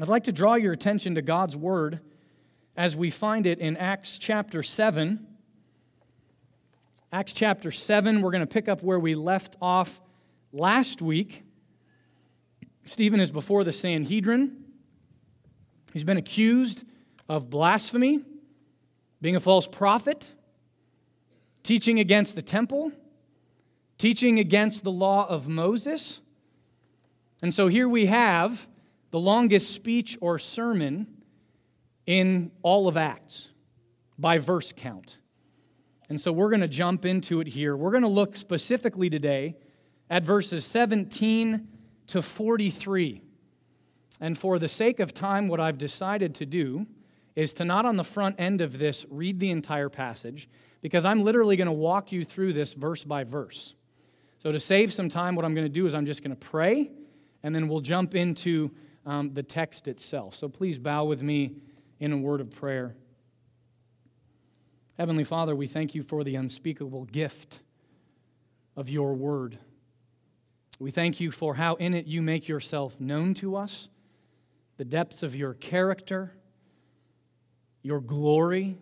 I'd 0.00 0.08
like 0.08 0.24
to 0.24 0.32
draw 0.32 0.54
your 0.54 0.72
attention 0.72 1.14
to 1.14 1.22
God's 1.22 1.56
Word 1.56 2.00
as 2.76 2.96
we 2.96 3.10
find 3.10 3.46
it 3.46 3.60
in 3.60 3.76
Acts 3.76 4.18
chapter 4.18 4.60
7. 4.60 5.24
Acts 7.12 7.32
chapter 7.32 7.70
7, 7.70 8.20
we're 8.20 8.32
going 8.32 8.40
to 8.40 8.46
pick 8.46 8.68
up 8.68 8.82
where 8.82 8.98
we 8.98 9.14
left 9.14 9.54
off 9.62 10.00
last 10.52 11.00
week. 11.00 11.44
Stephen 12.82 13.20
is 13.20 13.30
before 13.30 13.62
the 13.62 13.70
Sanhedrin. 13.70 14.64
He's 15.92 16.02
been 16.02 16.16
accused 16.16 16.82
of 17.28 17.48
blasphemy, 17.48 18.18
being 19.22 19.36
a 19.36 19.40
false 19.40 19.68
prophet, 19.68 20.34
teaching 21.62 22.00
against 22.00 22.34
the 22.34 22.42
temple, 22.42 22.90
teaching 23.98 24.40
against 24.40 24.82
the 24.82 24.90
law 24.90 25.24
of 25.28 25.46
Moses. 25.46 26.20
And 27.42 27.54
so 27.54 27.68
here 27.68 27.88
we 27.88 28.06
have 28.06 28.66
the 29.14 29.20
longest 29.20 29.72
speech 29.72 30.18
or 30.20 30.40
sermon 30.40 31.06
in 32.04 32.50
all 32.62 32.88
of 32.88 32.96
Acts 32.96 33.48
by 34.18 34.38
verse 34.38 34.72
count. 34.76 35.18
And 36.08 36.20
so 36.20 36.32
we're 36.32 36.48
going 36.48 36.62
to 36.62 36.66
jump 36.66 37.06
into 37.06 37.40
it 37.40 37.46
here. 37.46 37.76
We're 37.76 37.92
going 37.92 38.02
to 38.02 38.08
look 38.08 38.34
specifically 38.34 39.08
today 39.08 39.54
at 40.10 40.24
verses 40.24 40.64
17 40.64 41.68
to 42.08 42.22
43. 42.22 43.22
And 44.20 44.36
for 44.36 44.58
the 44.58 44.66
sake 44.66 44.98
of 44.98 45.14
time, 45.14 45.46
what 45.46 45.60
I've 45.60 45.78
decided 45.78 46.34
to 46.34 46.44
do 46.44 46.84
is 47.36 47.52
to 47.52 47.64
not 47.64 47.86
on 47.86 47.96
the 47.96 48.02
front 48.02 48.34
end 48.40 48.62
of 48.62 48.78
this 48.78 49.06
read 49.10 49.38
the 49.38 49.52
entire 49.52 49.90
passage, 49.90 50.48
because 50.82 51.04
I'm 51.04 51.22
literally 51.22 51.54
going 51.54 51.66
to 51.66 51.72
walk 51.72 52.10
you 52.10 52.24
through 52.24 52.54
this 52.54 52.72
verse 52.72 53.04
by 53.04 53.22
verse. 53.22 53.76
So, 54.38 54.50
to 54.50 54.58
save 54.58 54.92
some 54.92 55.08
time, 55.08 55.36
what 55.36 55.44
I'm 55.44 55.54
going 55.54 55.68
to 55.68 55.72
do 55.72 55.86
is 55.86 55.94
I'm 55.94 56.04
just 56.04 56.24
going 56.24 56.36
to 56.36 56.46
pray, 56.48 56.90
and 57.44 57.54
then 57.54 57.68
we'll 57.68 57.80
jump 57.80 58.16
into 58.16 58.72
um, 59.06 59.32
the 59.34 59.42
text 59.42 59.88
itself. 59.88 60.34
So 60.34 60.48
please 60.48 60.78
bow 60.78 61.04
with 61.04 61.22
me 61.22 61.56
in 62.00 62.12
a 62.12 62.16
word 62.16 62.40
of 62.40 62.50
prayer. 62.50 62.94
Heavenly 64.98 65.24
Father, 65.24 65.56
we 65.56 65.66
thank 65.66 65.94
you 65.94 66.02
for 66.02 66.22
the 66.24 66.36
unspeakable 66.36 67.04
gift 67.06 67.60
of 68.76 68.88
your 68.88 69.14
word. 69.14 69.58
We 70.78 70.90
thank 70.90 71.20
you 71.20 71.30
for 71.30 71.54
how 71.54 71.74
in 71.74 71.94
it 71.94 72.06
you 72.06 72.22
make 72.22 72.48
yourself 72.48 73.00
known 73.00 73.34
to 73.34 73.56
us, 73.56 73.88
the 74.76 74.84
depths 74.84 75.22
of 75.22 75.34
your 75.34 75.54
character, 75.54 76.32
your 77.82 78.00
glory, 78.00 78.76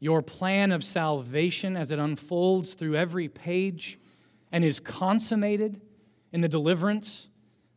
your 0.00 0.22
plan 0.22 0.72
of 0.72 0.82
salvation 0.82 1.76
as 1.76 1.92
it 1.92 1.98
unfolds 1.98 2.74
through 2.74 2.96
every 2.96 3.28
page 3.28 3.98
and 4.50 4.64
is 4.64 4.80
consummated 4.80 5.80
in 6.32 6.40
the 6.40 6.48
deliverance 6.48 7.28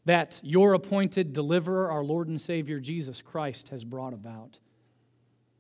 that 0.06 0.40
your 0.44 0.74
appointed 0.74 1.34
deliverer, 1.34 1.90
our 1.90 2.04
Lord 2.04 2.28
and 2.28 2.40
Savior 2.40 2.80
Jesus 2.80 3.22
Christ, 3.22 3.70
has 3.70 3.84
brought 3.84 4.14
about. 4.14 4.60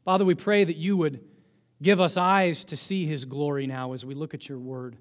Father, 0.04 0.24
we 0.24 0.36
pray 0.36 0.64
that 0.64 0.78
you 0.78 0.96
would 0.98 1.20
give 1.82 2.00
us 2.00 2.16
eyes 2.16 2.64
to 2.66 2.78
see 2.78 3.06
his 3.06 3.26
glory 3.26 3.68
now 3.68 3.94
as 3.94 4.06
we 4.06 4.14
look 4.14 4.34
at 4.34 4.48
your 4.48 4.60
word, 4.60 4.98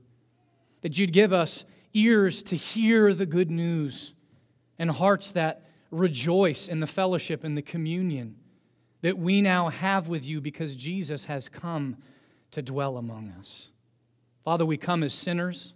that 0.81 0.99
you'd 0.99 1.13
give 1.13 1.33
us 1.33 1.65
ears 1.93 2.43
to 2.45 2.57
hear 2.57 3.15
the 3.15 3.27
good 3.27 3.51
news, 3.51 4.15
and 4.79 4.91
hearts 4.91 5.31
that 5.33 5.69
rejoice 5.91 6.67
in 6.67 6.81
the 6.81 6.87
fellowship 6.87 7.45
and 7.45 7.57
the 7.57 7.63
communion 7.63 8.35
that 9.03 9.17
we 9.17 9.43
now 9.43 9.69
have 9.69 10.09
with 10.09 10.27
you 10.27 10.41
because 10.41 10.75
Jesus 10.75 11.27
has 11.27 11.49
come 11.49 11.97
to 12.51 12.63
dwell 12.63 12.97
among 12.97 13.29
us. 13.39 13.71
Father, 14.45 14.65
we 14.67 14.77
come 14.77 15.03
as 15.03 15.15
sinners, 15.15 15.75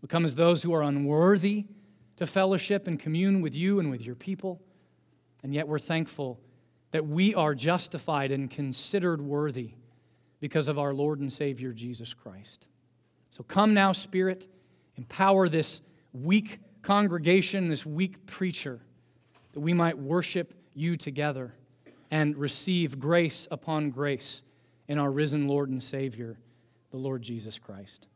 we 0.00 0.08
come 0.08 0.24
as 0.24 0.34
those 0.34 0.62
who 0.62 0.72
are 0.74 0.82
unworthy 0.82 1.66
to 2.16 2.26
fellowship 2.26 2.86
and 2.86 2.98
commune 2.98 3.40
with 3.40 3.54
you 3.54 3.80
and 3.80 3.90
with 3.90 4.02
your 4.02 4.14
people. 4.14 4.60
And 5.42 5.54
yet 5.54 5.68
we're 5.68 5.78
thankful 5.78 6.40
that 6.92 7.06
we 7.06 7.34
are 7.34 7.54
justified 7.54 8.30
and 8.30 8.50
considered 8.50 9.20
worthy 9.20 9.72
because 10.40 10.68
of 10.68 10.78
our 10.78 10.94
Lord 10.94 11.20
and 11.20 11.32
Savior 11.32 11.72
Jesus 11.72 12.14
Christ. 12.14 12.66
So 13.30 13.42
come 13.42 13.74
now, 13.74 13.92
Spirit, 13.92 14.46
empower 14.96 15.48
this 15.48 15.80
weak 16.12 16.60
congregation, 16.82 17.68
this 17.68 17.84
weak 17.84 18.26
preacher, 18.26 18.80
that 19.52 19.60
we 19.60 19.72
might 19.72 19.98
worship 19.98 20.54
you 20.74 20.96
together 20.96 21.52
and 22.10 22.36
receive 22.36 23.00
grace 23.00 23.48
upon 23.50 23.90
grace 23.90 24.42
in 24.86 24.98
our 24.98 25.10
risen 25.10 25.48
Lord 25.48 25.70
and 25.70 25.82
Savior, 25.82 26.38
the 26.90 26.96
Lord 26.96 27.22
Jesus 27.22 27.58
Christ. 27.58 28.06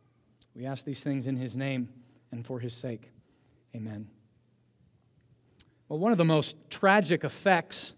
We 0.55 0.67
ask 0.67 0.85
these 0.85 1.01
things 1.01 1.27
in 1.27 1.37
his 1.37 1.57
name 1.57 1.89
and 2.31 2.47
for 2.47 2.61
his 2.61 2.75
sake. 2.75 3.11
Amen. 3.79 4.09
Well, 5.89 6.01
one 6.01 6.11
of 6.11 6.19
the 6.19 6.25
most 6.25 6.57
tragic 6.69 7.23
effects 7.23 7.95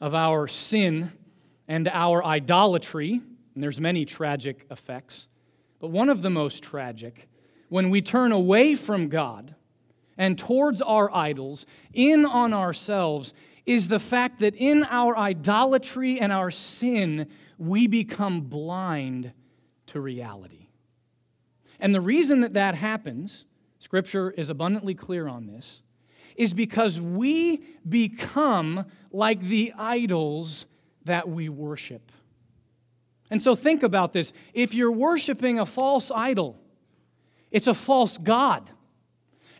of 0.00 0.12
our 0.12 0.48
sin 0.48 1.12
and 1.68 1.86
our 1.86 2.24
idolatry, 2.24 3.22
and 3.54 3.62
there's 3.62 3.80
many 3.80 4.04
tragic 4.04 4.66
effects, 4.72 5.28
but 5.78 5.92
one 5.92 6.08
of 6.08 6.22
the 6.22 6.30
most 6.30 6.64
tragic, 6.64 7.28
when 7.68 7.90
we 7.90 8.02
turn 8.02 8.32
away 8.32 8.74
from 8.74 9.08
God 9.08 9.54
and 10.16 10.36
towards 10.36 10.82
our 10.82 11.14
idols, 11.14 11.64
in 11.92 12.26
on 12.26 12.52
ourselves, 12.52 13.34
is 13.66 13.86
the 13.86 14.00
fact 14.00 14.40
that 14.40 14.56
in 14.56 14.84
our 14.90 15.16
idolatry 15.16 16.18
and 16.18 16.32
our 16.32 16.50
sin, 16.50 17.28
we 17.56 17.86
become 17.86 18.40
blind 18.40 19.32
to 19.86 20.00
reality. 20.00 20.66
And 21.78 21.94
the 21.94 22.00
reason 22.00 22.40
that 22.40 22.54
that 22.54 22.74
happens 22.74 23.44
Scripture 23.78 24.30
is 24.30 24.50
abundantly 24.50 24.94
clear 24.94 25.28
on 25.28 25.46
this, 25.46 25.82
is 26.36 26.52
because 26.52 27.00
we 27.00 27.62
become 27.88 28.86
like 29.12 29.40
the 29.40 29.72
idols 29.76 30.66
that 31.04 31.28
we 31.28 31.48
worship. 31.48 32.12
And 33.30 33.42
so 33.42 33.54
think 33.54 33.82
about 33.82 34.12
this. 34.12 34.32
If 34.54 34.74
you're 34.74 34.92
worshiping 34.92 35.58
a 35.58 35.66
false 35.66 36.10
idol, 36.10 36.58
it's 37.50 37.66
a 37.66 37.74
false 37.74 38.18
God. 38.18 38.70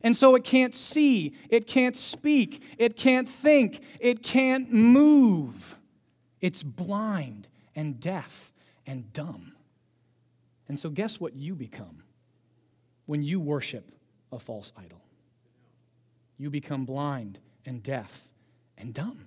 And 0.02 0.16
so 0.16 0.34
it 0.34 0.44
can't 0.44 0.74
see, 0.74 1.34
it 1.48 1.66
can't 1.66 1.96
speak, 1.96 2.62
it 2.78 2.96
can't 2.96 3.28
think, 3.28 3.80
it 3.98 4.22
can't 4.22 4.72
move. 4.72 5.78
It's 6.40 6.62
blind 6.62 7.48
and 7.74 7.98
deaf 7.98 8.52
and 8.86 9.12
dumb. 9.12 9.54
And 10.68 10.78
so, 10.78 10.90
guess 10.90 11.18
what 11.18 11.34
you 11.34 11.54
become 11.54 12.04
when 13.06 13.22
you 13.22 13.40
worship 13.40 13.97
a 14.32 14.38
false 14.38 14.72
idol. 14.76 15.00
You 16.36 16.50
become 16.50 16.84
blind 16.84 17.38
and 17.66 17.82
deaf 17.82 18.28
and 18.76 18.94
dumb. 18.94 19.26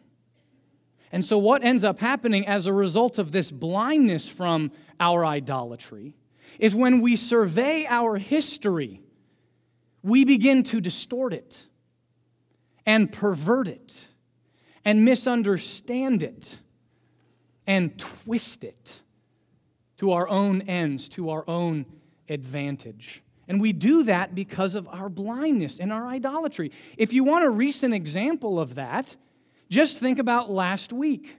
And 1.11 1.25
so, 1.25 1.37
what 1.37 1.63
ends 1.63 1.83
up 1.83 1.99
happening 1.99 2.47
as 2.47 2.67
a 2.67 2.73
result 2.73 3.17
of 3.17 3.31
this 3.31 3.51
blindness 3.51 4.29
from 4.29 4.71
our 4.99 5.25
idolatry 5.25 6.13
is 6.57 6.73
when 6.73 7.01
we 7.01 7.15
survey 7.15 7.85
our 7.87 8.17
history, 8.17 9.01
we 10.03 10.23
begin 10.23 10.63
to 10.63 10.79
distort 10.79 11.33
it 11.33 11.65
and 12.85 13.11
pervert 13.11 13.67
it 13.67 14.05
and 14.85 15.05
misunderstand 15.05 16.23
it 16.23 16.57
and 17.67 17.97
twist 17.99 18.63
it 18.63 19.01
to 19.97 20.13
our 20.13 20.27
own 20.27 20.61
ends, 20.63 21.09
to 21.09 21.29
our 21.29 21.43
own 21.47 21.85
advantage. 22.27 23.21
And 23.51 23.59
we 23.59 23.73
do 23.73 24.03
that 24.03 24.33
because 24.33 24.75
of 24.75 24.87
our 24.87 25.09
blindness 25.09 25.77
and 25.77 25.91
our 25.91 26.07
idolatry. 26.07 26.71
If 26.95 27.11
you 27.11 27.25
want 27.25 27.43
a 27.43 27.49
recent 27.49 27.93
example 27.93 28.61
of 28.61 28.75
that, 28.75 29.17
just 29.69 29.99
think 29.99 30.19
about 30.19 30.49
last 30.49 30.93
week. 30.93 31.37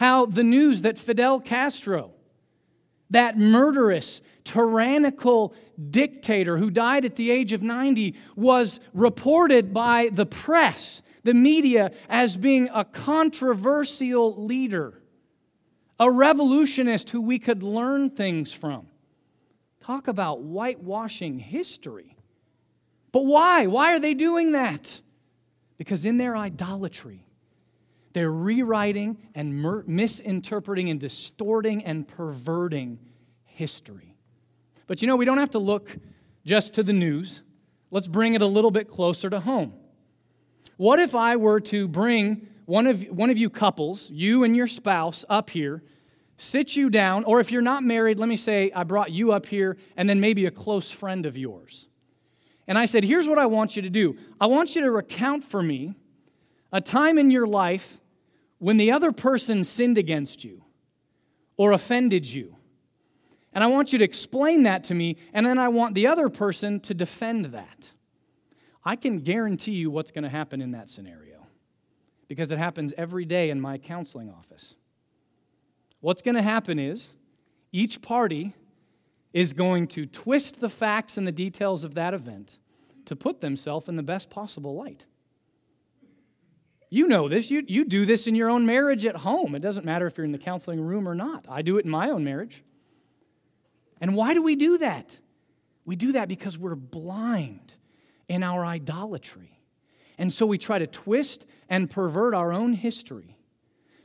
How 0.00 0.26
the 0.26 0.42
news 0.42 0.82
that 0.82 0.98
Fidel 0.98 1.38
Castro, 1.38 2.10
that 3.10 3.38
murderous, 3.38 4.20
tyrannical 4.42 5.54
dictator 5.90 6.58
who 6.58 6.72
died 6.72 7.04
at 7.04 7.14
the 7.14 7.30
age 7.30 7.52
of 7.52 7.62
90, 7.62 8.16
was 8.34 8.80
reported 8.92 9.72
by 9.72 10.10
the 10.12 10.26
press, 10.26 11.02
the 11.22 11.34
media, 11.34 11.92
as 12.08 12.36
being 12.36 12.68
a 12.74 12.84
controversial 12.84 14.44
leader, 14.44 15.00
a 16.00 16.10
revolutionist 16.10 17.10
who 17.10 17.20
we 17.20 17.38
could 17.38 17.62
learn 17.62 18.10
things 18.10 18.52
from. 18.52 18.88
Talk 19.88 20.06
about 20.06 20.42
whitewashing 20.42 21.38
history. 21.38 22.14
But 23.10 23.24
why? 23.24 23.68
Why 23.68 23.94
are 23.94 23.98
they 23.98 24.12
doing 24.12 24.52
that? 24.52 25.00
Because 25.78 26.04
in 26.04 26.18
their 26.18 26.36
idolatry, 26.36 27.24
they're 28.12 28.30
rewriting 28.30 29.16
and 29.34 29.56
mer- 29.56 29.84
misinterpreting 29.86 30.90
and 30.90 31.00
distorting 31.00 31.86
and 31.86 32.06
perverting 32.06 32.98
history. 33.46 34.14
But 34.86 35.00
you 35.00 35.08
know, 35.08 35.16
we 35.16 35.24
don't 35.24 35.38
have 35.38 35.52
to 35.52 35.58
look 35.58 35.96
just 36.44 36.74
to 36.74 36.82
the 36.82 36.92
news. 36.92 37.40
Let's 37.90 38.08
bring 38.08 38.34
it 38.34 38.42
a 38.42 38.46
little 38.46 38.70
bit 38.70 38.90
closer 38.90 39.30
to 39.30 39.40
home. 39.40 39.72
What 40.76 40.98
if 40.98 41.14
I 41.14 41.36
were 41.36 41.60
to 41.60 41.88
bring 41.88 42.46
one 42.66 42.86
of, 42.86 43.04
one 43.04 43.30
of 43.30 43.38
you 43.38 43.48
couples, 43.48 44.10
you 44.10 44.44
and 44.44 44.54
your 44.54 44.66
spouse, 44.66 45.24
up 45.30 45.48
here 45.48 45.82
sit 46.38 46.76
you 46.76 46.88
down, 46.88 47.24
or 47.24 47.40
if 47.40 47.52
you're 47.52 47.60
not 47.60 47.82
married, 47.82 48.18
let 48.18 48.28
me 48.28 48.36
say 48.36 48.72
I 48.74 48.84
brought 48.84 49.10
you 49.10 49.32
up 49.32 49.44
here 49.44 49.76
and 49.96 50.08
then 50.08 50.20
maybe 50.20 50.46
a 50.46 50.50
close 50.50 50.90
friend 50.90 51.26
of 51.26 51.36
yours. 51.36 51.88
And 52.66 52.78
I 52.78 52.86
said, 52.86 53.04
Here's 53.04 53.28
what 53.28 53.38
I 53.38 53.46
want 53.46 53.76
you 53.76 53.82
to 53.82 53.90
do 53.90 54.16
I 54.40 54.46
want 54.46 54.74
you 54.74 54.82
to 54.82 54.90
recount 54.90 55.44
for 55.44 55.62
me 55.62 55.94
a 56.72 56.80
time 56.80 57.18
in 57.18 57.30
your 57.30 57.46
life 57.46 58.00
when 58.58 58.76
the 58.76 58.92
other 58.92 59.12
person 59.12 59.64
sinned 59.64 59.98
against 59.98 60.44
you 60.44 60.62
or 61.56 61.72
offended 61.72 62.26
you. 62.26 62.56
And 63.52 63.64
I 63.64 63.66
want 63.66 63.92
you 63.92 63.98
to 63.98 64.04
explain 64.04 64.64
that 64.64 64.84
to 64.84 64.94
me, 64.94 65.16
and 65.32 65.44
then 65.44 65.58
I 65.58 65.68
want 65.68 65.94
the 65.94 66.06
other 66.06 66.28
person 66.28 66.80
to 66.80 66.94
defend 66.94 67.46
that. 67.46 67.92
I 68.84 68.94
can 68.94 69.20
guarantee 69.20 69.72
you 69.72 69.90
what's 69.90 70.10
going 70.10 70.24
to 70.24 70.30
happen 70.30 70.60
in 70.60 70.72
that 70.72 70.88
scenario 70.88 71.46
because 72.28 72.52
it 72.52 72.58
happens 72.58 72.92
every 72.96 73.24
day 73.24 73.50
in 73.50 73.60
my 73.60 73.78
counseling 73.78 74.30
office. 74.30 74.76
What's 76.00 76.22
going 76.22 76.36
to 76.36 76.42
happen 76.42 76.78
is 76.78 77.16
each 77.72 78.00
party 78.00 78.54
is 79.32 79.52
going 79.52 79.88
to 79.88 80.06
twist 80.06 80.60
the 80.60 80.68
facts 80.68 81.16
and 81.16 81.26
the 81.26 81.32
details 81.32 81.84
of 81.84 81.94
that 81.94 82.14
event 82.14 82.58
to 83.06 83.16
put 83.16 83.40
themselves 83.40 83.88
in 83.88 83.96
the 83.96 84.02
best 84.02 84.30
possible 84.30 84.74
light. 84.74 85.06
You 86.90 87.06
know 87.06 87.28
this. 87.28 87.50
You, 87.50 87.64
you 87.66 87.84
do 87.84 88.06
this 88.06 88.26
in 88.26 88.34
your 88.34 88.48
own 88.48 88.64
marriage 88.64 89.04
at 89.04 89.16
home. 89.16 89.54
It 89.54 89.60
doesn't 89.60 89.84
matter 89.84 90.06
if 90.06 90.16
you're 90.16 90.24
in 90.24 90.32
the 90.32 90.38
counseling 90.38 90.80
room 90.80 91.08
or 91.08 91.14
not. 91.14 91.44
I 91.48 91.62
do 91.62 91.76
it 91.78 91.84
in 91.84 91.90
my 91.90 92.10
own 92.10 92.24
marriage. 92.24 92.62
And 94.00 94.14
why 94.14 94.32
do 94.32 94.42
we 94.42 94.56
do 94.56 94.78
that? 94.78 95.18
We 95.84 95.96
do 95.96 96.12
that 96.12 96.28
because 96.28 96.56
we're 96.56 96.74
blind 96.74 97.74
in 98.28 98.42
our 98.42 98.64
idolatry. 98.64 99.58
And 100.16 100.32
so 100.32 100.46
we 100.46 100.58
try 100.58 100.78
to 100.78 100.86
twist 100.86 101.46
and 101.68 101.90
pervert 101.90 102.34
our 102.34 102.52
own 102.52 102.72
history 102.72 103.37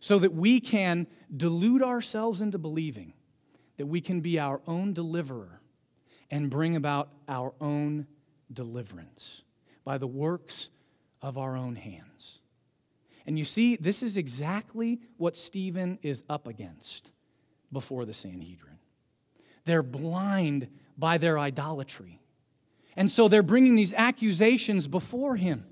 so 0.04 0.20
that 0.20 0.34
we 0.34 0.60
can 0.60 1.08
delude 1.38 1.82
ourselves 1.82 2.42
into 2.42 2.58
believing 2.58 3.14
that 3.78 3.86
we 3.86 4.02
can 4.02 4.20
be 4.20 4.38
our 4.38 4.60
own 4.68 4.92
deliverer 4.92 5.62
and 6.30 6.50
bring 6.50 6.76
about 6.76 7.08
our 7.30 7.54
own 7.62 8.06
deliverance 8.52 9.44
by 9.86 9.98
the 9.98 10.06
works 10.06 10.68
of 11.22 11.38
our 11.38 11.56
own 11.56 11.78
hands. 11.78 12.42
And 13.26 13.40
you 13.40 13.46
see, 13.46 13.78
this 13.78 14.04
is 14.04 14.18
exactly 14.18 15.00
what 15.16 15.38
Stephen 15.38 15.98
is 16.02 16.26
up 16.30 16.50
against 16.50 17.12
before 17.72 18.04
the 18.04 18.14
Sanhedrin. 18.14 18.80
They're 19.64 19.84
blind 19.84 20.68
by 20.98 21.18
their 21.18 21.40
idolatry. 21.40 22.20
And 22.98 23.10
so 23.10 23.30
they're 23.30 23.42
bringing 23.42 23.78
these 23.78 23.94
accusations 23.94 24.86
before 24.86 25.38
him, 25.38 25.66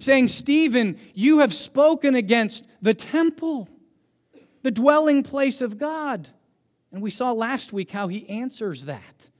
saying, 0.00 0.26
Stephen, 0.26 0.98
you 1.14 1.38
have 1.38 1.54
spoken 1.54 2.16
against 2.16 2.66
the 2.82 2.92
temple, 2.92 3.68
the 4.66 4.72
dwelling 4.72 5.22
place 5.22 5.60
of 5.60 5.78
God. 5.78 6.28
And 6.90 7.00
we 7.00 7.12
saw 7.12 7.30
last 7.30 7.72
week 7.72 7.92
how 7.92 8.08
he 8.08 8.28
answers 8.28 8.86
that. 8.86 9.30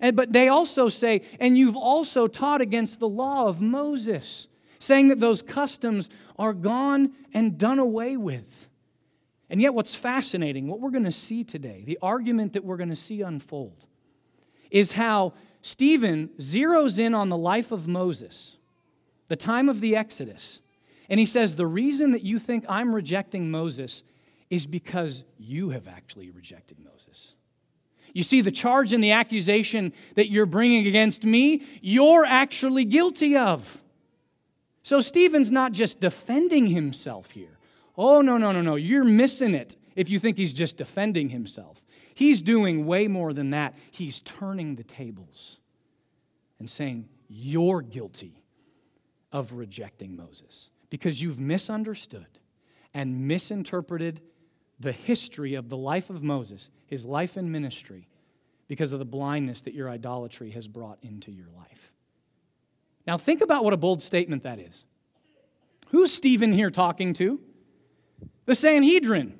And, 0.00 0.16
but 0.16 0.32
they 0.32 0.48
also 0.48 0.88
say, 0.88 1.22
and 1.38 1.56
you've 1.56 1.76
also 1.76 2.26
taught 2.26 2.60
against 2.60 2.98
the 2.98 3.08
law 3.08 3.46
of 3.46 3.60
Moses, 3.60 4.48
saying 4.80 5.10
that 5.10 5.20
those 5.20 5.42
customs 5.42 6.08
are 6.40 6.52
gone 6.52 7.12
and 7.32 7.56
done 7.56 7.78
away 7.78 8.16
with. 8.16 8.68
And 9.48 9.62
yet, 9.62 9.74
what's 9.74 9.94
fascinating, 9.94 10.66
what 10.66 10.80
we're 10.80 10.90
going 10.90 11.04
to 11.04 11.12
see 11.12 11.44
today, 11.44 11.84
the 11.86 12.00
argument 12.02 12.54
that 12.54 12.64
we're 12.64 12.76
going 12.76 12.90
to 12.90 12.96
see 12.96 13.20
unfold, 13.22 13.86
is 14.72 14.90
how 14.90 15.34
Stephen 15.62 16.30
zeroes 16.40 16.98
in 16.98 17.14
on 17.14 17.28
the 17.28 17.38
life 17.38 17.70
of 17.70 17.86
Moses, 17.86 18.56
the 19.28 19.36
time 19.36 19.68
of 19.68 19.80
the 19.80 19.94
Exodus. 19.94 20.58
And 21.08 21.20
he 21.20 21.26
says, 21.26 21.54
The 21.54 21.64
reason 21.64 22.10
that 22.10 22.22
you 22.22 22.40
think 22.40 22.64
I'm 22.68 22.92
rejecting 22.92 23.52
Moses 23.52 24.02
is 24.54 24.66
because 24.66 25.24
you 25.38 25.70
have 25.70 25.88
actually 25.88 26.30
rejected 26.30 26.78
Moses. 26.78 27.34
You 28.12 28.22
see, 28.22 28.40
the 28.40 28.52
charge 28.52 28.92
and 28.92 29.02
the 29.02 29.10
accusation 29.10 29.92
that 30.14 30.30
you're 30.30 30.46
bringing 30.46 30.86
against 30.86 31.24
me, 31.24 31.62
you're 31.82 32.24
actually 32.24 32.84
guilty 32.84 33.36
of. 33.36 33.82
So 34.84 35.00
Stephen's 35.00 35.50
not 35.50 35.72
just 35.72 35.98
defending 35.98 36.66
himself 36.66 37.32
here. 37.32 37.58
Oh, 37.96 38.20
no, 38.20 38.38
no, 38.38 38.52
no, 38.52 38.62
no. 38.62 38.76
You're 38.76 39.04
missing 39.04 39.54
it 39.54 39.76
if 39.96 40.08
you 40.10 40.20
think 40.20 40.36
he's 40.36 40.54
just 40.54 40.76
defending 40.76 41.30
himself. 41.30 41.82
He's 42.14 42.42
doing 42.42 42.86
way 42.86 43.08
more 43.08 43.32
than 43.32 43.50
that. 43.50 43.76
He's 43.90 44.20
turning 44.20 44.76
the 44.76 44.84
tables 44.84 45.58
and 46.60 46.70
saying, 46.70 47.08
You're 47.28 47.82
guilty 47.82 48.44
of 49.32 49.52
rejecting 49.52 50.14
Moses 50.14 50.70
because 50.90 51.20
you've 51.20 51.40
misunderstood 51.40 52.26
and 52.94 53.26
misinterpreted 53.26 54.20
the 54.80 54.92
history 54.92 55.54
of 55.54 55.68
the 55.68 55.76
life 55.76 56.10
of 56.10 56.22
Moses, 56.22 56.70
his 56.86 57.04
life 57.04 57.36
and 57.36 57.50
ministry, 57.50 58.08
because 58.68 58.92
of 58.92 58.98
the 58.98 59.04
blindness 59.04 59.60
that 59.62 59.74
your 59.74 59.88
idolatry 59.88 60.50
has 60.50 60.66
brought 60.66 60.98
into 61.02 61.30
your 61.30 61.48
life. 61.56 61.92
Now, 63.06 63.18
think 63.18 63.42
about 63.42 63.64
what 63.64 63.72
a 63.72 63.76
bold 63.76 64.02
statement 64.02 64.44
that 64.44 64.58
is. 64.58 64.84
Who's 65.88 66.12
Stephen 66.12 66.52
here 66.52 66.70
talking 66.70 67.12
to? 67.14 67.40
The 68.46 68.54
Sanhedrin. 68.54 69.38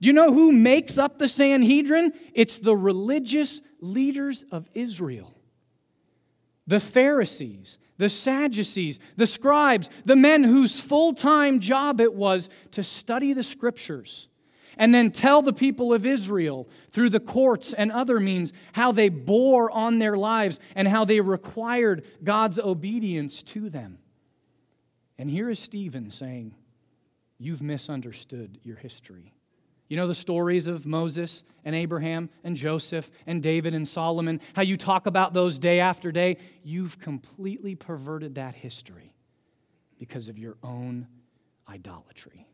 Do 0.00 0.06
you 0.06 0.14
know 0.14 0.32
who 0.32 0.50
makes 0.50 0.96
up 0.96 1.18
the 1.18 1.28
Sanhedrin? 1.28 2.12
It's 2.32 2.58
the 2.58 2.74
religious 2.74 3.60
leaders 3.80 4.44
of 4.50 4.66
Israel. 4.72 5.34
The 6.66 6.80
Pharisees, 6.80 7.78
the 7.98 8.08
Sadducees, 8.08 8.98
the 9.16 9.26
scribes, 9.26 9.90
the 10.06 10.16
men 10.16 10.42
whose 10.42 10.80
full 10.80 11.12
time 11.12 11.60
job 11.60 12.00
it 12.00 12.14
was 12.14 12.48
to 12.72 12.82
study 12.82 13.34
the 13.34 13.42
scriptures 13.42 14.28
and 14.76 14.94
then 14.94 15.10
tell 15.10 15.42
the 15.42 15.52
people 15.52 15.92
of 15.92 16.06
Israel 16.06 16.68
through 16.90 17.10
the 17.10 17.20
courts 17.20 17.72
and 17.72 17.90
other 17.92 18.20
means 18.20 18.52
how 18.72 18.92
they 18.92 19.08
bore 19.08 19.70
on 19.70 19.98
their 19.98 20.16
lives 20.16 20.58
and 20.74 20.86
how 20.88 21.04
they 21.04 21.20
required 21.20 22.04
God's 22.22 22.58
obedience 22.58 23.42
to 23.44 23.70
them. 23.70 23.98
And 25.18 25.30
here 25.30 25.50
is 25.50 25.58
Stephen 25.58 26.10
saying, 26.10 26.54
You've 27.38 27.62
misunderstood 27.62 28.58
your 28.62 28.76
history. 28.76 29.32
You 29.88 29.96
know 29.96 30.06
the 30.06 30.14
stories 30.14 30.68
of 30.68 30.86
Moses 30.86 31.42
and 31.64 31.74
Abraham 31.74 32.30
and 32.44 32.54
Joseph 32.54 33.10
and 33.26 33.42
David 33.42 33.74
and 33.74 33.88
Solomon, 33.88 34.40
how 34.54 34.62
you 34.62 34.76
talk 34.76 35.06
about 35.06 35.34
those 35.34 35.58
day 35.58 35.80
after 35.80 36.12
day. 36.12 36.36
You've 36.62 36.98
completely 37.00 37.74
perverted 37.74 38.36
that 38.36 38.54
history 38.54 39.14
because 39.98 40.28
of 40.28 40.38
your 40.38 40.56
own 40.62 41.08
idolatry. 41.68 42.46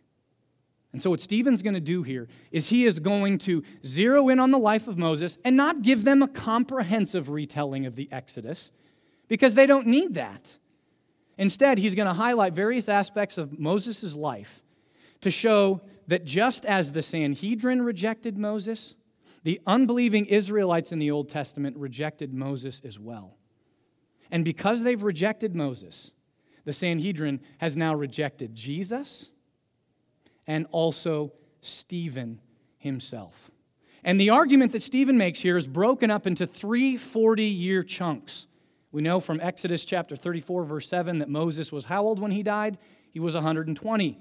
And 0.93 1.03
so, 1.03 1.11
what 1.11 1.21
Stephen's 1.21 1.63
going 1.63 1.75
to 1.75 1.81
do 1.81 2.03
here 2.03 2.29
is 2.51 2.69
he 2.69 2.85
is 2.85 2.99
going 2.99 3.39
to 3.39 3.63
zero 3.85 4.29
in 4.29 4.41
on 4.41 4.51
the 4.51 4.59
life 4.59 4.89
of 4.89 4.99
Moses 4.99 5.37
and 5.45 5.57
not 5.57 5.83
give 5.83 6.05
them 6.05 6.23
a 6.23 6.29
comprehensive 6.29 7.29
retelling 7.29 7.85
of 7.87 7.97
the 7.97 8.09
Exodus 8.11 8.71
because 9.29 9.55
they 9.55 9.67
don't 9.67 9.87
need 9.87 10.15
that. 10.15 10.57
Instead, 11.39 11.79
he's 11.79 11.95
going 11.95 12.09
to 12.09 12.15
highlight 12.15 12.55
various 12.55 12.89
aspects 12.89 13.37
of 13.37 13.59
Moses' 13.59 14.15
life 14.15 14.63
to 15.21 15.31
show 15.31 15.83
that 16.09 16.25
just 16.25 16.65
as 16.65 16.93
the 16.93 17.03
Sanhedrin 17.03 17.83
rejected 17.83 18.39
Moses, 18.39 18.95
the 19.43 19.61
unbelieving 19.67 20.27
Israelites 20.27 20.93
in 20.93 20.99
the 20.99 21.11
Old 21.11 21.29
Testament 21.29 21.77
rejected 21.77 22.33
Moses 22.33 22.81
as 22.85 22.99
well. 22.99 23.37
And 24.31 24.45
because 24.45 24.83
they've 24.83 25.03
rejected 25.03 25.55
Moses, 25.55 26.11
the 26.65 26.73
Sanhedrin 26.73 27.41
has 27.59 27.77
now 27.77 27.95
rejected 27.95 28.55
Jesus 28.55 29.31
and 30.47 30.67
also 30.71 31.33
Stephen 31.61 32.41
himself. 32.79 33.51
And 34.05 34.21
the 34.21 34.31
argument 34.31 34.73
that 34.73 34.83
Stephen 34.83 35.19
makes 35.19 35.41
here 35.41 35.57
is 35.57 35.67
broken 35.67 36.11
up 36.11 36.27
into 36.27 36.47
three 36.47 36.97
40 36.97 37.45
year 37.45 37.83
chunks. 37.83 38.47
We 38.93 39.03
know 39.03 39.21
from 39.21 39.41
Exodus 39.41 39.85
chapter 39.85 40.17
34, 40.17 40.65
verse 40.65 40.89
7, 40.89 41.19
that 41.19 41.29
Moses 41.29 41.73
was 41.73 41.85
how 41.85 42.05
old 42.05 42.21
when 42.21 42.31
he 42.31 42.43
died? 42.43 42.79
He 43.11 43.21
was 43.21 43.35
120. 43.35 44.19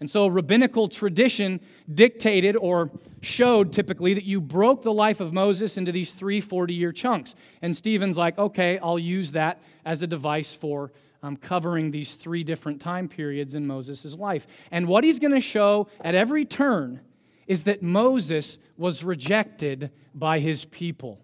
And 0.00 0.10
so, 0.10 0.26
rabbinical 0.26 0.88
tradition 0.88 1.60
dictated 1.92 2.56
or 2.56 2.90
showed 3.20 3.72
typically 3.72 4.14
that 4.14 4.24
you 4.24 4.40
broke 4.40 4.82
the 4.82 4.92
life 4.92 5.20
of 5.20 5.32
Moses 5.32 5.76
into 5.76 5.92
these 5.92 6.10
three 6.10 6.40
40 6.40 6.74
year 6.74 6.92
chunks. 6.92 7.36
And 7.62 7.76
Stephen's 7.76 8.18
like, 8.18 8.36
okay, 8.36 8.78
I'll 8.78 8.98
use 8.98 9.30
that 9.32 9.62
as 9.84 10.02
a 10.02 10.06
device 10.08 10.54
for 10.54 10.90
um, 11.22 11.36
covering 11.36 11.90
these 11.90 12.14
three 12.14 12.42
different 12.44 12.80
time 12.80 13.08
periods 13.08 13.54
in 13.54 13.66
Moses' 13.66 14.14
life. 14.14 14.46
And 14.70 14.88
what 14.88 15.04
he's 15.04 15.18
going 15.18 15.34
to 15.34 15.40
show 15.40 15.88
at 16.00 16.14
every 16.14 16.44
turn 16.44 17.00
is 17.46 17.64
that 17.64 17.82
Moses 17.82 18.58
was 18.76 19.04
rejected 19.04 19.90
by 20.14 20.38
his 20.38 20.64
people. 20.64 21.20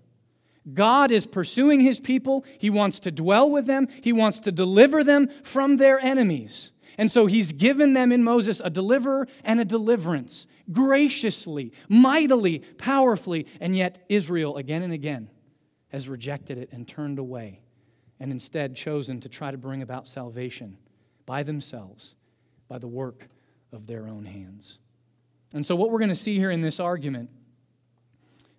God 0.72 1.10
is 1.10 1.26
pursuing 1.26 1.80
his 1.80 1.98
people. 1.98 2.44
He 2.58 2.70
wants 2.70 3.00
to 3.00 3.10
dwell 3.10 3.50
with 3.50 3.66
them. 3.66 3.88
He 4.02 4.12
wants 4.12 4.38
to 4.40 4.52
deliver 4.52 5.02
them 5.02 5.28
from 5.42 5.76
their 5.76 5.98
enemies. 5.98 6.72
And 6.98 7.10
so 7.10 7.26
he's 7.26 7.52
given 7.52 7.94
them 7.94 8.12
in 8.12 8.22
Moses 8.22 8.60
a 8.62 8.70
deliverer 8.70 9.28
and 9.44 9.60
a 9.60 9.64
deliverance, 9.64 10.46
graciously, 10.70 11.72
mightily, 11.88 12.60
powerfully. 12.76 13.46
And 13.60 13.76
yet, 13.76 14.04
Israel, 14.08 14.56
again 14.56 14.82
and 14.82 14.92
again, 14.92 15.30
has 15.88 16.08
rejected 16.08 16.58
it 16.58 16.68
and 16.72 16.86
turned 16.86 17.18
away 17.18 17.60
and 18.20 18.32
instead 18.32 18.74
chosen 18.74 19.20
to 19.20 19.28
try 19.28 19.50
to 19.50 19.56
bring 19.56 19.82
about 19.82 20.08
salvation 20.08 20.76
by 21.26 21.42
themselves, 21.42 22.14
by 22.68 22.78
the 22.78 22.88
work 22.88 23.28
of 23.72 23.86
their 23.86 24.06
own 24.06 24.24
hands. 24.24 24.78
And 25.54 25.64
so, 25.64 25.76
what 25.76 25.90
we're 25.90 25.98
going 25.98 26.08
to 26.08 26.14
see 26.14 26.36
here 26.36 26.50
in 26.50 26.60
this 26.60 26.80
argument, 26.80 27.30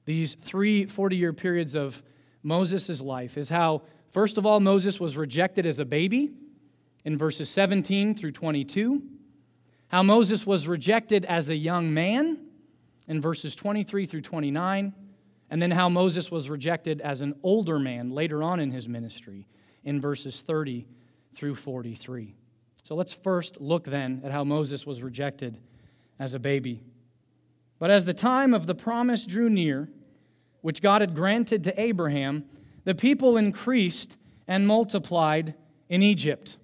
these 0.06 0.36
three 0.36 0.86
40 0.86 1.16
year 1.16 1.34
periods 1.34 1.76
of 1.76 2.02
Moses' 2.42 3.02
life, 3.02 3.38
is 3.38 3.50
how, 3.50 3.84
first 4.10 4.38
of 4.38 4.46
all, 4.46 4.60
Moses 4.60 5.00
was 5.00 5.18
rejected 5.18 5.66
as 5.66 5.80
a 5.80 5.86
baby, 5.86 6.32
in 7.06 7.18
verses 7.18 7.50
17 7.50 8.16
through 8.16 8.32
22, 8.32 9.02
how 9.88 10.04
Moses 10.04 10.46
was 10.46 10.68
rejected 10.68 11.26
as 11.26 11.50
a 11.50 11.56
young 11.56 11.94
man 11.94 12.38
in 13.08 13.22
verses 13.22 13.56
23 13.56 14.06
through 14.06 14.22
29, 14.22 14.94
and 15.50 15.62
then 15.62 15.72
how 15.72 15.90
Moses 15.90 16.30
was 16.30 16.50
rejected 16.50 17.02
as 17.02 17.22
an 17.22 17.36
older 17.44 17.80
man 17.80 18.12
later 18.12 18.44
on 18.44 18.60
in 18.60 18.72
his 18.72 18.88
ministry 18.88 19.48
in 19.84 20.00
verses 20.00 20.42
30 20.42 20.86
through 21.34 21.56
43. 21.56 22.36
So 22.84 22.96
let's 22.96 23.14
first 23.14 23.60
look 23.60 23.86
then 23.86 24.22
at 24.24 24.32
how 24.32 24.44
Moses 24.44 24.86
was 24.86 25.02
rejected 25.02 25.60
as 26.20 26.34
a 26.34 26.40
baby. 26.40 26.84
But 27.80 27.90
as 27.90 28.06
the 28.06 28.14
time 28.14 28.54
of 28.54 28.68
the 28.68 28.76
promise 28.76 29.26
drew 29.26 29.50
near, 29.50 29.90
which 30.62 30.82
God 30.82 31.02
had 31.02 31.16
granted 31.16 31.64
to 31.64 31.82
Abraham, 31.82 32.46
the 32.84 32.96
people 32.96 33.38
increased 33.38 34.18
and 34.48 34.68
multiplied 34.68 35.56
in 35.88 36.02
Egypt. 36.04 36.58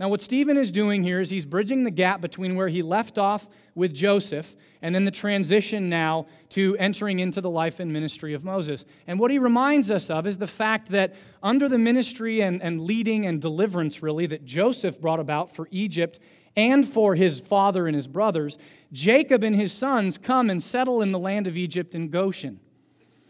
Now, 0.00 0.08
what 0.08 0.20
Stephen 0.20 0.56
is 0.56 0.70
doing 0.70 1.02
here 1.02 1.20
is 1.20 1.28
he's 1.28 1.44
bridging 1.44 1.82
the 1.82 1.90
gap 1.90 2.20
between 2.20 2.54
where 2.54 2.68
he 2.68 2.82
left 2.82 3.18
off 3.18 3.48
with 3.74 3.92
Joseph 3.92 4.54
and 4.80 4.94
then 4.94 5.04
the 5.04 5.10
transition 5.10 5.88
now 5.88 6.26
to 6.50 6.76
entering 6.78 7.18
into 7.18 7.40
the 7.40 7.50
life 7.50 7.80
and 7.80 7.92
ministry 7.92 8.32
of 8.32 8.44
Moses. 8.44 8.86
And 9.08 9.18
what 9.18 9.32
he 9.32 9.40
reminds 9.40 9.90
us 9.90 10.08
of 10.08 10.28
is 10.28 10.38
the 10.38 10.46
fact 10.46 10.90
that 10.90 11.14
under 11.42 11.68
the 11.68 11.78
ministry 11.78 12.42
and, 12.42 12.62
and 12.62 12.80
leading 12.80 13.26
and 13.26 13.42
deliverance, 13.42 14.00
really, 14.00 14.26
that 14.26 14.44
Joseph 14.44 15.00
brought 15.00 15.18
about 15.18 15.52
for 15.56 15.66
Egypt 15.72 16.20
and 16.54 16.86
for 16.86 17.16
his 17.16 17.40
father 17.40 17.88
and 17.88 17.96
his 17.96 18.06
brothers, 18.06 18.56
Jacob 18.92 19.42
and 19.42 19.56
his 19.56 19.72
sons 19.72 20.16
come 20.16 20.48
and 20.48 20.62
settle 20.62 21.02
in 21.02 21.10
the 21.10 21.18
land 21.18 21.48
of 21.48 21.56
Egypt 21.56 21.96
in 21.96 22.08
Goshen. 22.08 22.60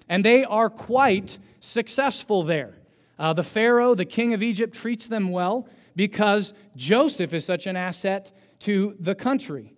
And 0.07 0.23
they 0.23 0.45
are 0.45 0.69
quite 0.69 1.39
successful 1.61 2.43
there. 2.43 2.75
Uh, 3.19 3.33
the 3.33 3.43
Pharaoh, 3.43 3.95
the 3.95 4.05
king 4.05 4.35
of 4.35 4.43
Egypt, 4.43 4.75
treats 4.75 5.09
them 5.09 5.31
well 5.31 5.67
because 5.99 6.55
Joseph 6.77 7.35
is 7.35 7.45
such 7.45 7.67
an 7.67 7.77
asset 7.77 8.31
to 8.61 8.95
the 9.01 9.17
country. 9.17 9.75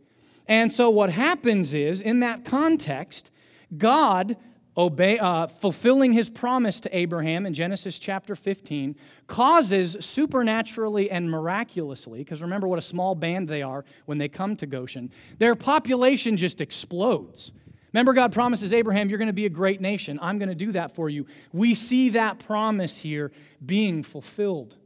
And 0.46 0.70
so, 0.70 0.90
what 0.90 1.08
happens 1.08 1.72
is, 1.72 2.02
in 2.02 2.20
that 2.20 2.44
context, 2.44 3.30
God, 3.78 4.36
obey, 4.76 5.18
uh, 5.18 5.46
fulfilling 5.46 6.12
his 6.12 6.28
promise 6.28 6.78
to 6.80 6.94
Abraham 6.94 7.46
in 7.46 7.54
Genesis 7.54 7.98
chapter 7.98 8.36
15, 8.36 8.96
causes 9.28 9.96
supernaturally 10.00 11.10
and 11.10 11.30
miraculously, 11.30 12.18
because 12.18 12.42
remember 12.42 12.68
what 12.68 12.78
a 12.78 12.82
small 12.82 13.14
band 13.14 13.48
they 13.48 13.62
are 13.62 13.86
when 14.04 14.18
they 14.18 14.28
come 14.28 14.56
to 14.56 14.66
Goshen, 14.66 15.10
their 15.38 15.54
population 15.54 16.36
just 16.36 16.60
explodes. 16.60 17.50
Remember, 17.94 18.12
God 18.12 18.30
promises 18.30 18.74
Abraham, 18.74 19.08
You're 19.08 19.18
going 19.18 19.28
to 19.28 19.32
be 19.32 19.46
a 19.46 19.48
great 19.48 19.80
nation. 19.80 20.18
I'm 20.20 20.38
going 20.38 20.50
to 20.50 20.54
do 20.54 20.72
that 20.72 20.94
for 20.94 21.08
you. 21.08 21.24
We 21.50 21.72
see 21.72 22.10
that 22.10 22.40
promise 22.40 22.98
here 22.98 23.32
being 23.64 24.02
fulfilled. 24.02 24.76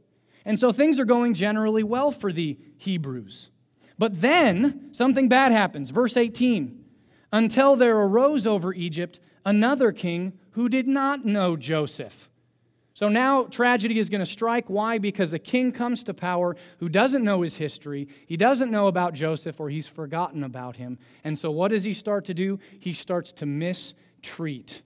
And 0.45 0.59
so 0.59 0.71
things 0.71 0.99
are 0.99 1.05
going 1.05 1.33
generally 1.33 1.83
well 1.83 2.11
for 2.11 2.31
the 2.31 2.57
Hebrews. 2.77 3.49
But 3.97 4.21
then 4.21 4.93
something 4.93 5.27
bad 5.27 5.51
happens. 5.51 5.89
Verse 5.89 6.15
18 6.17 6.83
Until 7.31 7.75
there 7.75 7.97
arose 7.97 8.45
over 8.45 8.73
Egypt 8.73 9.19
another 9.45 9.91
king 9.91 10.33
who 10.51 10.69
did 10.69 10.87
not 10.87 11.25
know 11.25 11.55
Joseph. 11.55 12.29
So 12.93 13.09
now 13.09 13.43
tragedy 13.43 13.99
is 13.99 14.09
going 14.09 14.21
to 14.21 14.25
strike. 14.25 14.69
Why? 14.69 14.99
Because 14.99 15.33
a 15.33 15.39
king 15.39 15.73
comes 15.73 16.03
to 16.05 16.13
power 16.13 16.55
who 16.79 16.87
doesn't 16.87 17.25
know 17.25 17.41
his 17.41 17.57
history. 17.57 18.07
He 18.25 18.37
doesn't 18.37 18.71
know 18.71 18.87
about 18.87 19.13
Joseph 19.13 19.59
or 19.59 19.69
he's 19.69 19.87
forgotten 19.87 20.45
about 20.45 20.77
him. 20.77 20.97
And 21.25 21.37
so 21.37 21.51
what 21.51 21.71
does 21.71 21.83
he 21.83 21.93
start 21.93 22.23
to 22.25 22.33
do? 22.33 22.57
He 22.79 22.93
starts 22.93 23.33
to 23.33 23.45
mistreat 23.45 24.81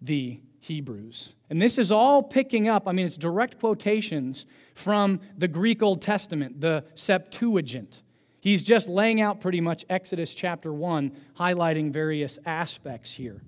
the 0.00 0.40
Hebrews. 0.66 1.32
And 1.48 1.62
this 1.62 1.78
is 1.78 1.90
all 1.90 2.22
picking 2.22 2.68
up, 2.68 2.86
I 2.86 2.92
mean, 2.92 3.06
it's 3.06 3.16
direct 3.16 3.58
quotations 3.58 4.46
from 4.74 5.20
the 5.38 5.48
Greek 5.48 5.82
Old 5.82 6.02
Testament, 6.02 6.60
the 6.60 6.84
Septuagint. 6.94 8.02
He's 8.40 8.62
just 8.62 8.88
laying 8.88 9.20
out 9.20 9.40
pretty 9.40 9.60
much 9.60 9.84
Exodus 9.88 10.34
chapter 10.34 10.72
1, 10.72 11.12
highlighting 11.38 11.92
various 11.92 12.38
aspects 12.46 13.12
here. 13.12 13.40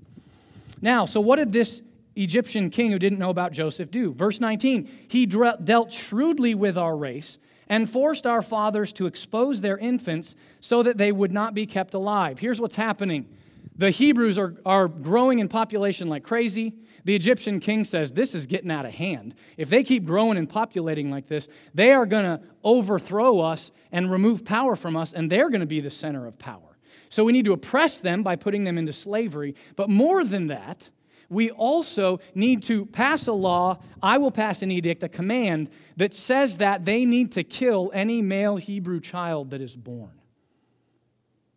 Now, 0.81 1.07
so 1.07 1.21
what 1.21 1.37
did 1.37 1.53
this 1.53 1.83
Egyptian 2.17 2.71
king 2.71 2.91
who 2.91 2.99
didn't 2.99 3.19
know 3.19 3.31
about 3.31 3.53
Joseph 3.53 3.91
do? 3.91 4.13
Verse 4.13 4.41
19 4.41 4.89
He 5.09 5.27
dealt 5.27 5.93
shrewdly 5.93 6.55
with 6.55 6.79
our 6.79 6.97
race 6.97 7.39
and 7.69 7.89
forced 7.89 8.27
our 8.27 8.43
fathers 8.43 8.93
to 8.95 9.07
expose 9.07 9.61
their 9.61 9.77
infants 9.79 10.35
so 10.61 10.83
that 10.83 10.97
they 10.99 11.13
would 11.13 11.33
not 11.33 11.55
be 11.55 11.67
kept 11.67 11.95
alive. 11.95 12.39
Here's 12.39 12.61
what's 12.61 12.77
happening 12.77 13.29
the 13.77 13.91
Hebrews 13.91 14.39
are, 14.39 14.55
are 14.67 14.89
growing 14.89 15.39
in 15.39 15.49
population 15.49 16.09
like 16.09 16.25
crazy. 16.25 16.75
The 17.05 17.15
Egyptian 17.15 17.61
king 17.61 17.85
says, 17.85 18.13
This 18.13 18.35
is 18.35 18.47
getting 18.47 18.71
out 18.71 18.85
of 18.85 18.93
hand. 18.93 19.35
If 19.57 19.71
they 19.71 19.83
keep 19.83 20.05
growing 20.05 20.37
and 20.37 20.49
populating 20.49 21.11
like 21.11 21.27
this, 21.27 21.49
they 21.75 21.93
are 21.93 22.07
going 22.07 22.25
to 22.25 22.41
overthrow 22.65 23.41
us 23.41 23.71
and 23.93 24.11
remove 24.11 24.45
power 24.45 24.77
from 24.77 24.97
us, 24.97 25.13
and 25.13 25.31
they're 25.31 25.49
going 25.51 25.61
to 25.61 25.67
be 25.67 25.81
the 25.81 25.91
center 25.91 26.27
of 26.27 26.39
power. 26.39 26.79
So 27.09 27.25
we 27.25 27.33
need 27.33 27.47
to 27.47 27.53
oppress 27.53 27.99
them 27.99 28.23
by 28.23 28.37
putting 28.37 28.65
them 28.65 28.77
into 28.79 28.93
slavery. 28.93 29.55
But 29.77 29.89
more 29.89 30.25
than 30.25 30.49
that, 30.49 30.91
we 31.31 31.51
also 31.51 32.21
need 32.35 32.63
to 32.65 32.87
pass 32.87 33.27
a 33.27 33.33
law. 33.33 33.79
I 34.03 34.19
will 34.19 34.31
pass 34.31 34.63
an 34.63 34.71
edict, 34.71 35.03
a 35.03 35.09
command 35.09 35.71
that 35.97 36.15
says 36.15 36.57
that 36.59 36.85
they 36.85 37.05
need 37.05 37.33
to 37.33 37.45
kill 37.45 37.91
any 37.95 38.23
male 38.23 38.57
Hebrew 38.57 39.01
child 39.01 39.51
that 39.51 39.61
is 39.61 39.77
born. 39.77 40.13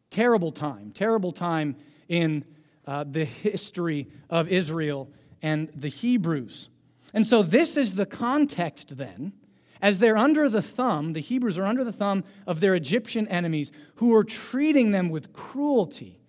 Terrible 0.10 0.52
time, 0.52 0.92
terrible 0.92 1.32
time 1.32 1.78
in 2.12 2.44
uh, 2.86 3.06
the 3.10 3.24
history 3.24 4.08
of 4.30 4.50
Israel 4.50 5.10
and 5.42 5.70
the 5.74 5.88
Hebrews. 5.88 6.70
And 7.14 7.26
so, 7.26 7.42
this 7.42 7.78
is 7.78 7.96
the 7.96 8.06
context 8.06 8.98
then, 8.98 9.34
as 9.82 10.00
they're 10.00 10.18
under 10.18 10.50
the 10.50 10.62
thumb, 10.62 11.14
the 11.14 11.22
Hebrews 11.22 11.58
are 11.58 11.66
under 11.66 11.84
the 11.84 11.94
thumb 11.94 12.24
of 12.46 12.60
their 12.60 12.76
Egyptian 12.76 13.28
enemies 13.30 13.72
who 13.96 14.14
are 14.14 14.26
treating 14.26 14.92
them 14.92 15.10
with 15.10 15.34
cruelty, 15.34 16.20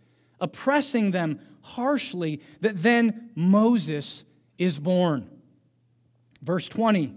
oppressing 0.40 1.10
them 1.10 1.40
harshly, 1.60 2.40
that 2.60 2.82
then 2.82 3.30
Moses 3.34 4.24
is 4.56 4.78
born. 4.78 5.28
Verse 6.42 6.68
20 6.68 7.12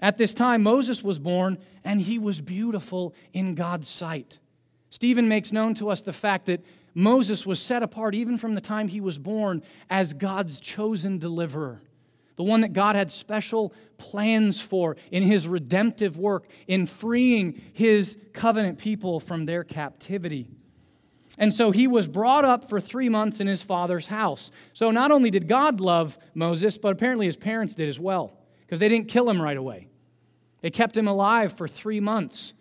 At 0.00 0.18
this 0.18 0.32
time, 0.32 0.62
Moses 0.62 1.02
was 1.02 1.18
born, 1.18 1.58
and 1.82 2.00
he 2.00 2.20
was 2.20 2.40
beautiful 2.40 3.12
in 3.32 3.56
God's 3.56 3.88
sight. 3.88 4.38
Stephen 4.90 5.28
makes 5.28 5.52
known 5.52 5.74
to 5.74 5.90
us 5.90 6.02
the 6.02 6.12
fact 6.12 6.46
that 6.46 6.64
Moses 6.94 7.44
was 7.44 7.60
set 7.60 7.82
apart 7.82 8.14
even 8.14 8.38
from 8.38 8.54
the 8.54 8.60
time 8.60 8.88
he 8.88 9.00
was 9.00 9.18
born 9.18 9.62
as 9.90 10.12
God's 10.12 10.60
chosen 10.60 11.18
deliverer, 11.18 11.80
the 12.36 12.44
one 12.44 12.60
that 12.60 12.72
God 12.72 12.94
had 12.94 13.10
special 13.10 13.72
plans 13.96 14.60
for 14.60 14.96
in 15.10 15.24
his 15.24 15.48
redemptive 15.48 16.16
work, 16.16 16.46
in 16.68 16.86
freeing 16.86 17.60
his 17.72 18.16
covenant 18.32 18.78
people 18.78 19.18
from 19.18 19.44
their 19.44 19.64
captivity. 19.64 20.48
And 21.36 21.52
so 21.52 21.72
he 21.72 21.88
was 21.88 22.06
brought 22.06 22.44
up 22.44 22.68
for 22.68 22.80
three 22.80 23.08
months 23.08 23.40
in 23.40 23.48
his 23.48 23.60
father's 23.60 24.06
house. 24.06 24.52
So 24.72 24.92
not 24.92 25.10
only 25.10 25.30
did 25.30 25.48
God 25.48 25.80
love 25.80 26.16
Moses, 26.32 26.78
but 26.78 26.92
apparently 26.92 27.26
his 27.26 27.36
parents 27.36 27.74
did 27.74 27.88
as 27.88 27.98
well, 27.98 28.38
because 28.60 28.78
they 28.78 28.88
didn't 28.88 29.08
kill 29.08 29.28
him 29.28 29.42
right 29.42 29.56
away. 29.56 29.88
They 30.60 30.70
kept 30.70 30.96
him 30.96 31.08
alive 31.08 31.52
for 31.52 31.66
three 31.66 31.98
months 31.98 32.54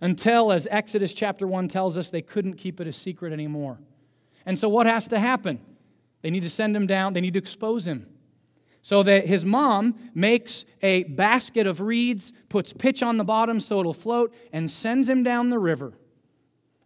until, 0.00 0.52
as 0.52 0.68
Exodus 0.70 1.12
chapter 1.12 1.46
1 1.46 1.68
tells 1.68 1.98
us, 1.98 2.10
they 2.10 2.22
couldn't 2.22 2.54
keep 2.54 2.80
it 2.80 2.86
a 2.86 2.92
secret 2.92 3.32
anymore. 3.32 3.78
And 4.46 4.58
so, 4.58 4.68
what 4.68 4.86
has 4.86 5.08
to 5.08 5.18
happen? 5.18 5.60
They 6.22 6.30
need 6.30 6.42
to 6.42 6.50
send 6.50 6.76
him 6.76 6.86
down, 6.86 7.12
they 7.12 7.20
need 7.20 7.34
to 7.34 7.38
expose 7.38 7.86
him. 7.86 8.06
So 8.82 9.02
that 9.02 9.26
his 9.26 9.44
mom 9.44 10.10
makes 10.14 10.64
a 10.82 11.02
basket 11.02 11.66
of 11.66 11.80
reeds, 11.80 12.32
puts 12.48 12.72
pitch 12.72 13.02
on 13.02 13.16
the 13.16 13.24
bottom 13.24 13.60
so 13.60 13.80
it'll 13.80 13.92
float, 13.92 14.32
and 14.52 14.70
sends 14.70 15.08
him 15.08 15.22
down 15.22 15.50
the 15.50 15.58
river. 15.58 15.92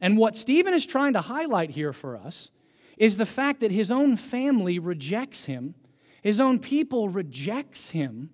And 0.01 0.17
what 0.17 0.35
Stephen 0.35 0.75
is 0.75 0.85
trying 0.85 1.13
to 1.13 1.21
highlight 1.21 1.71
here 1.71 1.93
for 1.93 2.17
us 2.17 2.51
is 2.97 3.17
the 3.17 3.27
fact 3.27 3.61
that 3.61 3.71
his 3.71 3.91
own 3.91 4.17
family 4.17 4.79
rejects 4.79 5.45
him, 5.45 5.75
his 6.23 6.41
own 6.41 6.59
people 6.59 7.09
rejects 7.09 7.91
him 7.91 8.31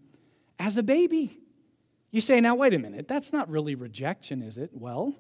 as 0.59 0.77
a 0.77 0.83
baby. 0.83 1.39
You 2.11 2.21
say, 2.21 2.41
now, 2.41 2.55
wait 2.55 2.75
a 2.75 2.79
minute, 2.79 3.07
that's 3.07 3.33
not 3.33 3.51
really 3.51 3.75
rejection, 3.75 4.43
is 4.43 4.59
it? 4.59 4.71
Well, 4.73 5.15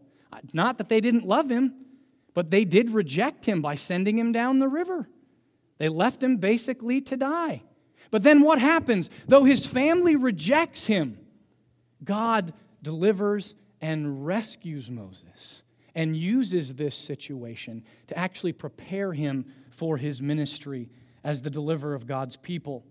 not 0.52 0.78
that 0.78 0.88
they 0.88 1.00
didn't 1.00 1.26
love 1.26 1.50
him, 1.50 1.74
but 2.34 2.50
they 2.50 2.64
did 2.64 2.90
reject 2.90 3.44
him 3.44 3.60
by 3.60 3.74
sending 3.74 4.18
him 4.18 4.32
down 4.32 4.58
the 4.58 4.68
river. 4.68 5.08
They 5.78 5.88
left 5.88 6.22
him 6.22 6.38
basically 6.38 7.00
to 7.02 7.16
die. 7.16 7.62
But 8.10 8.22
then 8.22 8.40
what 8.40 8.58
happens? 8.58 9.10
Though 9.26 9.44
his 9.44 9.66
family 9.66 10.16
rejects 10.16 10.86
him, 10.86 11.18
God 12.02 12.54
delivers 12.82 13.54
and 13.80 14.24
rescues 14.24 14.90
Moses 14.90 15.62
and 15.94 16.16
uses 16.16 16.74
this 16.74 16.96
situation 16.96 17.84
to 18.06 18.16
actually 18.16 18.52
prepare 18.52 19.12
him 19.12 19.46
for 19.70 19.96
his 19.96 20.22
ministry 20.22 20.88
as 21.24 21.42
the 21.42 21.50
deliverer 21.50 21.94
of 21.94 22.06
God's 22.06 22.36
people. 22.36 22.84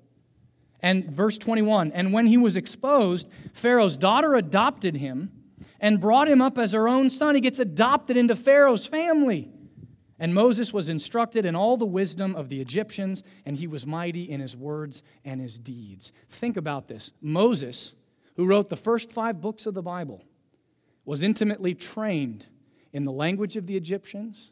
And 0.81 1.09
verse 1.09 1.37
21 1.37 1.91
And 1.91 2.13
when 2.13 2.27
he 2.27 2.37
was 2.37 2.55
exposed, 2.55 3.29
Pharaoh's 3.53 3.97
daughter 3.97 4.35
adopted 4.35 4.97
him 4.97 5.31
and 5.79 5.99
brought 5.99 6.27
him 6.27 6.41
up 6.41 6.57
as 6.57 6.73
her 6.73 6.87
own 6.87 7.09
son. 7.09 7.35
He 7.35 7.41
gets 7.41 7.59
adopted 7.59 8.17
into 8.17 8.35
Pharaoh's 8.35 8.85
family. 8.85 9.49
And 10.19 10.33
Moses 10.33 10.73
was 10.73 10.89
instructed 10.89 11.45
in 11.45 11.55
all 11.55 11.77
the 11.77 11.85
wisdom 11.85 12.35
of 12.35 12.49
the 12.49 12.59
Egyptians, 12.59 13.21
and 13.45 13.55
he 13.55 13.67
was 13.67 13.85
mighty 13.85 14.23
in 14.23 14.39
his 14.39 14.55
words 14.55 15.03
and 15.23 15.39
his 15.39 15.59
deeds. 15.59 16.11
Think 16.29 16.57
about 16.57 16.87
this 16.87 17.11
Moses, 17.21 17.93
who 18.35 18.45
wrote 18.45 18.69
the 18.69 18.75
first 18.75 19.11
five 19.11 19.41
books 19.41 19.65
of 19.65 19.75
the 19.75 19.83
Bible, 19.83 20.23
was 21.05 21.21
intimately 21.21 21.75
trained 21.75 22.47
in 22.93 23.03
the 23.03 23.11
language 23.11 23.55
of 23.55 23.67
the 23.67 23.77
Egyptians, 23.77 24.51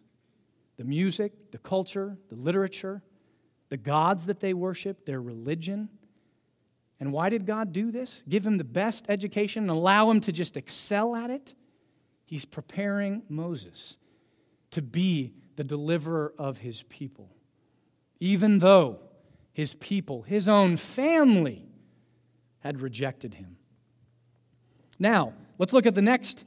the 0.78 0.84
music, 0.84 1.52
the 1.52 1.58
culture, 1.58 2.18
the 2.30 2.36
literature, 2.36 3.02
the 3.70 3.78
gods 3.78 4.28
that 4.28 4.40
they 4.40 4.54
worship, 4.54 5.06
their 5.06 5.22
religion. 5.22 5.90
And 7.00 7.12
why 7.12 7.30
did 7.30 7.46
God 7.46 7.74
do 7.74 7.92
this? 7.92 8.24
Give 8.28 8.46
him 8.46 8.58
the 8.58 8.64
best 8.64 9.06
education 9.10 9.64
and 9.64 9.70
allow 9.70 10.10
him 10.10 10.22
to 10.22 10.32
just 10.32 10.56
excel 10.56 11.16
at 11.16 11.30
it? 11.30 11.54
He's 12.26 12.46
preparing 12.46 13.24
Moses 13.30 13.98
to 14.72 14.82
be 14.82 15.34
the 15.56 15.64
deliverer 15.64 16.34
of 16.38 16.58
his 16.60 16.84
people. 16.84 17.30
Even 18.20 18.60
though 18.60 19.00
his 19.54 19.74
people, 19.76 20.24
his 20.24 20.50
own 20.50 20.78
family, 20.78 21.66
had 22.60 22.82
rejected 22.82 23.36
him. 23.36 23.58
Now, 24.98 25.34
let's 25.60 25.74
look 25.74 25.86
at 25.86 25.96
the 25.96 26.02
next 26.02 26.46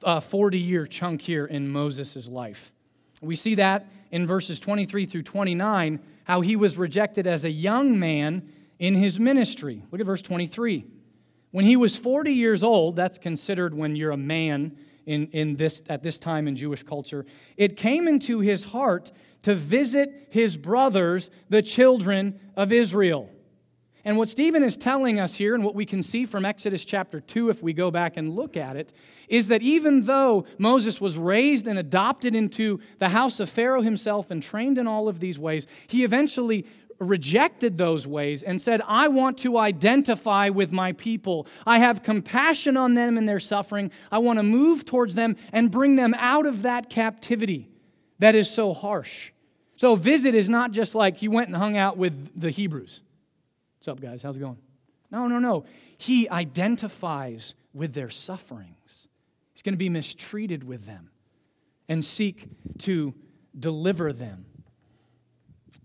40 0.00 0.56
uh, 0.56 0.60
year 0.60 0.86
chunk 0.86 1.20
here 1.20 1.46
in 1.46 1.68
Moses' 1.68 2.28
life. 2.28 2.72
We 3.20 3.36
see 3.36 3.56
that 3.56 3.86
in 4.10 4.26
verses 4.26 4.60
23 4.60 5.06
through 5.06 5.22
29, 5.22 6.00
how 6.24 6.40
he 6.40 6.56
was 6.56 6.78
rejected 6.78 7.26
as 7.26 7.44
a 7.44 7.50
young 7.50 7.98
man 7.98 8.50
in 8.78 8.94
his 8.94 9.18
ministry. 9.18 9.82
Look 9.90 10.00
at 10.00 10.06
verse 10.06 10.22
23. 10.22 10.84
When 11.50 11.64
he 11.64 11.76
was 11.76 11.96
40 11.96 12.32
years 12.32 12.62
old, 12.62 12.96
that's 12.96 13.18
considered 13.18 13.74
when 13.74 13.96
you're 13.96 14.10
a 14.10 14.16
man 14.16 14.76
in, 15.06 15.28
in 15.28 15.56
this, 15.56 15.82
at 15.88 16.02
this 16.02 16.18
time 16.18 16.48
in 16.48 16.56
Jewish 16.56 16.82
culture, 16.82 17.24
it 17.56 17.76
came 17.76 18.08
into 18.08 18.40
his 18.40 18.64
heart 18.64 19.12
to 19.42 19.54
visit 19.54 20.28
his 20.30 20.56
brothers, 20.56 21.30
the 21.48 21.62
children 21.62 22.40
of 22.56 22.72
Israel. 22.72 23.30
And 24.04 24.16
what 24.16 24.28
Stephen 24.28 24.62
is 24.62 24.76
telling 24.76 25.18
us 25.18 25.34
here, 25.34 25.54
and 25.56 25.64
what 25.64 25.74
we 25.74 25.84
can 25.84 26.00
see 26.00 26.26
from 26.26 26.44
Exodus 26.44 26.84
chapter 26.84 27.20
2, 27.20 27.50
if 27.50 27.60
we 27.60 27.72
go 27.72 27.90
back 27.90 28.16
and 28.16 28.36
look 28.36 28.56
at 28.56 28.76
it, 28.76 28.92
is 29.28 29.48
that 29.48 29.62
even 29.62 30.04
though 30.04 30.44
Moses 30.58 31.00
was 31.00 31.16
raised 31.18 31.66
and 31.66 31.76
adopted 31.76 32.32
into 32.32 32.78
the 32.98 33.08
house 33.08 33.40
of 33.40 33.50
Pharaoh 33.50 33.82
himself 33.82 34.30
and 34.30 34.40
trained 34.40 34.78
in 34.78 34.86
all 34.86 35.08
of 35.08 35.18
these 35.18 35.40
ways, 35.40 35.66
he 35.88 36.04
eventually 36.04 36.66
rejected 36.98 37.78
those 37.78 38.06
ways 38.06 38.42
and 38.42 38.60
said, 38.60 38.80
I 38.86 39.08
want 39.08 39.38
to 39.38 39.58
identify 39.58 40.48
with 40.48 40.72
my 40.72 40.92
people. 40.92 41.46
I 41.66 41.78
have 41.78 42.02
compassion 42.02 42.76
on 42.76 42.94
them 42.94 43.18
and 43.18 43.28
their 43.28 43.40
suffering. 43.40 43.90
I 44.10 44.18
want 44.18 44.38
to 44.38 44.42
move 44.42 44.84
towards 44.84 45.14
them 45.14 45.36
and 45.52 45.70
bring 45.70 45.96
them 45.96 46.14
out 46.18 46.46
of 46.46 46.62
that 46.62 46.90
captivity 46.90 47.68
that 48.18 48.34
is 48.34 48.50
so 48.50 48.72
harsh. 48.72 49.32
So, 49.76 49.94
visit 49.94 50.34
is 50.34 50.48
not 50.48 50.72
just 50.72 50.94
like 50.94 51.18
he 51.18 51.28
went 51.28 51.48
and 51.48 51.56
hung 51.56 51.76
out 51.76 51.98
with 51.98 52.40
the 52.40 52.50
Hebrews. 52.50 53.02
What's 53.78 53.88
up, 53.88 54.00
guys? 54.00 54.22
How's 54.22 54.36
it 54.36 54.40
going? 54.40 54.56
No, 55.10 55.28
no, 55.28 55.38
no. 55.38 55.64
He 55.98 56.28
identifies 56.30 57.54
with 57.74 57.92
their 57.92 58.08
sufferings. 58.08 59.06
He's 59.52 59.62
going 59.62 59.74
to 59.74 59.78
be 59.78 59.90
mistreated 59.90 60.64
with 60.64 60.86
them 60.86 61.10
and 61.88 62.04
seek 62.04 62.48
to 62.78 63.14
deliver 63.58 64.12
them. 64.12 64.46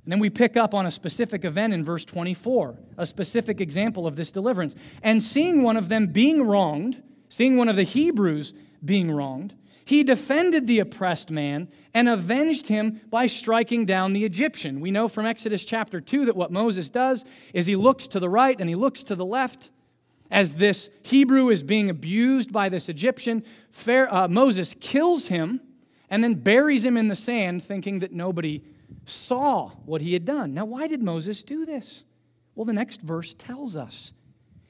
And 0.03 0.11
then 0.11 0.19
we 0.19 0.29
pick 0.29 0.57
up 0.57 0.73
on 0.73 0.85
a 0.85 0.91
specific 0.91 1.45
event 1.45 1.73
in 1.73 1.83
verse 1.83 2.05
24, 2.05 2.75
a 2.97 3.05
specific 3.05 3.61
example 3.61 4.07
of 4.07 4.15
this 4.15 4.31
deliverance. 4.31 4.73
And 5.03 5.21
seeing 5.21 5.61
one 5.61 5.77
of 5.77 5.89
them 5.89 6.07
being 6.07 6.43
wronged, 6.43 7.01
seeing 7.29 7.55
one 7.55 7.69
of 7.69 7.75
the 7.75 7.83
Hebrews 7.83 8.53
being 8.83 9.11
wronged, 9.11 9.53
he 9.85 10.03
defended 10.03 10.67
the 10.67 10.79
oppressed 10.79 11.29
man 11.29 11.67
and 11.93 12.07
avenged 12.07 12.67
him 12.67 13.01
by 13.09 13.27
striking 13.27 13.85
down 13.85 14.13
the 14.13 14.25
Egyptian. 14.25 14.79
We 14.79 14.89
know 14.89 15.07
from 15.07 15.25
Exodus 15.25 15.65
chapter 15.65 15.99
2 15.99 16.25
that 16.25 16.35
what 16.35 16.51
Moses 16.51 16.89
does 16.89 17.25
is 17.53 17.65
he 17.65 17.75
looks 17.75 18.07
to 18.07 18.19
the 18.19 18.29
right 18.29 18.59
and 18.59 18.69
he 18.69 18.75
looks 18.75 19.03
to 19.03 19.15
the 19.15 19.25
left. 19.25 19.69
As 20.31 20.55
this 20.55 20.89
Hebrew 21.03 21.49
is 21.49 21.61
being 21.61 21.89
abused 21.89 22.53
by 22.53 22.69
this 22.69 22.89
Egyptian, 22.89 23.43
uh, 23.85 24.27
Moses 24.29 24.75
kills 24.79 25.27
him 25.27 25.59
and 26.09 26.23
then 26.23 26.35
buries 26.35 26.85
him 26.85 26.95
in 26.95 27.09
the 27.09 27.15
sand, 27.15 27.63
thinking 27.63 27.99
that 27.99 28.13
nobody 28.13 28.63
saw 29.05 29.69
what 29.85 30.01
he 30.01 30.13
had 30.13 30.25
done. 30.25 30.53
Now, 30.53 30.65
why 30.65 30.87
did 30.87 31.01
Moses 31.01 31.43
do 31.43 31.65
this? 31.65 32.03
Well, 32.55 32.65
the 32.65 32.73
next 32.73 33.01
verse 33.01 33.33
tells 33.33 33.75
us. 33.75 34.11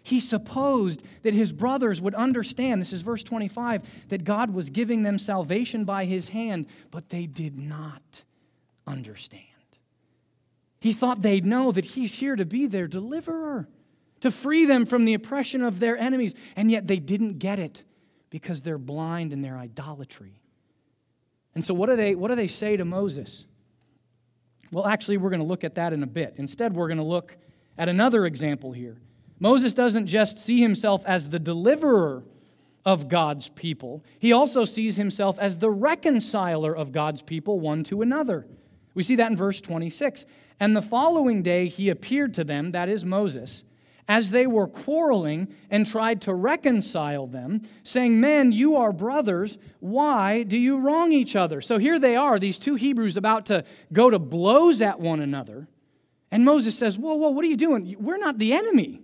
He 0.03 0.19
supposed 0.19 1.03
that 1.21 1.33
his 1.33 1.53
brothers 1.53 2.01
would 2.01 2.15
understand, 2.15 2.81
this 2.81 2.93
is 2.93 3.01
verse 3.01 3.23
25, 3.23 3.87
that 4.09 4.23
God 4.23 4.53
was 4.53 4.69
giving 4.69 5.03
them 5.03 5.17
salvation 5.17 5.85
by 5.85 6.05
his 6.05 6.29
hand, 6.29 6.65
but 6.89 7.09
they 7.09 7.27
did 7.27 7.59
not 7.59 8.23
understand. 8.87 9.45
He 10.79 10.93
thought 10.93 11.21
they'd 11.21 11.45
know 11.45 11.71
that 11.71 11.85
he's 11.85 12.15
here 12.15 12.35
to 12.35 12.45
be 12.45 12.65
their 12.65 12.87
deliverer, 12.87 13.67
to 14.21 14.31
free 14.31 14.65
them 14.65 14.87
from 14.87 15.05
the 15.05 15.13
oppression 15.13 15.61
of 15.61 15.79
their 15.79 15.95
enemies, 15.97 16.33
and 16.55 16.71
yet 16.71 16.87
they 16.87 16.97
didn't 16.97 17.37
get 17.37 17.59
it 17.59 17.83
because 18.31 18.61
they're 18.61 18.79
blind 18.79 19.31
in 19.31 19.43
their 19.43 19.57
idolatry. 19.57 20.41
And 21.53 21.63
so, 21.63 21.75
what 21.75 21.89
do 21.89 21.95
they, 21.95 22.15
what 22.15 22.29
do 22.29 22.35
they 22.35 22.47
say 22.47 22.77
to 22.77 22.85
Moses? 22.85 23.45
Well, 24.71 24.87
actually, 24.87 25.17
we're 25.17 25.29
going 25.29 25.41
to 25.41 25.47
look 25.47 25.63
at 25.63 25.75
that 25.75 25.93
in 25.93 26.03
a 26.03 26.07
bit. 26.07 26.35
Instead, 26.37 26.73
we're 26.73 26.87
going 26.87 26.97
to 26.97 27.03
look 27.03 27.35
at 27.77 27.89
another 27.89 28.25
example 28.25 28.71
here. 28.71 28.97
Moses 29.39 29.73
doesn't 29.73 30.07
just 30.07 30.39
see 30.39 30.61
himself 30.61 31.03
as 31.05 31.29
the 31.29 31.39
deliverer 31.39 32.23
of 32.85 33.07
God's 33.07 33.49
people, 33.49 34.03
he 34.17 34.31
also 34.31 34.65
sees 34.65 34.95
himself 34.95 35.37
as 35.37 35.57
the 35.57 35.69
reconciler 35.69 36.75
of 36.75 36.91
God's 36.91 37.21
people 37.21 37.59
one 37.59 37.83
to 37.83 38.01
another. 38.01 38.47
We 38.93 39.03
see 39.03 39.15
that 39.17 39.29
in 39.29 39.37
verse 39.37 39.61
26. 39.61 40.25
And 40.59 40.75
the 40.75 40.81
following 40.81 41.43
day 41.43 41.67
he 41.67 41.89
appeared 41.89 42.33
to 42.35 42.43
them, 42.43 42.71
that 42.71 42.89
is 42.89 43.05
Moses, 43.05 43.63
as 44.07 44.31
they 44.31 44.47
were 44.47 44.67
quarreling 44.67 45.53
and 45.69 45.85
tried 45.85 46.21
to 46.21 46.33
reconcile 46.33 47.27
them, 47.27 47.61
saying, 47.83 48.19
Men, 48.19 48.51
you 48.51 48.75
are 48.75 48.91
brothers. 48.91 49.57
Why 49.79 50.43
do 50.43 50.57
you 50.57 50.79
wrong 50.79 51.11
each 51.11 51.35
other? 51.35 51.61
So 51.61 51.77
here 51.77 51.99
they 51.99 52.15
are, 52.15 52.39
these 52.39 52.59
two 52.59 52.75
Hebrews 52.75 53.17
about 53.17 53.45
to 53.47 53.63
go 53.93 54.09
to 54.09 54.19
blows 54.19 54.81
at 54.81 54.99
one 54.99 55.19
another. 55.19 55.67
And 56.31 56.45
Moses 56.45 56.77
says, 56.77 56.97
Whoa, 56.97 57.15
whoa, 57.15 57.29
what 57.29 57.45
are 57.45 57.49
you 57.49 57.57
doing? 57.57 57.95
We're 57.99 58.17
not 58.17 58.37
the 58.37 58.53
enemy. 58.53 59.01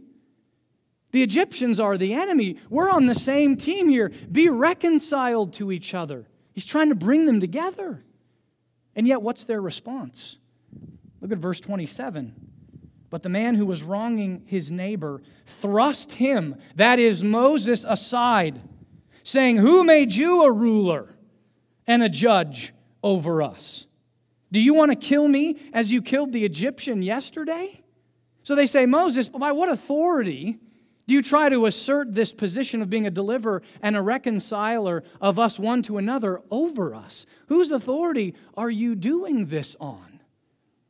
The 1.12 1.24
Egyptians 1.24 1.80
are 1.80 1.98
the 1.98 2.14
enemy. 2.14 2.58
We're 2.70 2.90
on 2.90 3.06
the 3.06 3.16
same 3.16 3.56
team 3.56 3.90
here. 3.90 4.12
Be 4.32 4.50
reconciled 4.50 5.54
to 5.54 5.72
each 5.72 5.94
other. 5.94 6.28
He's 6.54 6.66
trying 6.66 6.90
to 6.90 6.96
bring 6.96 7.26
them 7.26 7.40
together. 7.40 8.04
And 8.96 9.08
yet, 9.08 9.22
what's 9.22 9.44
their 9.44 9.62
response? 9.62 10.38
Look 11.22 11.32
at 11.32 11.38
verse 11.38 11.60
27. 11.60 12.34
But 13.10 13.24
the 13.24 13.30
man 13.30 13.56
who 13.56 13.66
was 13.66 13.84
wronging 13.84 14.44
his 14.46 14.72
neighbor 14.72 15.22
thrust 15.46 16.14
him, 16.14 16.56
that 16.76 17.00
is 17.00 17.24
Moses, 17.24 17.86
aside, 17.88 18.62
saying, 19.24 19.58
Who 19.58 19.84
made 19.84 20.14
you 20.14 20.44
a 20.44 20.52
ruler 20.52 21.08
and 21.86 22.04
a 22.04 22.10
judge 22.10 22.74
over 23.02 23.42
us? 23.42 23.86
Do 24.52 24.60
you 24.60 24.74
want 24.74 24.92
to 24.92 24.96
kill 24.96 25.28
me 25.28 25.58
as 25.74 25.92
you 25.92 26.02
killed 26.02 26.32
the 26.32 26.46
Egyptian 26.46 27.02
yesterday? 27.02 27.82
So 28.44 28.56
they 28.56 28.68
say, 28.68 28.86
Moses, 28.86 29.30
by 29.30 29.52
what 29.52 29.70
authority 29.70 30.60
do 31.06 31.14
you 31.14 31.22
try 31.22 31.48
to 31.48 31.66
assert 31.66 32.14
this 32.14 32.34
position 32.34 32.82
of 32.82 32.90
being 32.90 33.08
a 33.08 33.12
deliverer 33.12 33.62
and 33.82 33.96
a 33.96 34.02
reconciler 34.02 35.04
of 35.22 35.40
us 35.40 35.58
one 35.58 35.82
to 35.84 35.98
another 35.98 36.42
over 36.52 36.94
us? 36.94 37.26
Whose 37.48 37.72
authority 37.72 38.36
are 38.56 38.70
you 38.70 38.96
doing 38.96 39.46
this 39.46 39.78
on? 39.80 40.20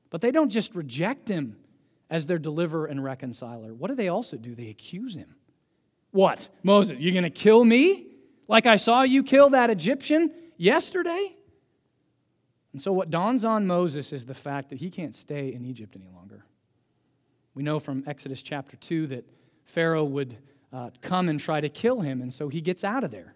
But 0.10 0.22
they 0.22 0.32
don't 0.32 0.50
just 0.50 0.74
reject 0.74 1.30
him 1.30 1.58
as 2.10 2.26
their 2.26 2.40
deliverer 2.40 2.86
and 2.86 3.04
reconciler. 3.04 3.74
What 3.74 3.90
do 3.90 3.96
they 3.96 4.08
also 4.08 4.38
do? 4.38 4.56
They 4.56 4.70
accuse 4.70 5.16
him. 5.16 5.36
What? 6.12 6.50
Moses, 6.64 7.00
you're 7.00 7.14
going 7.14 7.24
to 7.24 7.30
kill 7.30 7.64
me? 7.64 8.08
Like 8.48 8.66
I 8.66 8.78
saw 8.78 9.02
you 9.04 9.24
kill 9.24 9.50
that 9.52 9.70
Egyptian 9.70 10.32
yesterday? 10.56 11.36
And 12.74 12.82
so, 12.82 12.94
what 12.94 13.10
dawns 13.10 13.44
on 13.44 13.68
Moses 13.68 14.14
is 14.14 14.26
the 14.26 14.34
fact 14.34 14.70
that 14.70 14.80
he 14.80 14.90
can't 14.90 15.16
stay 15.16 15.54
in 15.54 15.66
Egypt 15.66 15.96
any 15.96 16.08
longer. 16.14 16.46
We 17.54 17.64
know 17.64 17.80
from 17.80 18.04
Exodus 18.06 18.44
chapter 18.44 18.78
2 18.78 19.08
that 19.08 19.26
Pharaoh 19.66 20.04
would 20.04 20.38
uh, 20.72 20.92
come 21.02 21.28
and 21.28 21.40
try 21.40 21.60
to 21.60 21.70
kill 21.70 22.02
him, 22.02 22.22
and 22.22 22.32
so 22.32 22.50
he 22.50 22.62
gets 22.62 22.84
out 22.84 23.04
of 23.04 23.12
there. 23.12 23.34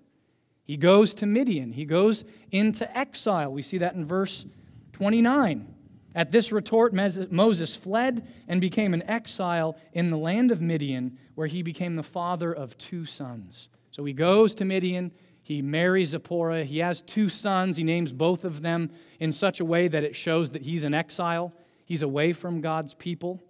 He 0.63 0.77
goes 0.77 1.13
to 1.15 1.25
Midian, 1.25 1.71
he 1.71 1.85
goes 1.85 2.23
into 2.51 2.97
exile. 2.97 3.51
We 3.51 3.61
see 3.61 3.79
that 3.79 3.95
in 3.95 4.05
verse 4.05 4.45
29. 4.93 5.73
At 6.13 6.31
this 6.31 6.51
retort, 6.51 6.93
Moses 6.93 7.75
fled 7.75 8.27
and 8.47 8.59
became 8.59 8.93
an 8.93 9.03
exile 9.03 9.77
in 9.93 10.09
the 10.09 10.17
land 10.17 10.51
of 10.51 10.61
Midian, 10.61 11.17
where 11.35 11.47
he 11.47 11.63
became 11.63 11.95
the 11.95 12.03
father 12.03 12.51
of 12.51 12.77
two 12.77 13.05
sons. 13.05 13.69
So 13.91 14.03
he 14.03 14.13
goes 14.13 14.53
to 14.55 14.65
Midian, 14.65 15.11
he 15.41 15.61
marries 15.61 16.09
Zipporah, 16.09 16.63
he 16.63 16.79
has 16.79 17.01
two 17.01 17.29
sons, 17.29 17.77
he 17.77 17.83
names 17.83 18.11
both 18.11 18.45
of 18.45 18.61
them 18.61 18.91
in 19.19 19.31
such 19.31 19.59
a 19.59 19.65
way 19.65 19.87
that 19.87 20.03
it 20.03 20.15
shows 20.15 20.51
that 20.51 20.61
he's 20.63 20.83
an 20.83 20.93
exile, 20.93 21.53
he's 21.85 22.01
away 22.01 22.33
from 22.33 22.61
God's 22.61 22.93
people. 22.93 23.41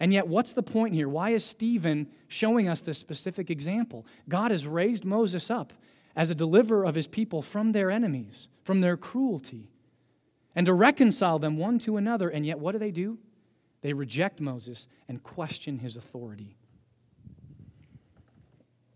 And 0.00 0.12
yet, 0.12 0.28
what's 0.28 0.52
the 0.52 0.62
point 0.62 0.94
here? 0.94 1.08
Why 1.08 1.30
is 1.30 1.44
Stephen 1.44 2.06
showing 2.28 2.68
us 2.68 2.80
this 2.80 2.98
specific 2.98 3.50
example? 3.50 4.06
God 4.28 4.52
has 4.52 4.66
raised 4.66 5.04
Moses 5.04 5.50
up 5.50 5.72
as 6.14 6.30
a 6.30 6.34
deliverer 6.34 6.84
of 6.84 6.94
his 6.94 7.06
people 7.06 7.42
from 7.42 7.72
their 7.72 7.90
enemies, 7.90 8.48
from 8.62 8.80
their 8.80 8.96
cruelty, 8.96 9.70
and 10.58 10.66
to 10.66 10.74
reconcile 10.74 11.38
them 11.38 11.56
one 11.56 11.78
to 11.78 11.98
another. 11.98 12.28
And 12.28 12.44
yet, 12.44 12.58
what 12.58 12.72
do 12.72 12.80
they 12.80 12.90
do? 12.90 13.16
They 13.80 13.92
reject 13.92 14.40
Moses 14.40 14.88
and 15.06 15.22
question 15.22 15.78
his 15.78 15.94
authority. 15.94 16.56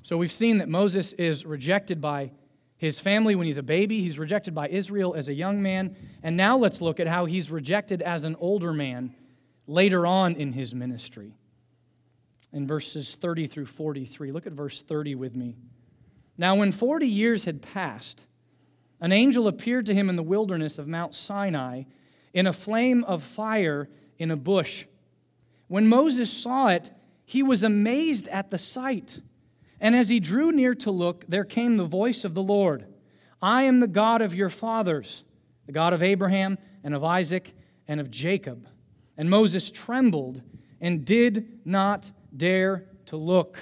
So 0.03 0.17
we've 0.17 0.33
seen 0.33 0.59
that 0.59 0.69
Moses 0.69 1.13
is 1.13 1.47
rejected 1.47 2.01
by 2.01 2.33
his 2.79 2.99
family 2.99 3.37
when 3.37 3.47
he's 3.47 3.59
a 3.59 3.63
baby, 3.63 4.03
he's 4.03 4.19
rejected 4.19 4.57
by 4.57 4.71
Israel 4.71 5.15
as 5.15 5.29
a 5.29 5.35
young 5.35 5.63
man, 5.63 5.95
and 6.25 6.37
now 6.37 6.57
let's 6.57 6.81
look 6.81 6.99
at 6.99 7.07
how 7.07 7.27
he's 7.27 7.49
rejected 7.49 8.03
as 8.03 8.25
an 8.25 8.35
older 8.41 8.73
man 8.73 9.15
later 9.69 10.05
on 10.05 10.35
in 10.35 10.51
his 10.51 10.75
ministry. 10.75 11.37
In 12.53 12.67
verses 12.67 13.15
30 13.15 13.47
through 13.47 13.67
43, 13.67 14.33
look 14.33 14.49
at 14.49 14.53
verse 14.53 14.83
30 14.83 15.15
with 15.15 15.37
me. 15.37 15.55
Now, 16.37 16.57
when 16.57 16.73
40 16.73 17.07
years 17.07 17.45
had 17.45 17.63
passed, 17.63 18.27
an 19.03 19.11
angel 19.11 19.49
appeared 19.49 19.85
to 19.87 19.95
him 19.95 20.09
in 20.09 20.15
the 20.15 20.23
wilderness 20.23 20.79
of 20.79 20.87
Mount 20.87 21.15
Sinai 21.15 21.83
in 22.33 22.47
a 22.47 22.53
flame 22.53 23.03
of 23.05 23.23
fire 23.23 23.89
in 24.17 24.31
a 24.31 24.37
bush. 24.37 24.87
When 25.67 25.89
Moses 25.89 26.33
saw 26.33 26.69
it, 26.69 26.91
he 27.25 27.43
was 27.43 27.65
amazed 27.65 28.29
at 28.29 28.51
the 28.51 28.59
sight. 28.59 29.21
And 29.81 29.97
as 29.97 30.09
he 30.09 30.21
drew 30.21 30.53
near 30.53 30.75
to 30.77 30.93
look, 30.93 31.25
there 31.27 31.45
came 31.45 31.77
the 31.77 31.85
voice 31.85 32.25
of 32.25 32.35
the 32.35 32.43
Lord 32.43 32.87
I 33.43 33.65
am 33.65 33.81
the 33.81 33.89
God 33.89 34.23
of 34.23 34.37
your 34.37 34.49
fathers, 34.49 35.25
the 35.67 35.73
God 35.73 35.93
of 35.93 36.03
Abraham 36.05 36.57
and 36.85 36.95
of 36.95 37.03
Isaac 37.03 37.55
and 37.89 38.01
of 38.01 38.09
Jacob. 38.09 38.69
And 39.17 39.29
Moses 39.29 39.69
trembled 39.69 40.43
and 40.81 41.05
did 41.05 41.61
not 41.65 42.13
dare 42.37 42.87
to 43.07 43.17
look. 43.17 43.59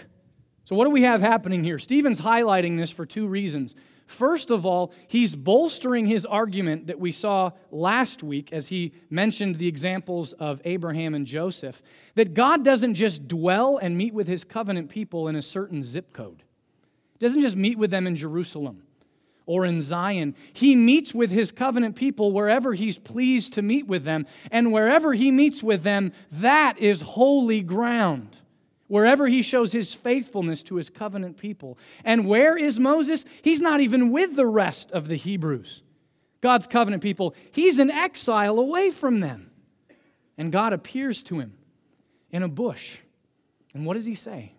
So, 0.66 0.76
what 0.76 0.84
do 0.84 0.90
we 0.90 1.02
have 1.02 1.22
happening 1.22 1.64
here? 1.64 1.78
Stephen's 1.78 2.20
highlighting 2.20 2.76
this 2.76 2.90
for 2.90 3.06
two 3.06 3.26
reasons. 3.26 3.74
First 4.10 4.50
of 4.50 4.66
all, 4.66 4.92
he's 5.06 5.36
bolstering 5.36 6.04
his 6.04 6.26
argument 6.26 6.88
that 6.88 6.98
we 6.98 7.12
saw 7.12 7.52
last 7.70 8.24
week 8.24 8.52
as 8.52 8.66
he 8.66 8.92
mentioned 9.08 9.56
the 9.56 9.68
examples 9.68 10.32
of 10.32 10.60
Abraham 10.64 11.14
and 11.14 11.24
Joseph 11.24 11.80
that 12.16 12.34
God 12.34 12.64
doesn't 12.64 12.94
just 12.96 13.28
dwell 13.28 13.78
and 13.78 13.96
meet 13.96 14.12
with 14.12 14.26
his 14.26 14.42
covenant 14.42 14.90
people 14.90 15.28
in 15.28 15.36
a 15.36 15.42
certain 15.42 15.80
zip 15.84 16.12
code, 16.12 16.42
he 17.18 17.24
doesn't 17.24 17.40
just 17.40 17.54
meet 17.54 17.78
with 17.78 17.92
them 17.92 18.08
in 18.08 18.16
Jerusalem 18.16 18.82
or 19.46 19.64
in 19.64 19.80
Zion. 19.80 20.34
He 20.52 20.74
meets 20.74 21.14
with 21.14 21.30
his 21.30 21.52
covenant 21.52 21.94
people 21.94 22.32
wherever 22.32 22.74
he's 22.74 22.98
pleased 22.98 23.52
to 23.52 23.62
meet 23.62 23.86
with 23.86 24.02
them. 24.02 24.26
And 24.50 24.72
wherever 24.72 25.14
he 25.14 25.30
meets 25.30 25.62
with 25.62 25.84
them, 25.84 26.12
that 26.32 26.78
is 26.78 27.00
holy 27.00 27.62
ground 27.62 28.39
wherever 28.90 29.28
he 29.28 29.40
shows 29.40 29.70
his 29.70 29.94
faithfulness 29.94 30.64
to 30.64 30.74
his 30.74 30.90
covenant 30.90 31.36
people. 31.36 31.78
And 32.04 32.26
where 32.26 32.56
is 32.56 32.80
Moses? 32.80 33.24
He's 33.40 33.60
not 33.60 33.80
even 33.80 34.10
with 34.10 34.34
the 34.34 34.48
rest 34.48 34.90
of 34.90 35.06
the 35.06 35.14
Hebrews, 35.14 35.82
God's 36.40 36.66
covenant 36.66 37.00
people. 37.00 37.36
He's 37.52 37.78
in 37.78 37.88
exile 37.88 38.58
away 38.58 38.90
from 38.90 39.20
them. 39.20 39.52
And 40.36 40.50
God 40.50 40.72
appears 40.72 41.22
to 41.24 41.38
him 41.38 41.52
in 42.32 42.42
a 42.42 42.48
bush. 42.48 42.98
And 43.74 43.86
what 43.86 43.94
does 43.94 44.06
he 44.06 44.16
say? 44.16 44.54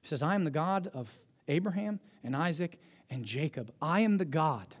He 0.00 0.08
says, 0.08 0.22
I 0.22 0.34
am 0.34 0.44
the 0.44 0.50
God 0.50 0.90
of 0.94 1.12
Abraham 1.48 2.00
and 2.24 2.34
Isaac 2.34 2.80
and 3.10 3.26
Jacob. 3.26 3.72
I 3.82 4.00
am 4.00 4.16
the 4.16 4.24
God 4.24 4.74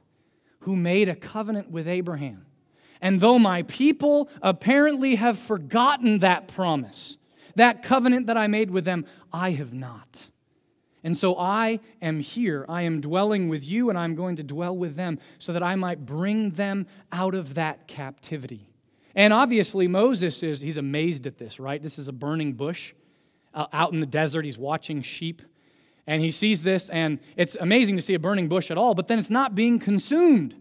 who 0.60 0.74
made 0.74 1.10
a 1.10 1.16
covenant 1.16 1.70
with 1.70 1.86
Abraham. 1.86 2.46
And 3.02 3.20
though 3.20 3.38
my 3.38 3.64
people 3.64 4.30
apparently 4.40 5.16
have 5.16 5.38
forgotten 5.38 6.20
that 6.20 6.48
promise, 6.48 7.18
that 7.56 7.82
covenant 7.82 8.26
that 8.26 8.36
I 8.36 8.46
made 8.46 8.70
with 8.70 8.84
them, 8.84 9.06
I 9.32 9.52
have 9.52 9.72
not. 9.72 10.28
And 11.04 11.16
so 11.16 11.36
I 11.36 11.80
am 12.00 12.20
here. 12.20 12.64
I 12.68 12.82
am 12.82 13.00
dwelling 13.00 13.48
with 13.48 13.66
you, 13.66 13.88
and 13.88 13.98
I'm 13.98 14.14
going 14.14 14.36
to 14.36 14.42
dwell 14.42 14.76
with 14.76 14.94
them 14.94 15.18
so 15.38 15.52
that 15.52 15.62
I 15.62 15.74
might 15.74 16.06
bring 16.06 16.50
them 16.50 16.86
out 17.10 17.34
of 17.34 17.54
that 17.54 17.88
captivity. 17.88 18.68
And 19.14 19.32
obviously, 19.32 19.88
Moses 19.88 20.42
is, 20.42 20.60
he's 20.60 20.76
amazed 20.76 21.26
at 21.26 21.38
this, 21.38 21.58
right? 21.58 21.82
This 21.82 21.98
is 21.98 22.08
a 22.08 22.12
burning 22.12 22.52
bush 22.52 22.94
uh, 23.52 23.66
out 23.72 23.92
in 23.92 24.00
the 24.00 24.06
desert. 24.06 24.44
He's 24.44 24.58
watching 24.58 25.02
sheep. 25.02 25.42
And 26.06 26.22
he 26.22 26.30
sees 26.30 26.62
this, 26.62 26.88
and 26.88 27.20
it's 27.36 27.56
amazing 27.60 27.96
to 27.96 28.02
see 28.02 28.14
a 28.14 28.18
burning 28.18 28.48
bush 28.48 28.70
at 28.70 28.78
all, 28.78 28.94
but 28.94 29.06
then 29.06 29.18
it's 29.18 29.30
not 29.30 29.54
being 29.54 29.78
consumed. 29.78 30.56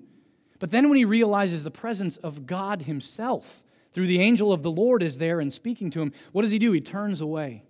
But 0.59 0.69
then 0.69 0.89
when 0.89 0.97
he 0.97 1.05
realizes 1.05 1.63
the 1.63 1.71
presence 1.71 2.17
of 2.17 2.45
God 2.45 2.83
himself, 2.83 3.63
through 3.91 4.07
the 4.07 4.21
angel 4.21 4.51
of 4.51 4.63
the 4.63 4.71
Lord 4.71 5.03
is 5.03 5.17
there 5.17 5.39
and 5.39 5.51
speaking 5.51 5.89
to 5.91 6.01
him. 6.01 6.13
What 6.31 6.43
does 6.43 6.51
he 6.51 6.59
do? 6.59 6.71
He 6.71 6.81
turns 6.81 7.21
away 7.21 7.63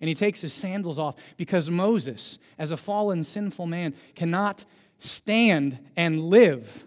and 0.00 0.08
he 0.08 0.14
takes 0.14 0.40
his 0.40 0.52
sandals 0.52 0.98
off 0.98 1.16
because 1.36 1.70
Moses, 1.70 2.38
as 2.58 2.70
a 2.70 2.76
fallen, 2.76 3.24
sinful 3.24 3.66
man, 3.66 3.94
cannot 4.14 4.64
stand 4.98 5.78
and 5.96 6.24
live 6.24 6.86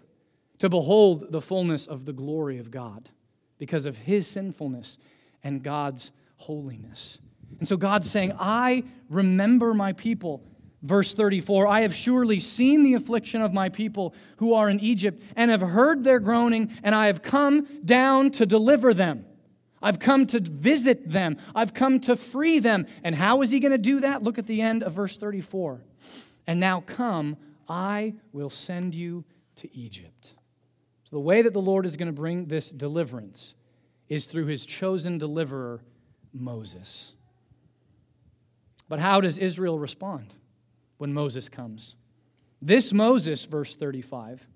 to 0.58 0.68
behold 0.68 1.32
the 1.32 1.40
fullness 1.40 1.86
of 1.86 2.04
the 2.04 2.12
glory 2.12 2.58
of 2.58 2.70
God 2.70 3.08
because 3.58 3.86
of 3.86 3.96
his 3.96 4.26
sinfulness 4.26 4.98
and 5.42 5.62
God's 5.62 6.10
holiness. 6.36 7.18
And 7.58 7.68
so 7.68 7.76
God's 7.76 8.10
saying, 8.10 8.32
I 8.38 8.84
remember 9.08 9.74
my 9.74 9.92
people 9.92 10.42
Verse 10.82 11.14
34 11.14 11.66
I 11.66 11.82
have 11.82 11.94
surely 11.94 12.40
seen 12.40 12.82
the 12.82 12.94
affliction 12.94 13.40
of 13.40 13.54
my 13.54 13.68
people 13.68 14.14
who 14.38 14.54
are 14.54 14.68
in 14.68 14.80
Egypt, 14.80 15.22
and 15.36 15.50
have 15.50 15.60
heard 15.60 16.02
their 16.04 16.18
groaning, 16.18 16.72
and 16.82 16.94
I 16.94 17.06
have 17.06 17.22
come 17.22 17.66
down 17.84 18.30
to 18.32 18.46
deliver 18.46 18.92
them. 18.92 19.24
I've 19.82 19.98
come 19.98 20.26
to 20.28 20.40
visit 20.40 21.10
them. 21.10 21.36
I've 21.54 21.74
come 21.74 21.98
to 22.00 22.14
free 22.14 22.60
them. 22.60 22.86
And 23.02 23.16
how 23.16 23.42
is 23.42 23.50
he 23.50 23.58
going 23.58 23.72
to 23.72 23.78
do 23.78 24.00
that? 24.00 24.22
Look 24.22 24.38
at 24.38 24.46
the 24.46 24.60
end 24.60 24.84
of 24.84 24.92
verse 24.92 25.16
34. 25.16 25.82
And 26.46 26.60
now 26.60 26.82
come, 26.82 27.36
I 27.68 28.14
will 28.32 28.50
send 28.50 28.94
you 28.94 29.24
to 29.56 29.76
Egypt. 29.76 30.34
So, 31.04 31.16
the 31.16 31.20
way 31.20 31.42
that 31.42 31.52
the 31.52 31.60
Lord 31.60 31.84
is 31.84 31.96
going 31.96 32.06
to 32.06 32.12
bring 32.12 32.46
this 32.46 32.70
deliverance 32.70 33.54
is 34.08 34.26
through 34.26 34.46
his 34.46 34.66
chosen 34.66 35.18
deliverer, 35.18 35.82
Moses. 36.32 37.12
But 38.88 38.98
how 38.98 39.20
does 39.20 39.38
Israel 39.38 39.78
respond? 39.78 40.34
When 41.02 41.12
Moses 41.12 41.48
comes. 41.48 41.96
This 42.62 42.92
Moses, 42.92 43.44
verse 43.44 43.74
35, 43.74 44.46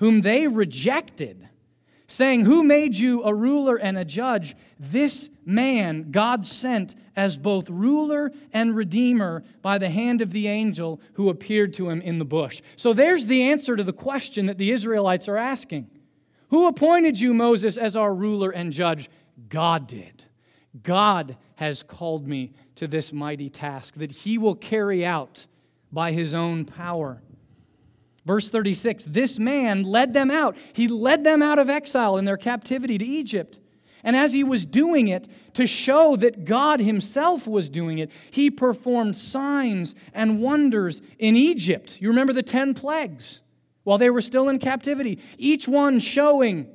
whom 0.00 0.20
they 0.20 0.46
rejected, 0.46 1.48
saying, 2.06 2.44
Who 2.44 2.62
made 2.62 2.94
you 2.94 3.22
a 3.22 3.32
ruler 3.32 3.76
and 3.76 3.96
a 3.96 4.04
judge? 4.04 4.54
This 4.78 5.30
man 5.46 6.10
God 6.10 6.44
sent 6.44 6.94
as 7.16 7.38
both 7.38 7.70
ruler 7.70 8.30
and 8.52 8.76
redeemer 8.76 9.44
by 9.62 9.78
the 9.78 9.88
hand 9.88 10.20
of 10.20 10.30
the 10.30 10.46
angel 10.46 11.00
who 11.14 11.30
appeared 11.30 11.72
to 11.74 11.88
him 11.88 12.02
in 12.02 12.18
the 12.18 12.24
bush. 12.26 12.60
So 12.76 12.92
there's 12.92 13.24
the 13.24 13.44
answer 13.44 13.74
to 13.74 13.82
the 13.82 13.94
question 13.94 14.44
that 14.44 14.58
the 14.58 14.72
Israelites 14.72 15.26
are 15.26 15.38
asking 15.38 15.88
Who 16.50 16.66
appointed 16.66 17.18
you, 17.18 17.32
Moses, 17.32 17.78
as 17.78 17.96
our 17.96 18.12
ruler 18.12 18.50
and 18.50 18.74
judge? 18.74 19.08
God 19.48 19.86
did. 19.86 20.24
God 20.82 21.38
has 21.54 21.82
called 21.82 22.28
me 22.28 22.52
to 22.74 22.86
this 22.86 23.10
mighty 23.10 23.48
task 23.48 23.94
that 23.94 24.10
he 24.10 24.36
will 24.36 24.54
carry 24.54 25.06
out 25.06 25.46
by 25.92 26.12
his 26.12 26.34
own 26.34 26.64
power. 26.64 27.22
Verse 28.24 28.48
36 28.48 29.06
This 29.06 29.38
man 29.38 29.84
led 29.84 30.12
them 30.12 30.30
out. 30.30 30.56
He 30.72 30.88
led 30.88 31.24
them 31.24 31.42
out 31.42 31.58
of 31.58 31.70
exile 31.70 32.16
in 32.16 32.24
their 32.24 32.36
captivity 32.36 32.98
to 32.98 33.04
Egypt. 33.04 33.58
And 34.04 34.14
as 34.14 34.32
he 34.32 34.44
was 34.44 34.64
doing 34.64 35.08
it, 35.08 35.28
to 35.54 35.66
show 35.66 36.14
that 36.16 36.44
God 36.44 36.80
himself 36.80 37.48
was 37.48 37.68
doing 37.68 37.98
it, 37.98 38.10
he 38.30 38.50
performed 38.50 39.16
signs 39.16 39.94
and 40.14 40.40
wonders 40.40 41.02
in 41.18 41.34
Egypt. 41.34 42.00
You 42.00 42.08
remember 42.08 42.32
the 42.32 42.44
10 42.44 42.74
plagues 42.74 43.40
while 43.82 43.98
they 43.98 44.10
were 44.10 44.20
still 44.20 44.48
in 44.50 44.58
captivity, 44.58 45.18
each 45.38 45.66
one 45.66 45.98
showing 45.98 46.68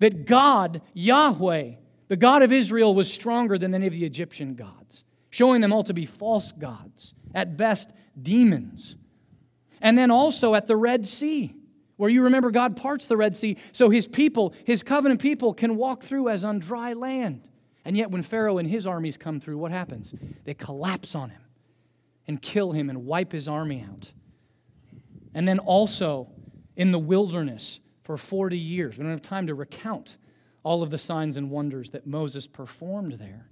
that 0.00 0.26
God, 0.26 0.82
Yahweh, 0.92 1.72
the 2.08 2.16
God 2.16 2.42
of 2.42 2.52
Israel, 2.52 2.94
was 2.94 3.12
stronger 3.12 3.58
than 3.58 3.74
any 3.74 3.86
of 3.86 3.94
the 3.94 4.04
Egyptian 4.04 4.54
gods, 4.54 5.02
showing 5.30 5.60
them 5.60 5.72
all 5.72 5.84
to 5.84 5.94
be 5.94 6.04
false 6.04 6.52
gods, 6.52 7.14
at 7.34 7.56
best 7.56 7.90
demons. 8.22 8.96
And 9.80 9.96
then 9.96 10.10
also 10.10 10.54
at 10.54 10.66
the 10.66 10.76
Red 10.76 11.06
Sea, 11.06 11.54
where 11.96 12.10
you 12.10 12.22
remember 12.22 12.50
God 12.50 12.76
parts 12.76 13.06
the 13.06 13.16
Red 13.16 13.36
Sea 13.36 13.56
so 13.72 13.90
his 13.90 14.06
people, 14.06 14.54
his 14.64 14.82
covenant 14.82 15.20
people, 15.20 15.52
can 15.52 15.76
walk 15.76 16.02
through 16.02 16.28
as 16.28 16.44
on 16.44 16.58
dry 16.58 16.92
land. 16.92 17.48
And 17.84 17.96
yet, 17.96 18.10
when 18.10 18.22
Pharaoh 18.22 18.58
and 18.58 18.68
his 18.68 18.86
armies 18.86 19.16
come 19.16 19.40
through, 19.40 19.58
what 19.58 19.70
happens? 19.70 20.14
They 20.44 20.54
collapse 20.54 21.14
on 21.14 21.30
him 21.30 21.40
and 22.26 22.40
kill 22.40 22.72
him 22.72 22.90
and 22.90 23.06
wipe 23.06 23.32
his 23.32 23.48
army 23.48 23.84
out. 23.88 24.12
And 25.34 25.48
then 25.48 25.58
also 25.58 26.28
in 26.76 26.92
the 26.92 26.98
wilderness 26.98 27.80
for 28.04 28.16
40 28.16 28.56
years. 28.56 28.96
We 28.96 29.02
don't 29.02 29.10
have 29.10 29.20
time 29.20 29.46
to 29.48 29.54
recount 29.54 30.16
all 30.62 30.82
of 30.82 30.90
the 30.90 30.98
signs 30.98 31.36
and 31.36 31.50
wonders 31.50 31.90
that 31.90 32.06
Moses 32.06 32.46
performed 32.46 33.12
there. 33.12 33.46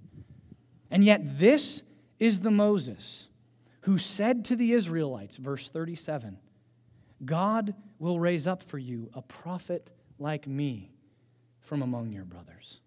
And 0.89 1.03
yet, 1.03 1.37
this 1.37 1.83
is 2.19 2.39
the 2.39 2.51
Moses 2.51 3.27
who 3.87 3.97
said 3.97 4.43
to 4.43 4.53
the 4.57 4.73
Israelites, 4.73 5.37
verse 5.37 5.69
37, 5.69 6.37
God 7.23 7.73
will 7.99 8.19
raise 8.19 8.45
up 8.45 8.61
for 8.61 8.77
you 8.77 9.09
a 9.13 9.21
prophet 9.21 9.89
like 10.19 10.45
me 10.45 10.91
from 11.61 11.81
among 11.81 12.11
your 12.11 12.25
brothers. 12.25 12.81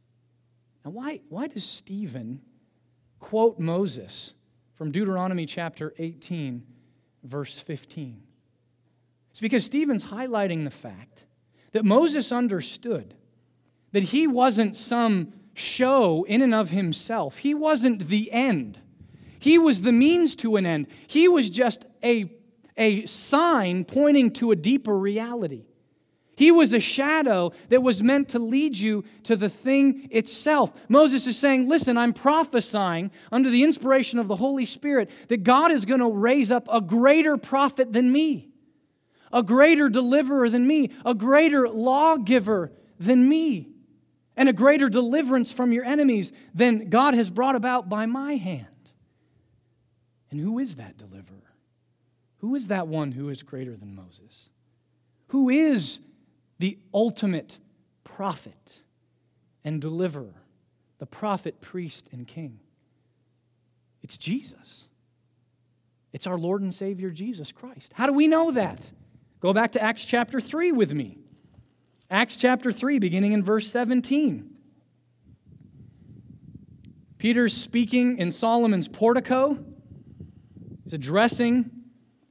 Now, 0.85 0.91
why, 0.91 1.23
why 1.31 1.47
does 1.47 1.65
Stephen 1.65 2.43
quote 3.19 3.59
Moses 3.59 4.35
from 4.75 4.91
Deuteronomy 4.91 5.47
chapter 5.47 5.95
18, 5.97 6.67
verse 7.25 7.59
15? 7.59 8.23
It's 9.31 9.41
because 9.41 9.65
Stephen's 9.65 10.05
highlighting 10.05 10.65
the 10.65 10.71
fact 10.71 11.25
that 11.73 11.87
Moses 11.87 12.31
understood 12.31 13.15
that 13.93 14.03
he 14.03 14.27
wasn't 14.27 14.77
some 14.77 15.33
show 15.55 16.25
in 16.25 16.43
and 16.43 16.55
of 16.55 16.69
himself, 16.69 17.39
he 17.39 17.55
wasn't 17.55 18.09
the 18.09 18.31
end. 18.31 18.81
He 19.41 19.59
was 19.59 19.83
the 19.83 19.91
means 19.91 20.37
to 20.37 20.57
an 20.57 20.67
end. 20.67 20.87
He 21.07 21.27
was 21.27 21.51
just 21.51 21.87
a, 22.05 22.31
a 22.77 23.07
sign 23.07 23.85
pointing 23.85 24.31
to 24.35 24.53
a 24.53 24.57
deeper 24.57 24.97
reality. 24.97 25.65
He 26.37 26.51
was 26.51 26.73
a 26.73 26.81
shadow 26.81 27.53
that 27.71 27.83
was 27.83 28.03
meant 28.03 28.31
to 28.31 28.39
lead 28.39 28.77
you 28.77 29.05
to 29.25 29.37
the 29.37 29.49
thing 29.49 30.09
itself. 30.11 30.73
Moses 30.89 31.27
is 31.27 31.39
saying, 31.39 31.69
Listen, 31.69 31.99
I'm 31.99 32.13
prophesying 32.13 33.11
under 33.33 33.51
the 33.51 33.63
inspiration 33.63 34.19
of 34.19 34.27
the 34.27 34.37
Holy 34.37 34.65
Spirit 34.67 35.11
that 35.29 35.43
God 35.43 35.71
is 35.71 35.85
going 35.85 36.01
to 36.01 36.11
raise 36.11 36.51
up 36.51 36.67
a 36.71 36.81
greater 36.81 37.37
prophet 37.37 37.93
than 37.93 38.13
me, 38.13 38.49
a 39.33 39.43
greater 39.43 39.89
deliverer 39.89 40.49
than 40.49 40.67
me, 40.67 40.91
a 41.05 41.15
greater 41.15 41.69
lawgiver 41.69 42.73
than 42.99 43.29
me, 43.29 43.69
and 44.35 44.49
a 44.49 44.55
greater 44.55 44.89
deliverance 44.89 45.53
from 45.53 45.73
your 45.73 45.85
enemies 45.85 46.33
than 46.55 46.89
God 46.89 47.15
has 47.15 47.31
brought 47.31 47.57
about 47.57 47.89
by 47.89 48.07
my 48.07 48.37
hand. 48.37 48.70
And 50.31 50.41
who 50.41 50.59
is 50.59 50.77
that 50.77 50.97
deliverer? 50.97 51.55
Who 52.39 52.55
is 52.55 52.69
that 52.69 52.89
one 52.89 53.13
who 53.13 53.29
is 53.29 53.43
greater 53.43 53.77
than 53.77 53.95
Moses? 53.95 54.49
Who 55.29 55.49
is 55.49 56.01
the 56.61 56.79
ultimate 56.93 57.59
prophet 58.05 58.83
and 59.65 59.81
deliverer, 59.81 60.35
the 60.99 61.07
prophet, 61.07 61.61
priest, 61.61 62.09
and 62.13 62.29
king. 62.29 62.61
It's 64.03 64.19
Jesus. 64.19 64.89
It's 66.13 66.27
our 66.27 66.39
Lord 66.39 66.61
and 66.63 66.75
Savior, 66.75 67.11
Jesus 67.11 67.51
Christ. 67.51 67.93
How 67.95 68.07
do 68.07 68.13
we 68.13 68.27
know 68.27 68.51
that? 68.53 68.91
Go 69.41 69.53
back 69.55 69.73
to 69.73 69.83
Acts 69.83 70.05
chapter 70.05 70.41
3 70.41 70.73
with 70.73 70.93
me. 70.93 71.19
Acts 72.11 72.37
chapter 72.37 72.73
3, 72.73 72.99
beginning 72.99 73.33
in 73.33 73.43
verse 73.43 73.71
17. 73.71 74.51
Peter's 77.17 77.57
speaking 77.57 78.19
in 78.19 78.31
Solomon's 78.31 78.89
portico. 78.89 79.65
He's 80.91 80.95
addressing 80.95 81.71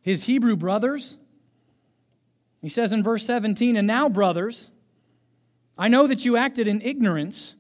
his 0.01 0.25
Hebrew 0.25 0.57
brothers. 0.57 1.15
He 2.61 2.67
says 2.67 2.91
in 2.91 3.05
verse 3.05 3.25
17, 3.25 3.77
And 3.77 3.87
now, 3.87 4.09
brothers, 4.09 4.69
I 5.77 5.87
know 5.87 6.07
that 6.07 6.25
you 6.25 6.35
acted 6.35 6.67
in 6.67 6.81
ignorance, 6.81 7.55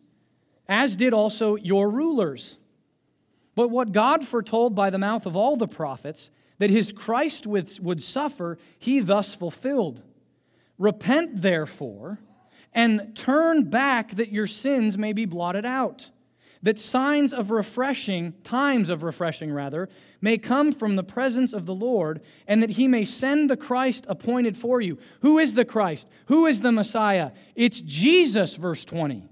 as 0.67 0.97
did 0.97 1.13
also 1.13 1.55
your 1.55 1.89
rulers. 1.89 2.57
But 3.55 3.69
what 3.69 3.93
God 3.93 4.27
foretold 4.27 4.75
by 4.75 4.89
the 4.89 4.97
mouth 4.97 5.25
of 5.25 5.37
all 5.37 5.55
the 5.55 5.69
prophets, 5.69 6.31
that 6.57 6.69
his 6.69 6.91
Christ 6.91 7.47
would 7.47 8.03
suffer, 8.03 8.57
he 8.77 8.99
thus 8.99 9.33
fulfilled. 9.33 10.03
Repent, 10.77 11.41
therefore, 11.41 12.19
and 12.73 13.15
turn 13.15 13.69
back 13.69 14.15
that 14.15 14.33
your 14.33 14.47
sins 14.47 14.97
may 14.97 15.13
be 15.13 15.23
blotted 15.23 15.65
out 15.65 16.09
that 16.61 16.79
signs 16.79 17.33
of 17.33 17.51
refreshing, 17.51 18.33
times 18.43 18.89
of 18.89 19.03
refreshing 19.03 19.51
rather, 19.51 19.87
may 20.21 20.37
come 20.37 20.71
from 20.71 20.95
the 20.95 21.03
presence 21.03 21.53
of 21.53 21.65
the 21.65 21.73
Lord, 21.73 22.21
and 22.47 22.61
that 22.61 22.71
he 22.71 22.87
may 22.87 23.05
send 23.05 23.49
the 23.49 23.57
Christ 23.57 24.05
appointed 24.09 24.57
for 24.57 24.81
you. 24.81 24.97
Who 25.21 25.39
is 25.39 25.53
the 25.53 25.65
Christ? 25.65 26.09
Who 26.27 26.45
is 26.45 26.61
the 26.61 26.71
Messiah? 26.71 27.31
It's 27.55 27.79
Jesus, 27.81 28.57
verse 28.57 28.83
20, 28.83 29.23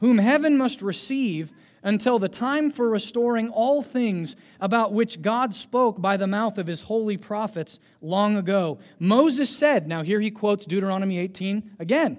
whom 0.00 0.18
heaven 0.18 0.56
must 0.56 0.80
receive 0.80 1.52
until 1.82 2.18
the 2.18 2.28
time 2.28 2.70
for 2.70 2.90
restoring 2.90 3.48
all 3.50 3.82
things 3.82 4.34
about 4.58 4.92
which 4.92 5.22
God 5.22 5.54
spoke 5.54 6.00
by 6.00 6.16
the 6.16 6.26
mouth 6.26 6.58
of 6.58 6.66
his 6.66 6.80
holy 6.80 7.16
prophets 7.16 7.78
long 8.00 8.36
ago. 8.36 8.78
Moses 8.98 9.54
said, 9.54 9.86
now 9.86 10.02
here 10.02 10.20
he 10.20 10.30
quotes 10.30 10.66
Deuteronomy 10.66 11.18
18 11.18 11.76
again. 11.78 12.18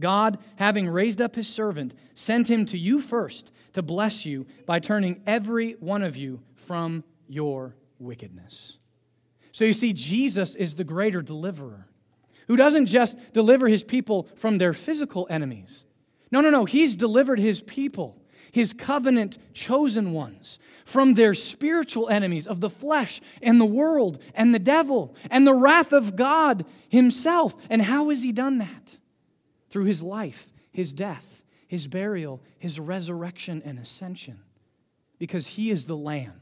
God, 0.00 0.38
having 0.56 0.88
raised 0.88 1.20
up 1.20 1.34
his 1.34 1.48
servant, 1.48 1.94
sent 2.14 2.50
him 2.50 2.66
to 2.66 2.78
you 2.78 3.00
first 3.00 3.50
to 3.72 3.82
bless 3.82 4.24
you 4.24 4.46
by 4.66 4.78
turning 4.78 5.20
every 5.26 5.72
one 5.72 6.02
of 6.02 6.16
you 6.16 6.40
from 6.54 7.04
your 7.26 7.74
wickedness. 7.98 8.78
So 9.52 9.64
you 9.64 9.72
see, 9.72 9.92
Jesus 9.92 10.54
is 10.54 10.74
the 10.74 10.84
greater 10.84 11.22
deliverer 11.22 11.86
who 12.46 12.56
doesn't 12.56 12.86
just 12.86 13.16
deliver 13.32 13.68
his 13.68 13.84
people 13.84 14.28
from 14.36 14.58
their 14.58 14.72
physical 14.72 15.26
enemies. 15.30 15.84
No, 16.30 16.40
no, 16.40 16.50
no. 16.50 16.64
He's 16.64 16.96
delivered 16.96 17.38
his 17.38 17.60
people, 17.60 18.20
his 18.52 18.72
covenant 18.72 19.38
chosen 19.52 20.12
ones, 20.12 20.58
from 20.84 21.14
their 21.14 21.34
spiritual 21.34 22.08
enemies 22.08 22.46
of 22.46 22.60
the 22.60 22.70
flesh 22.70 23.20
and 23.42 23.60
the 23.60 23.66
world 23.66 24.22
and 24.34 24.54
the 24.54 24.58
devil 24.58 25.14
and 25.30 25.46
the 25.46 25.54
wrath 25.54 25.92
of 25.92 26.16
God 26.16 26.64
himself. 26.88 27.54
And 27.68 27.82
how 27.82 28.08
has 28.08 28.22
he 28.22 28.32
done 28.32 28.58
that? 28.58 28.98
Through 29.68 29.84
his 29.84 30.02
life, 30.02 30.52
his 30.72 30.92
death, 30.92 31.42
his 31.66 31.86
burial, 31.86 32.42
his 32.58 32.80
resurrection, 32.80 33.62
and 33.64 33.78
ascension. 33.78 34.40
Because 35.18 35.46
he 35.46 35.70
is 35.70 35.86
the 35.86 35.96
Lamb 35.96 36.40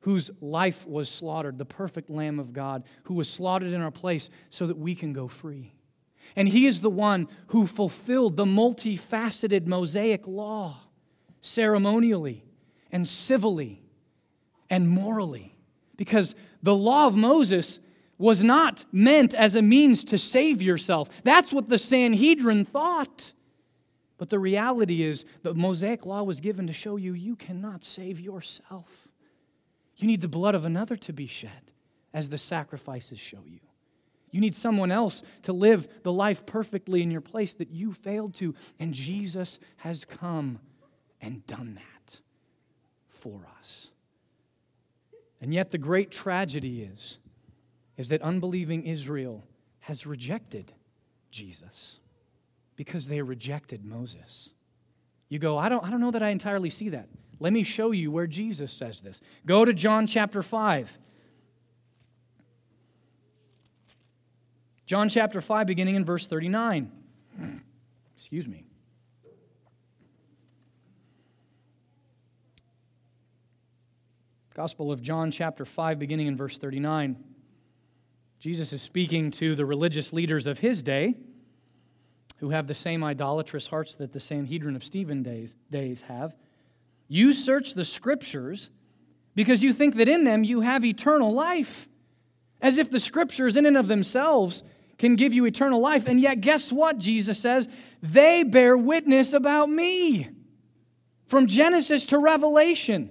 whose 0.00 0.30
life 0.40 0.86
was 0.86 1.08
slaughtered, 1.08 1.58
the 1.58 1.64
perfect 1.64 2.08
Lamb 2.08 2.38
of 2.38 2.52
God, 2.52 2.84
who 3.04 3.14
was 3.14 3.28
slaughtered 3.28 3.72
in 3.72 3.82
our 3.82 3.90
place 3.90 4.30
so 4.50 4.66
that 4.66 4.78
we 4.78 4.94
can 4.94 5.12
go 5.12 5.28
free. 5.28 5.74
And 6.36 6.48
he 6.48 6.66
is 6.66 6.80
the 6.80 6.90
one 6.90 7.28
who 7.48 7.66
fulfilled 7.66 8.36
the 8.36 8.44
multifaceted 8.44 9.66
Mosaic 9.66 10.26
law 10.26 10.80
ceremonially 11.40 12.44
and 12.92 13.06
civilly 13.06 13.82
and 14.70 14.88
morally. 14.88 15.54
Because 15.96 16.34
the 16.62 16.74
law 16.74 17.06
of 17.06 17.16
Moses 17.16 17.80
was 18.18 18.42
not 18.42 18.84
meant 18.92 19.32
as 19.34 19.54
a 19.54 19.62
means 19.62 20.04
to 20.04 20.18
save 20.18 20.60
yourself. 20.60 21.08
That's 21.22 21.52
what 21.52 21.68
the 21.68 21.78
Sanhedrin 21.78 22.64
thought. 22.64 23.32
But 24.18 24.30
the 24.30 24.40
reality 24.40 25.04
is, 25.04 25.24
the 25.42 25.54
Mosaic 25.54 26.04
law 26.04 26.24
was 26.24 26.40
given 26.40 26.66
to 26.66 26.72
show 26.72 26.96
you 26.96 27.14
you 27.14 27.36
cannot 27.36 27.84
save 27.84 28.18
yourself. 28.18 29.08
You 29.96 30.08
need 30.08 30.20
the 30.20 30.28
blood 30.28 30.56
of 30.56 30.64
another 30.64 30.96
to 30.96 31.12
be 31.12 31.26
shed, 31.26 31.72
as 32.12 32.28
the 32.28 32.38
sacrifices 32.38 33.20
show 33.20 33.42
you. 33.46 33.60
You 34.30 34.40
need 34.40 34.54
someone 34.54 34.90
else 34.90 35.22
to 35.42 35.52
live 35.52 35.88
the 36.02 36.12
life 36.12 36.44
perfectly 36.44 37.02
in 37.02 37.10
your 37.10 37.20
place 37.20 37.54
that 37.54 37.70
you 37.70 37.92
failed 37.92 38.34
to. 38.34 38.54
And 38.78 38.92
Jesus 38.92 39.58
has 39.78 40.04
come 40.04 40.58
and 41.20 41.46
done 41.46 41.76
that 41.76 42.20
for 43.08 43.46
us. 43.58 43.90
And 45.40 45.54
yet, 45.54 45.70
the 45.70 45.78
great 45.78 46.10
tragedy 46.10 46.82
is 46.82 47.18
is 47.98 48.08
that 48.08 48.22
unbelieving 48.22 48.84
Israel 48.84 49.44
has 49.80 50.06
rejected 50.06 50.72
Jesus 51.30 51.98
because 52.76 53.06
they 53.06 53.20
rejected 53.20 53.84
Moses. 53.84 54.50
You 55.28 55.40
go, 55.40 55.58
I 55.58 55.68
don't, 55.68 55.84
I 55.84 55.90
don't 55.90 56.00
know 56.00 56.12
that 56.12 56.22
I 56.22 56.30
entirely 56.30 56.70
see 56.70 56.90
that. 56.90 57.08
Let 57.40 57.52
me 57.52 57.64
show 57.64 57.90
you 57.90 58.10
where 58.10 58.26
Jesus 58.26 58.72
says 58.72 59.00
this. 59.00 59.20
Go 59.44 59.64
to 59.64 59.72
John 59.72 60.06
chapter 60.06 60.42
5. 60.42 60.98
John 64.86 65.08
chapter 65.08 65.40
5, 65.40 65.66
beginning 65.66 65.96
in 65.96 66.04
verse 66.04 66.26
39. 66.26 66.90
Excuse 68.16 68.48
me. 68.48 68.64
Gospel 74.54 74.90
of 74.90 75.02
John 75.02 75.30
chapter 75.30 75.64
5, 75.64 75.98
beginning 75.98 76.26
in 76.28 76.36
verse 76.36 76.58
39. 76.58 77.16
Jesus 78.38 78.72
is 78.72 78.82
speaking 78.82 79.30
to 79.32 79.54
the 79.54 79.66
religious 79.66 80.12
leaders 80.12 80.46
of 80.46 80.60
his 80.60 80.82
day 80.82 81.14
who 82.38 82.50
have 82.50 82.66
the 82.68 82.74
same 82.74 83.02
idolatrous 83.02 83.66
hearts 83.66 83.94
that 83.96 84.12
the 84.12 84.20
Sanhedrin 84.20 84.76
of 84.76 84.84
Stephen 84.84 85.22
days, 85.22 85.56
days 85.70 86.02
have. 86.02 86.36
You 87.08 87.32
search 87.32 87.74
the 87.74 87.84
scriptures 87.84 88.70
because 89.34 89.62
you 89.62 89.72
think 89.72 89.96
that 89.96 90.08
in 90.08 90.24
them 90.24 90.44
you 90.44 90.60
have 90.60 90.84
eternal 90.84 91.32
life, 91.32 91.88
as 92.60 92.78
if 92.78 92.90
the 92.90 93.00
scriptures, 93.00 93.56
in 93.56 93.66
and 93.66 93.76
of 93.76 93.88
themselves, 93.88 94.62
can 94.98 95.16
give 95.16 95.32
you 95.32 95.46
eternal 95.46 95.80
life. 95.80 96.06
And 96.06 96.20
yet, 96.20 96.40
guess 96.40 96.72
what? 96.72 96.98
Jesus 96.98 97.38
says, 97.38 97.68
they 98.02 98.42
bear 98.42 98.76
witness 98.76 99.32
about 99.32 99.70
me. 99.70 100.28
From 101.26 101.46
Genesis 101.46 102.06
to 102.06 102.18
Revelation, 102.18 103.10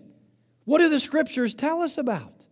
what 0.66 0.80
do 0.80 0.90
the 0.90 1.00
scriptures 1.00 1.54
tell 1.54 1.82
us 1.82 1.98
about? 1.98 2.46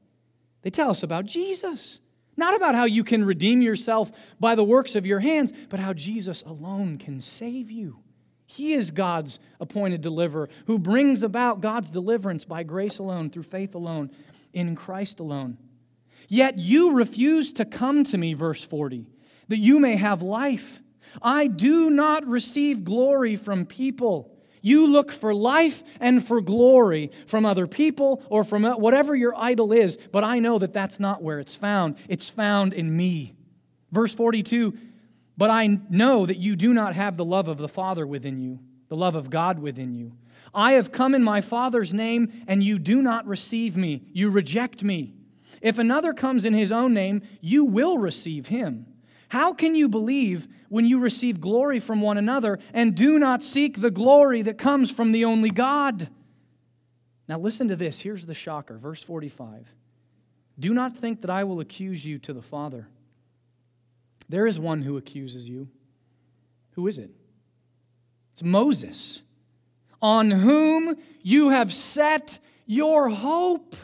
They 0.62 0.70
tell 0.70 0.90
us 0.90 1.04
about 1.04 1.26
Jesus. 1.26 2.00
Not 2.38 2.56
about 2.56 2.76
how 2.76 2.86
you 2.86 3.04
can 3.04 3.24
redeem 3.24 3.62
yourself 3.62 4.12
by 4.40 4.56
the 4.56 4.64
works 4.64 4.96
of 4.96 5.06
your 5.06 5.20
hands, 5.20 5.54
but 5.70 5.80
how 5.80 5.94
Jesus 5.94 6.42
alone 6.42 6.98
can 6.98 7.22
save 7.22 7.72
you. 7.72 8.00
He 8.46 8.74
is 8.74 8.92
God's 8.92 9.40
appointed 9.60 10.02
deliverer 10.02 10.50
who 10.68 10.78
brings 10.78 11.24
about 11.24 11.62
God's 11.62 11.90
deliverance 11.90 12.46
by 12.46 12.64
grace 12.64 13.00
alone, 13.00 13.30
through 13.30 13.44
faith 13.44 13.74
alone, 13.74 14.12
in 14.54 14.76
Christ 14.76 15.20
alone. 15.20 15.58
Yet 16.28 16.58
you 16.58 16.94
refuse 16.94 17.54
to 17.54 17.66
come 17.66 18.04
to 18.06 18.18
me, 18.18 18.34
verse 18.34 18.64
40, 18.64 19.06
that 19.48 19.58
you 19.58 19.80
may 19.80 19.96
have 19.96 20.22
life. 20.22 20.82
I 21.22 21.48
do 21.48 21.90
not 21.90 22.26
receive 22.26 22.84
glory 22.84 23.36
from 23.36 23.66
people. 23.66 24.35
You 24.66 24.88
look 24.88 25.12
for 25.12 25.32
life 25.32 25.84
and 26.00 26.26
for 26.26 26.42
glory 26.42 27.12
from 27.28 27.46
other 27.46 27.68
people 27.68 28.24
or 28.30 28.44
from 28.44 28.66
uh, 28.66 28.76
whatever 28.76 29.16
your 29.16 29.36
idol 29.38 29.72
is, 29.72 29.96
but 30.12 30.24
I 30.24 30.40
know 30.40 30.58
that 30.58 30.74
that's 30.74 31.00
not 31.00 31.22
where 31.22 31.40
it's 31.40 31.54
found. 31.54 31.98
It's 32.10 32.32
found 32.32 32.74
in 32.74 32.98
me. 32.98 33.36
Verse 33.92 34.16
42 34.16 34.76
But 35.38 35.52
I 35.52 35.68
know 35.92 36.26
that 36.26 36.38
you 36.38 36.56
do 36.56 36.74
not 36.74 36.96
have 36.96 37.16
the 37.16 37.24
love 37.24 37.48
of 37.48 37.60
the 37.60 37.68
Father 37.68 38.08
within 38.08 38.40
you, 38.40 38.58
the 38.88 38.96
love 38.96 39.16
of 39.16 39.30
God 39.30 39.60
within 39.60 39.94
you. 39.94 40.14
I 40.52 40.72
have 40.72 40.92
come 40.92 41.14
in 41.14 41.24
my 41.24 41.42
Father's 41.42 41.94
name, 41.94 42.34
and 42.48 42.64
you 42.64 42.80
do 42.80 43.04
not 43.04 43.28
receive 43.28 43.78
me. 43.78 44.02
You 44.14 44.32
reject 44.32 44.84
me. 44.84 45.14
If 45.62 45.78
another 45.78 46.12
comes 46.12 46.44
in 46.44 46.56
his 46.56 46.72
own 46.72 46.92
name, 46.92 47.22
you 47.40 47.66
will 47.66 48.00
receive 48.00 48.48
him. 48.48 48.88
How 49.36 49.52
can 49.54 49.76
you 49.76 49.90
believe 49.90 50.48
when 50.70 50.86
you 50.86 51.02
receive 51.02 51.42
glory 51.42 51.82
from 51.82 52.00
one 52.00 52.18
another 52.18 52.58
and 52.74 52.96
do 52.96 53.20
not 53.20 53.44
seek 53.44 53.82
the 53.82 53.92
glory 53.92 54.42
that 54.44 54.58
comes 54.58 54.90
from 54.90 55.12
the 55.12 55.26
only 55.26 55.50
God? 55.50 56.08
Now, 57.28 57.38
listen 57.38 57.68
to 57.68 57.76
this. 57.76 58.00
Here's 58.00 58.26
the 58.26 58.34
shocker. 58.34 58.78
Verse 58.78 59.04
45. 59.04 59.68
Do 60.58 60.74
not 60.74 60.96
think 60.96 61.20
that 61.20 61.30
I 61.30 61.44
will 61.44 61.60
accuse 61.60 62.06
you 62.06 62.18
to 62.20 62.32
the 62.32 62.42
Father. 62.42 62.88
There 64.30 64.48
is 64.48 64.58
one 64.58 64.82
who 64.82 64.96
accuses 64.96 65.50
you. 65.50 65.68
Who 66.76 66.88
is 66.88 66.98
it? 66.98 67.12
It's 68.32 68.44
Moses, 68.44 69.22
on 70.02 70.32
whom 70.32 70.96
you 71.22 71.50
have 71.50 71.74
set 71.74 72.40
your 72.66 73.10
hope. 73.10 73.76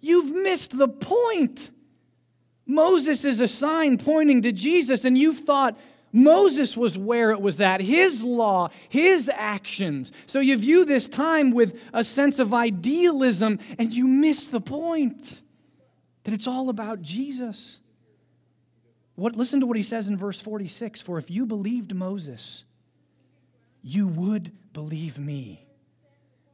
You've 0.00 0.34
missed 0.34 0.78
the 0.78 0.88
point. 0.88 1.70
Moses 2.66 3.24
is 3.24 3.40
a 3.40 3.48
sign 3.48 3.98
pointing 3.98 4.42
to 4.42 4.52
Jesus, 4.52 5.04
and 5.04 5.18
you've 5.18 5.40
thought 5.40 5.78
Moses 6.12 6.76
was 6.76 6.98
where 6.98 7.30
it 7.30 7.40
was 7.40 7.60
at, 7.60 7.80
his 7.80 8.22
law, 8.22 8.68
his 8.88 9.30
actions. 9.34 10.12
So 10.26 10.40
you 10.40 10.56
view 10.58 10.84
this 10.84 11.08
time 11.08 11.52
with 11.52 11.80
a 11.92 12.04
sense 12.04 12.38
of 12.38 12.52
idealism, 12.52 13.58
and 13.78 13.92
you 13.92 14.06
miss 14.06 14.46
the 14.46 14.60
point 14.60 15.40
that 16.24 16.34
it's 16.34 16.46
all 16.46 16.68
about 16.68 17.00
Jesus. 17.00 17.78
What, 19.14 19.36
listen 19.36 19.60
to 19.60 19.66
what 19.66 19.76
he 19.76 19.82
says 19.82 20.08
in 20.08 20.16
verse 20.16 20.40
46 20.40 21.00
For 21.00 21.18
if 21.18 21.30
you 21.30 21.46
believed 21.46 21.94
Moses, 21.94 22.64
you 23.82 24.06
would 24.06 24.52
believe 24.72 25.18
me, 25.18 25.66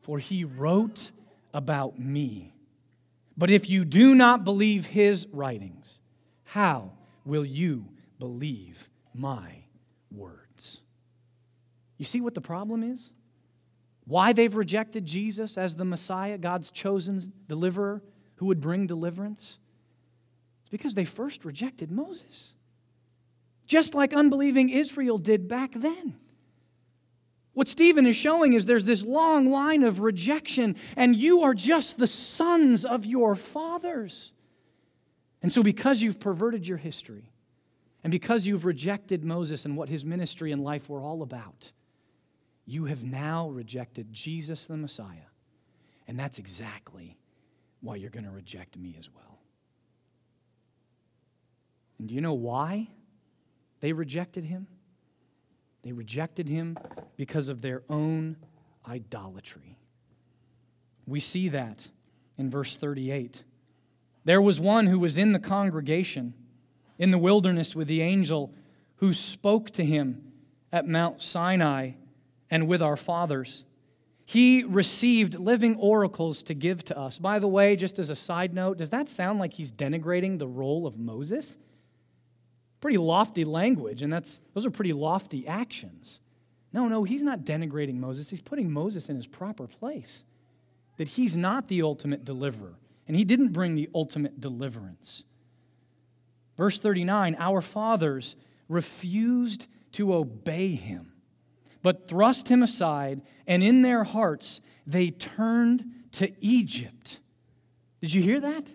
for 0.02 0.18
he 0.18 0.44
wrote 0.44 1.10
about 1.52 1.98
me. 1.98 2.54
But 3.36 3.50
if 3.50 3.68
you 3.68 3.84
do 3.84 4.14
not 4.14 4.44
believe 4.44 4.86
his 4.86 5.26
writings, 5.32 5.97
how 6.48 6.92
will 7.26 7.44
you 7.44 7.84
believe 8.18 8.88
my 9.12 9.64
words? 10.10 10.78
You 11.98 12.06
see 12.06 12.22
what 12.22 12.34
the 12.34 12.40
problem 12.40 12.82
is? 12.82 13.10
Why 14.06 14.32
they've 14.32 14.56
rejected 14.56 15.04
Jesus 15.04 15.58
as 15.58 15.76
the 15.76 15.84
Messiah, 15.84 16.38
God's 16.38 16.70
chosen 16.70 17.34
deliverer 17.48 18.02
who 18.36 18.46
would 18.46 18.62
bring 18.62 18.86
deliverance? 18.86 19.58
It's 20.62 20.70
because 20.70 20.94
they 20.94 21.04
first 21.04 21.44
rejected 21.44 21.90
Moses, 21.90 22.54
just 23.66 23.94
like 23.94 24.14
unbelieving 24.14 24.70
Israel 24.70 25.18
did 25.18 25.48
back 25.48 25.72
then. 25.74 26.14
What 27.52 27.68
Stephen 27.68 28.06
is 28.06 28.16
showing 28.16 28.54
is 28.54 28.64
there's 28.64 28.86
this 28.86 29.04
long 29.04 29.50
line 29.50 29.82
of 29.82 30.00
rejection, 30.00 30.76
and 30.96 31.14
you 31.14 31.42
are 31.42 31.52
just 31.52 31.98
the 31.98 32.06
sons 32.06 32.86
of 32.86 33.04
your 33.04 33.36
fathers. 33.36 34.32
And 35.42 35.52
so, 35.52 35.62
because 35.62 36.02
you've 36.02 36.18
perverted 36.18 36.66
your 36.66 36.78
history, 36.78 37.30
and 38.02 38.10
because 38.10 38.46
you've 38.46 38.64
rejected 38.64 39.24
Moses 39.24 39.64
and 39.64 39.76
what 39.76 39.88
his 39.88 40.04
ministry 40.04 40.52
and 40.52 40.62
life 40.62 40.88
were 40.88 41.02
all 41.02 41.22
about, 41.22 41.70
you 42.66 42.84
have 42.84 43.02
now 43.02 43.48
rejected 43.48 44.12
Jesus 44.12 44.66
the 44.66 44.76
Messiah. 44.76 45.28
And 46.06 46.18
that's 46.18 46.38
exactly 46.38 47.16
why 47.80 47.96
you're 47.96 48.10
going 48.10 48.24
to 48.24 48.30
reject 48.30 48.76
me 48.76 48.96
as 48.98 49.08
well. 49.14 49.38
And 51.98 52.08
do 52.08 52.14
you 52.14 52.20
know 52.20 52.34
why 52.34 52.88
they 53.80 53.92
rejected 53.92 54.44
him? 54.44 54.66
They 55.82 55.92
rejected 55.92 56.48
him 56.48 56.76
because 57.16 57.48
of 57.48 57.60
their 57.60 57.82
own 57.88 58.36
idolatry. 58.88 59.76
We 61.06 61.20
see 61.20 61.48
that 61.50 61.88
in 62.36 62.50
verse 62.50 62.76
38. 62.76 63.42
There 64.28 64.42
was 64.42 64.60
one 64.60 64.88
who 64.88 64.98
was 64.98 65.16
in 65.16 65.32
the 65.32 65.38
congregation 65.38 66.34
in 66.98 67.12
the 67.12 67.16
wilderness 67.16 67.74
with 67.74 67.88
the 67.88 68.02
angel 68.02 68.52
who 68.96 69.14
spoke 69.14 69.70
to 69.70 69.82
him 69.82 70.22
at 70.70 70.86
Mount 70.86 71.22
Sinai 71.22 71.92
and 72.50 72.68
with 72.68 72.82
our 72.82 72.98
fathers. 72.98 73.64
He 74.26 74.64
received 74.64 75.38
living 75.38 75.76
oracles 75.76 76.42
to 76.42 76.52
give 76.52 76.84
to 76.84 76.98
us. 76.98 77.18
By 77.18 77.38
the 77.38 77.48
way, 77.48 77.74
just 77.74 77.98
as 77.98 78.10
a 78.10 78.14
side 78.14 78.52
note, 78.52 78.76
does 78.76 78.90
that 78.90 79.08
sound 79.08 79.38
like 79.38 79.54
he's 79.54 79.72
denigrating 79.72 80.38
the 80.38 80.46
role 80.46 80.86
of 80.86 80.98
Moses? 80.98 81.56
Pretty 82.82 82.98
lofty 82.98 83.46
language, 83.46 84.02
and 84.02 84.12
that's, 84.12 84.42
those 84.52 84.66
are 84.66 84.70
pretty 84.70 84.92
lofty 84.92 85.48
actions. 85.48 86.20
No, 86.74 86.86
no, 86.86 87.02
he's 87.02 87.22
not 87.22 87.44
denigrating 87.44 87.94
Moses. 87.94 88.28
He's 88.28 88.42
putting 88.42 88.70
Moses 88.70 89.08
in 89.08 89.16
his 89.16 89.26
proper 89.26 89.66
place. 89.66 90.24
That 90.98 91.08
he's 91.08 91.34
not 91.34 91.68
the 91.68 91.80
ultimate 91.80 92.26
deliverer, 92.26 92.74
and 93.08 93.16
he 93.16 93.24
didn't 93.24 93.52
bring 93.52 93.74
the 93.74 93.88
ultimate 93.94 94.38
deliverance. 94.38 95.24
Verse 96.56 96.78
39 96.78 97.36
Our 97.38 97.62
fathers 97.62 98.36
refused 98.68 99.66
to 99.92 100.14
obey 100.14 100.74
him, 100.74 101.12
but 101.82 102.06
thrust 102.06 102.48
him 102.48 102.62
aside, 102.62 103.22
and 103.46 103.62
in 103.62 103.82
their 103.82 104.04
hearts 104.04 104.60
they 104.86 105.10
turned 105.10 105.84
to 106.12 106.30
Egypt. 106.40 107.18
Did 108.00 108.14
you 108.14 108.22
hear 108.22 108.40
that? 108.40 108.68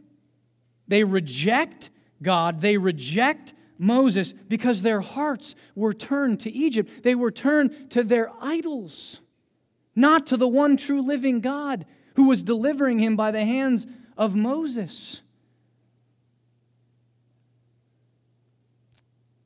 They 0.88 1.04
reject 1.04 1.92
God, 2.22 2.62
they 2.62 2.78
reject 2.78 3.54
Moses 3.78 4.34
because 4.34 4.82
their 4.82 5.02
hearts 5.02 5.56
were 5.76 5.94
turned 5.94 6.40
to 6.42 6.52
Egypt. 6.52 7.04
They 7.04 7.16
were 7.16 7.32
turned 7.32 7.92
to 7.92 8.04
their 8.04 8.32
idols, 8.42 9.20
not 9.96 10.28
to 10.28 10.38
the 10.38 10.48
one 10.48 10.78
true 10.78 11.02
living 11.02 11.42
God 11.42 11.86
who 12.16 12.28
was 12.28 12.44
delivering 12.44 13.00
him 13.00 13.16
by 13.16 13.32
the 13.32 13.44
hands 13.44 13.86
of 14.18 14.36
Moses. 14.36 15.22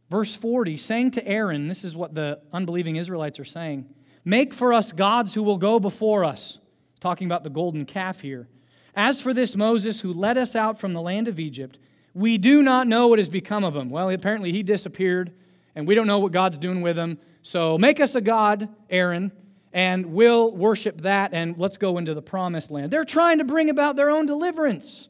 Verse 0.10 0.36
40, 0.36 0.77
saying 0.77 1.12
to 1.12 1.27
Aaron, 1.27 1.67
this 1.67 1.84
is 1.84 1.95
what 1.95 2.13
the 2.15 2.39
unbelieving 2.53 2.95
Israelites 2.95 3.39
are 3.39 3.45
saying 3.45 3.89
Make 4.23 4.53
for 4.53 4.73
us 4.73 4.91
gods 4.91 5.34
who 5.34 5.43
will 5.43 5.58
go 5.58 5.80
before 5.80 6.25
us. 6.25 6.60
Talking 6.99 7.27
about 7.27 7.43
the 7.43 7.49
golden 7.49 7.86
calf 7.86 8.19
here. 8.19 8.47
As 8.95 9.21
for 9.21 9.34
this 9.34 9.56
Moses 9.56 9.99
who 10.01 10.12
led 10.12 10.38
us 10.38 10.56
out 10.56 10.80
from 10.80 10.93
the 10.93 11.01
land 11.01 11.27
of 11.27 11.39
Egypt, 11.39 11.77
we 12.13 12.38
do 12.38 12.63
not 12.63 12.88
know 12.88 13.08
what 13.08 13.19
has 13.19 13.30
become 13.30 13.63
of 13.63 13.75
him. 13.75 13.89
Well, 13.89 14.10
apparently 14.10 14.51
he 14.51 14.63
disappeared, 14.63 15.32
and 15.75 15.88
we 15.88 15.93
don't 15.93 16.08
know 16.08 16.19
what 16.19 16.32
God's 16.32 16.58
doing 16.58 16.82
with 16.82 16.97
him. 16.97 17.19
So 17.43 17.77
make 17.77 17.99
us 17.99 18.15
a 18.15 18.21
God, 18.21 18.67
Aaron, 18.89 19.32
and 19.78 20.08
we'll 20.08 20.50
worship 20.52 21.02
that, 21.02 21.36
and 21.36 21.56
let's 21.60 21.78
go 21.78 22.00
into 22.00 22.16
the 22.16 22.22
promised 22.22 22.72
land. 22.72 22.90
They're 22.90 23.06
trying 23.06 23.38
to 23.38 23.44
bring 23.44 23.70
about 23.70 23.96
their 23.96 24.10
own 24.10 24.26
deliverance 24.26 25.08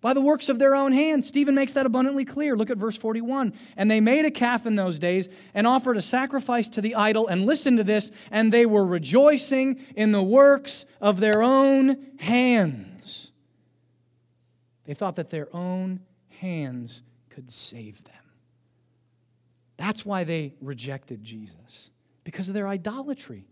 by 0.00 0.12
the 0.12 0.20
works 0.20 0.48
of 0.48 0.58
their 0.58 0.74
own 0.74 0.90
hands. 0.90 1.28
Stephen 1.28 1.54
makes 1.54 1.72
that 1.74 1.86
abundantly 1.86 2.24
clear. 2.24 2.56
Look 2.56 2.70
at 2.70 2.78
verse 2.78 2.96
41. 2.96 3.54
And 3.76 3.88
they 3.88 4.00
made 4.00 4.24
a 4.24 4.30
calf 4.32 4.66
in 4.66 4.74
those 4.74 4.98
days 4.98 5.28
and 5.54 5.68
offered 5.68 5.96
a 5.96 6.02
sacrifice 6.02 6.68
to 6.70 6.80
the 6.80 6.96
idol. 6.96 7.28
And 7.28 7.46
listen 7.46 7.76
to 7.76 7.84
this, 7.84 8.10
and 8.32 8.52
they 8.52 8.66
were 8.66 8.84
rejoicing 8.84 9.80
in 9.94 10.10
the 10.10 10.22
works 10.22 10.84
of 11.00 11.20
their 11.20 11.40
own 11.40 12.04
hands. 12.18 13.30
They 14.84 14.94
thought 14.94 15.14
that 15.14 15.30
their 15.30 15.46
own 15.54 16.00
hands 16.40 17.02
could 17.30 17.48
save 17.48 18.02
them. 18.02 18.14
That's 19.76 20.04
why 20.04 20.24
they 20.24 20.54
rejected 20.60 21.22
Jesus, 21.22 21.90
because 22.24 22.48
of 22.48 22.54
their 22.54 22.66
idolatry. 22.66 23.46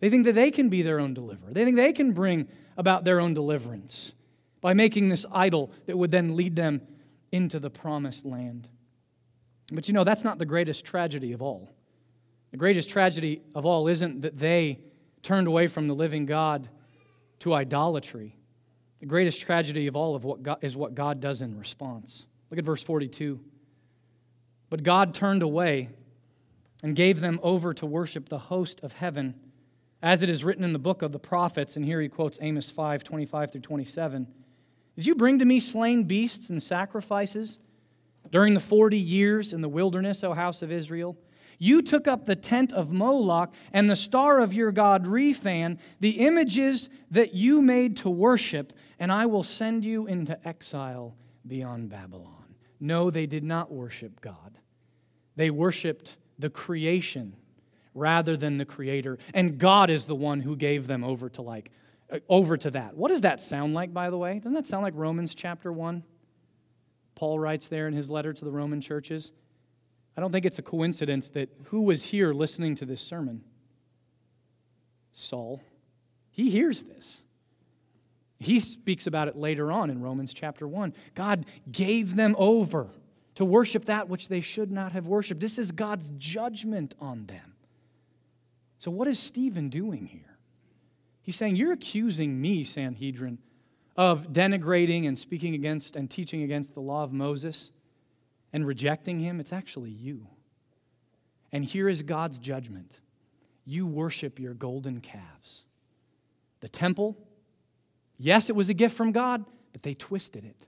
They 0.00 0.10
think 0.10 0.24
that 0.24 0.34
they 0.34 0.50
can 0.50 0.68
be 0.68 0.82
their 0.82 1.00
own 1.00 1.14
deliverer, 1.14 1.52
they 1.52 1.64
think 1.64 1.76
they 1.76 1.92
can 1.92 2.12
bring 2.12 2.48
about 2.76 3.04
their 3.04 3.20
own 3.20 3.34
deliverance 3.34 4.12
by 4.60 4.74
making 4.74 5.08
this 5.08 5.24
idol 5.32 5.72
that 5.86 5.96
would 5.96 6.10
then 6.10 6.36
lead 6.36 6.56
them 6.56 6.82
into 7.32 7.58
the 7.58 7.70
promised 7.70 8.24
land. 8.24 8.68
But 9.72 9.88
you 9.88 9.94
know, 9.94 10.04
that's 10.04 10.24
not 10.24 10.38
the 10.38 10.46
greatest 10.46 10.84
tragedy 10.84 11.32
of 11.32 11.42
all. 11.42 11.70
The 12.50 12.56
greatest 12.56 12.88
tragedy 12.88 13.42
of 13.54 13.66
all 13.66 13.88
isn't 13.88 14.22
that 14.22 14.38
they 14.38 14.80
turned 15.22 15.46
away 15.46 15.66
from 15.66 15.88
the 15.88 15.94
living 15.94 16.26
God 16.26 16.68
to 17.40 17.52
idolatry. 17.52 18.36
The 19.00 19.06
greatest 19.06 19.40
tragedy 19.40 19.88
of 19.88 19.96
all 19.96 20.14
of 20.14 20.24
what 20.24 20.42
God, 20.42 20.58
is 20.62 20.76
what 20.76 20.94
God 20.94 21.20
does 21.20 21.42
in 21.42 21.58
response. 21.58 22.26
Look 22.50 22.58
at 22.58 22.64
verse 22.64 22.82
42. 22.82 23.40
But 24.70 24.82
God 24.82 25.14
turned 25.14 25.42
away 25.42 25.90
and 26.82 26.94
gave 26.94 27.20
them 27.20 27.40
over 27.42 27.74
to 27.74 27.86
worship 27.86 28.28
the 28.28 28.38
host 28.38 28.80
of 28.82 28.92
heaven, 28.94 29.34
as 30.06 30.22
it 30.22 30.30
is 30.30 30.44
written 30.44 30.62
in 30.62 30.72
the 30.72 30.78
book 30.78 31.02
of 31.02 31.10
the 31.10 31.18
prophets. 31.18 31.74
And 31.74 31.84
here 31.84 32.00
he 32.00 32.08
quotes 32.08 32.38
Amos 32.40 32.70
5 32.70 33.02
25 33.02 33.50
through 33.50 33.60
27. 33.60 34.28
Did 34.94 35.04
you 35.04 35.16
bring 35.16 35.40
to 35.40 35.44
me 35.44 35.58
slain 35.58 36.04
beasts 36.04 36.48
and 36.48 36.62
sacrifices 36.62 37.58
during 38.30 38.54
the 38.54 38.60
40 38.60 38.96
years 38.96 39.52
in 39.52 39.62
the 39.62 39.68
wilderness, 39.68 40.22
O 40.22 40.32
house 40.32 40.62
of 40.62 40.70
Israel? 40.70 41.18
You 41.58 41.82
took 41.82 42.06
up 42.06 42.24
the 42.24 42.36
tent 42.36 42.72
of 42.72 42.92
Moloch 42.92 43.52
and 43.72 43.90
the 43.90 43.96
star 43.96 44.38
of 44.38 44.54
your 44.54 44.70
god 44.70 45.06
Rephan, 45.06 45.80
the 45.98 46.20
images 46.20 46.88
that 47.10 47.34
you 47.34 47.60
made 47.60 47.96
to 47.98 48.08
worship, 48.08 48.74
and 49.00 49.10
I 49.10 49.26
will 49.26 49.42
send 49.42 49.84
you 49.84 50.06
into 50.06 50.38
exile 50.46 51.16
beyond 51.48 51.88
Babylon. 51.88 52.54
No, 52.78 53.10
they 53.10 53.26
did 53.26 53.42
not 53.42 53.72
worship 53.72 54.20
God. 54.20 54.56
They 55.34 55.50
worshiped 55.50 56.16
the 56.38 56.50
creation 56.50 57.34
rather 57.96 58.36
than 58.36 58.58
the 58.58 58.64
creator. 58.64 59.18
And 59.34 59.58
God 59.58 59.90
is 59.90 60.04
the 60.04 60.14
one 60.14 60.40
who 60.40 60.54
gave 60.54 60.86
them 60.86 61.02
over 61.02 61.28
to 61.30 61.42
like 61.42 61.70
uh, 62.10 62.20
over 62.28 62.56
to 62.56 62.70
that. 62.70 62.96
What 62.96 63.08
does 63.08 63.22
that 63.22 63.40
sound 63.42 63.74
like 63.74 63.92
by 63.92 64.10
the 64.10 64.18
way? 64.18 64.38
Doesn't 64.38 64.52
that 64.52 64.66
sound 64.66 64.82
like 64.82 64.94
Romans 64.96 65.34
chapter 65.34 65.72
1? 65.72 66.04
Paul 67.16 67.38
writes 67.38 67.68
there 67.68 67.88
in 67.88 67.94
his 67.94 68.10
letter 68.10 68.32
to 68.32 68.44
the 68.44 68.50
Roman 68.50 68.80
churches. 68.80 69.32
I 70.16 70.20
don't 70.20 70.30
think 70.30 70.44
it's 70.44 70.58
a 70.58 70.62
coincidence 70.62 71.30
that 71.30 71.48
who 71.64 71.82
was 71.82 72.02
here 72.02 72.32
listening 72.32 72.76
to 72.76 72.84
this 72.84 73.00
sermon? 73.00 73.42
Saul. 75.12 75.62
He 76.30 76.50
hears 76.50 76.82
this. 76.82 77.22
He 78.38 78.60
speaks 78.60 79.06
about 79.06 79.28
it 79.28 79.36
later 79.36 79.72
on 79.72 79.88
in 79.88 80.02
Romans 80.02 80.34
chapter 80.34 80.68
1. 80.68 80.92
God 81.14 81.46
gave 81.72 82.14
them 82.16 82.36
over 82.38 82.88
to 83.36 83.44
worship 83.44 83.86
that 83.86 84.08
which 84.08 84.28
they 84.28 84.42
should 84.42 84.70
not 84.70 84.92
have 84.92 85.06
worshiped. 85.06 85.40
This 85.40 85.58
is 85.58 85.72
God's 85.72 86.10
judgment 86.18 86.94
on 87.00 87.26
them. 87.26 87.55
So, 88.78 88.90
what 88.90 89.08
is 89.08 89.18
Stephen 89.18 89.68
doing 89.68 90.06
here? 90.06 90.38
He's 91.22 91.36
saying, 91.36 91.56
You're 91.56 91.72
accusing 91.72 92.40
me, 92.40 92.64
Sanhedrin, 92.64 93.38
of 93.96 94.32
denigrating 94.32 95.08
and 95.08 95.18
speaking 95.18 95.54
against 95.54 95.96
and 95.96 96.10
teaching 96.10 96.42
against 96.42 96.74
the 96.74 96.80
law 96.80 97.02
of 97.02 97.12
Moses 97.12 97.70
and 98.52 98.66
rejecting 98.66 99.18
him. 99.20 99.40
It's 99.40 99.52
actually 99.52 99.90
you. 99.90 100.26
And 101.52 101.64
here 101.64 101.88
is 101.88 102.02
God's 102.02 102.38
judgment 102.38 103.00
you 103.66 103.86
worship 103.86 104.38
your 104.38 104.54
golden 104.54 105.00
calves. 105.00 105.64
The 106.60 106.68
temple, 106.68 107.16
yes, 108.16 108.48
it 108.48 108.54
was 108.54 108.68
a 108.68 108.74
gift 108.74 108.96
from 108.96 109.10
God, 109.10 109.44
but 109.72 109.82
they 109.82 109.94
twisted 109.94 110.44
it. 110.44 110.66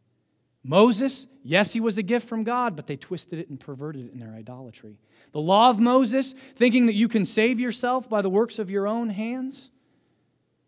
Moses, 0.64 1.26
yes, 1.42 1.72
he 1.72 1.80
was 1.80 1.98
a 1.98 2.02
gift 2.02 2.28
from 2.28 2.44
God, 2.44 2.74
but 2.76 2.86
they 2.86 2.96
twisted 2.96 3.38
it 3.38 3.48
and 3.48 3.58
perverted 3.58 4.06
it 4.06 4.12
in 4.12 4.18
their 4.18 4.34
idolatry. 4.34 4.98
The 5.32 5.40
law 5.40 5.70
of 5.70 5.78
Moses, 5.78 6.34
thinking 6.56 6.86
that 6.86 6.94
you 6.94 7.08
can 7.08 7.24
save 7.24 7.60
yourself 7.60 8.08
by 8.08 8.22
the 8.22 8.28
works 8.28 8.58
of 8.58 8.70
your 8.70 8.86
own 8.86 9.08
hands, 9.08 9.70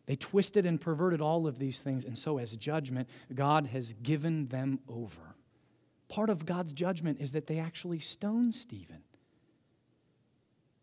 they 0.06 0.16
twisted 0.16 0.66
and 0.66 0.80
perverted 0.80 1.20
all 1.20 1.46
of 1.46 1.58
these 1.58 1.80
things. 1.80 2.04
And 2.04 2.16
so, 2.16 2.38
as 2.38 2.56
judgment, 2.56 3.08
God 3.34 3.66
has 3.68 3.94
given 4.02 4.48
them 4.48 4.80
over. 4.88 5.36
Part 6.08 6.30
of 6.30 6.44
God's 6.46 6.72
judgment 6.72 7.20
is 7.20 7.32
that 7.32 7.46
they 7.46 7.58
actually 7.58 8.00
stone 8.00 8.50
Stephen. 8.50 9.02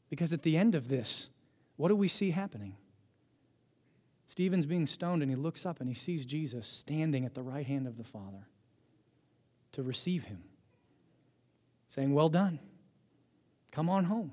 Because 0.09 0.31
at 0.31 0.43
the 0.43 0.55
end 0.55 0.75
of 0.75 0.87
this, 0.87 1.29
what 1.75 1.89
do 1.89 1.95
we 1.95 2.07
see 2.07 2.31
happening? 2.31 2.75
Stephen's 4.27 4.65
being 4.65 4.85
stoned, 4.85 5.21
and 5.21 5.31
he 5.31 5.35
looks 5.35 5.65
up 5.65 5.79
and 5.79 5.89
he 5.89 5.95
sees 5.95 6.25
Jesus 6.25 6.67
standing 6.67 7.25
at 7.25 7.33
the 7.33 7.43
right 7.43 7.65
hand 7.65 7.87
of 7.87 7.97
the 7.97 8.03
Father 8.03 8.47
to 9.77 9.83
receive 9.83 10.25
him, 10.25 10.41
saying, 11.87 12.11
Well 12.11 12.29
done, 12.29 12.59
come 13.71 13.89
on 13.89 14.05
home. 14.05 14.31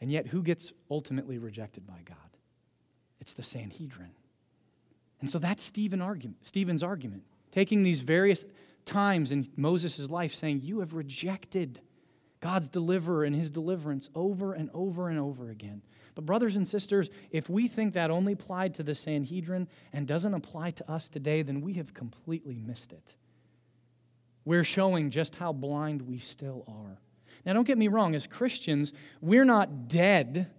And 0.00 0.10
yet, 0.10 0.26
who 0.26 0.42
gets 0.42 0.72
ultimately 0.90 1.36
rejected 1.36 1.86
by 1.86 2.00
God? 2.06 2.16
It's 3.20 3.34
the 3.34 3.42
Sanhedrin. 3.42 4.12
And 5.20 5.30
so 5.30 5.38
that's 5.38 5.62
Stephen 5.62 6.00
argument, 6.00 6.38
Stephen's 6.46 6.82
argument, 6.82 7.24
taking 7.52 7.82
these 7.82 8.00
various 8.00 8.42
times 8.86 9.32
in 9.32 9.50
Moses' 9.54 10.08
life, 10.08 10.34
saying, 10.34 10.60
You 10.62 10.80
have 10.80 10.94
rejected 10.94 11.80
God's 12.40 12.70
deliverer 12.70 13.24
and 13.24 13.36
his 13.36 13.50
deliverance 13.50 14.08
over 14.14 14.54
and 14.54 14.70
over 14.72 15.10
and 15.10 15.18
over 15.18 15.50
again. 15.50 15.82
But, 16.14 16.26
brothers 16.26 16.56
and 16.56 16.66
sisters, 16.66 17.10
if 17.30 17.50
we 17.50 17.66
think 17.66 17.94
that 17.94 18.10
only 18.10 18.32
applied 18.34 18.74
to 18.74 18.82
the 18.82 18.94
Sanhedrin 18.94 19.68
and 19.92 20.06
doesn't 20.06 20.34
apply 20.34 20.70
to 20.72 20.90
us 20.90 21.08
today, 21.08 21.42
then 21.42 21.60
we 21.60 21.74
have 21.74 21.92
completely 21.92 22.56
missed 22.56 22.92
it. 22.92 23.14
We're 24.44 24.64
showing 24.64 25.10
just 25.10 25.34
how 25.34 25.52
blind 25.52 26.02
we 26.02 26.18
still 26.18 26.64
are. 26.68 26.98
Now, 27.44 27.52
don't 27.52 27.66
get 27.66 27.78
me 27.78 27.88
wrong, 27.88 28.14
as 28.14 28.26
Christians, 28.26 28.92
we're 29.20 29.44
not 29.44 29.88
dead 29.88 30.50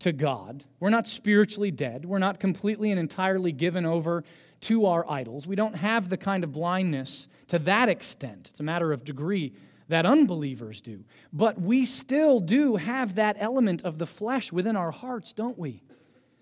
to 0.00 0.12
God. 0.12 0.64
We're 0.80 0.90
not 0.90 1.06
spiritually 1.06 1.70
dead. 1.70 2.04
We're 2.04 2.18
not 2.18 2.40
completely 2.40 2.90
and 2.90 3.00
entirely 3.00 3.52
given 3.52 3.86
over 3.86 4.24
to 4.62 4.86
our 4.86 5.08
idols. 5.10 5.46
We 5.46 5.56
don't 5.56 5.76
have 5.76 6.08
the 6.08 6.16
kind 6.16 6.44
of 6.44 6.52
blindness 6.52 7.28
to 7.48 7.58
that 7.60 7.88
extent. 7.88 8.48
It's 8.50 8.60
a 8.60 8.64
matter 8.64 8.92
of 8.92 9.04
degree 9.04 9.52
that 9.88 10.06
unbelievers 10.06 10.80
do. 10.80 11.04
But 11.32 11.60
we 11.60 11.84
still 11.84 12.40
do 12.40 12.76
have 12.76 13.16
that 13.16 13.36
element 13.38 13.84
of 13.84 13.98
the 13.98 14.06
flesh 14.06 14.52
within 14.52 14.76
our 14.76 14.90
hearts, 14.90 15.32
don't 15.32 15.58
we? 15.58 15.82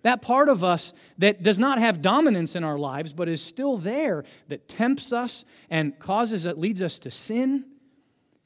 That 0.02 0.20
part 0.20 0.48
of 0.48 0.62
us 0.62 0.92
that 1.18 1.42
does 1.42 1.58
not 1.58 1.78
have 1.78 2.02
dominance 2.02 2.54
in 2.54 2.62
our 2.62 2.78
lives, 2.78 3.12
but 3.12 3.28
is 3.28 3.42
still 3.42 3.78
there, 3.78 4.24
that 4.48 4.68
tempts 4.68 5.12
us 5.12 5.44
and 5.70 5.98
causes 5.98 6.44
it, 6.44 6.58
leads 6.58 6.82
us 6.82 6.98
to 7.00 7.10
sin. 7.10 7.64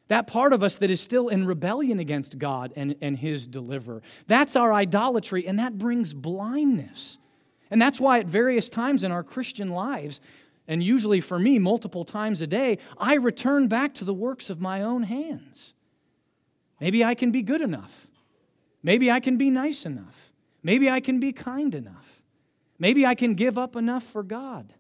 That 0.07 0.27
part 0.27 0.53
of 0.53 0.63
us 0.63 0.77
that 0.77 0.91
is 0.91 1.01
still 1.01 1.29
in 1.29 1.47
rebellion 1.47 1.99
against 1.99 2.39
God 2.39 2.73
and, 2.77 2.95
and 3.03 3.17
His 3.17 3.47
deliverer. 3.47 4.03
That's 4.27 4.57
our 4.57 4.73
idolatry, 4.73 5.47
and 5.47 5.59
that 5.59 5.79
brings 5.79 6.15
blindness. 6.15 7.19
And 7.71 7.83
that's 7.83 8.01
why, 8.01 8.21
at 8.21 8.27
various 8.27 8.69
times 8.69 9.05
in 9.05 9.13
our 9.13 9.23
Christian 9.23 9.71
lives, 9.71 10.21
and 10.69 10.83
usually 10.83 11.23
for 11.23 11.39
me, 11.39 11.59
multiple 11.59 12.05
times 12.05 12.43
a 12.43 12.47
day, 12.47 12.79
I 12.99 13.15
return 13.15 13.67
back 13.69 13.95
to 13.95 14.05
the 14.05 14.13
works 14.13 14.51
of 14.51 14.61
my 14.61 14.83
own 14.83 15.03
hands. 15.03 15.73
Maybe 16.79 17.03
I 17.03 17.15
can 17.15 17.31
be 17.33 17.43
good 17.43 17.63
enough. 17.63 18.07
Maybe 18.83 19.11
I 19.11 19.19
can 19.19 19.39
be 19.39 19.51
nice 19.51 19.87
enough. 19.87 20.33
Maybe 20.63 20.91
I 20.91 21.01
can 21.01 21.19
be 21.19 21.33
kind 21.33 21.75
enough. 21.75 22.23
Maybe 22.79 23.07
I 23.07 23.15
can 23.15 23.35
give 23.35 23.57
up 23.57 23.75
enough 23.75 24.05
for 24.05 24.23
God. 24.23 24.75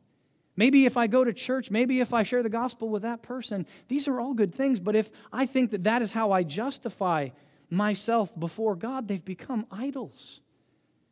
Maybe 0.57 0.85
if 0.85 0.97
I 0.97 1.07
go 1.07 1.25
to 1.25 1.33
church, 1.33 1.71
maybe 1.71 2.01
if 2.01 2.13
I 2.13 2.23
share 2.23 2.43
the 2.43 2.49
gospel 2.49 2.89
with 2.89 3.03
that 3.03 3.23
person, 3.23 3.67
these 3.89 4.07
are 4.09 4.21
all 4.21 4.35
good 4.35 4.55
things. 4.55 4.79
But 4.79 4.95
if 4.95 5.11
I 5.33 5.47
think 5.47 5.71
that 5.71 5.85
that 5.85 6.03
is 6.03 6.13
how 6.13 6.33
I 6.33 6.43
justify 6.43 7.31
myself 7.71 8.39
before 8.39 8.77
God, 8.77 9.09
they've 9.09 9.25
become 9.25 9.67
idols. 9.71 10.41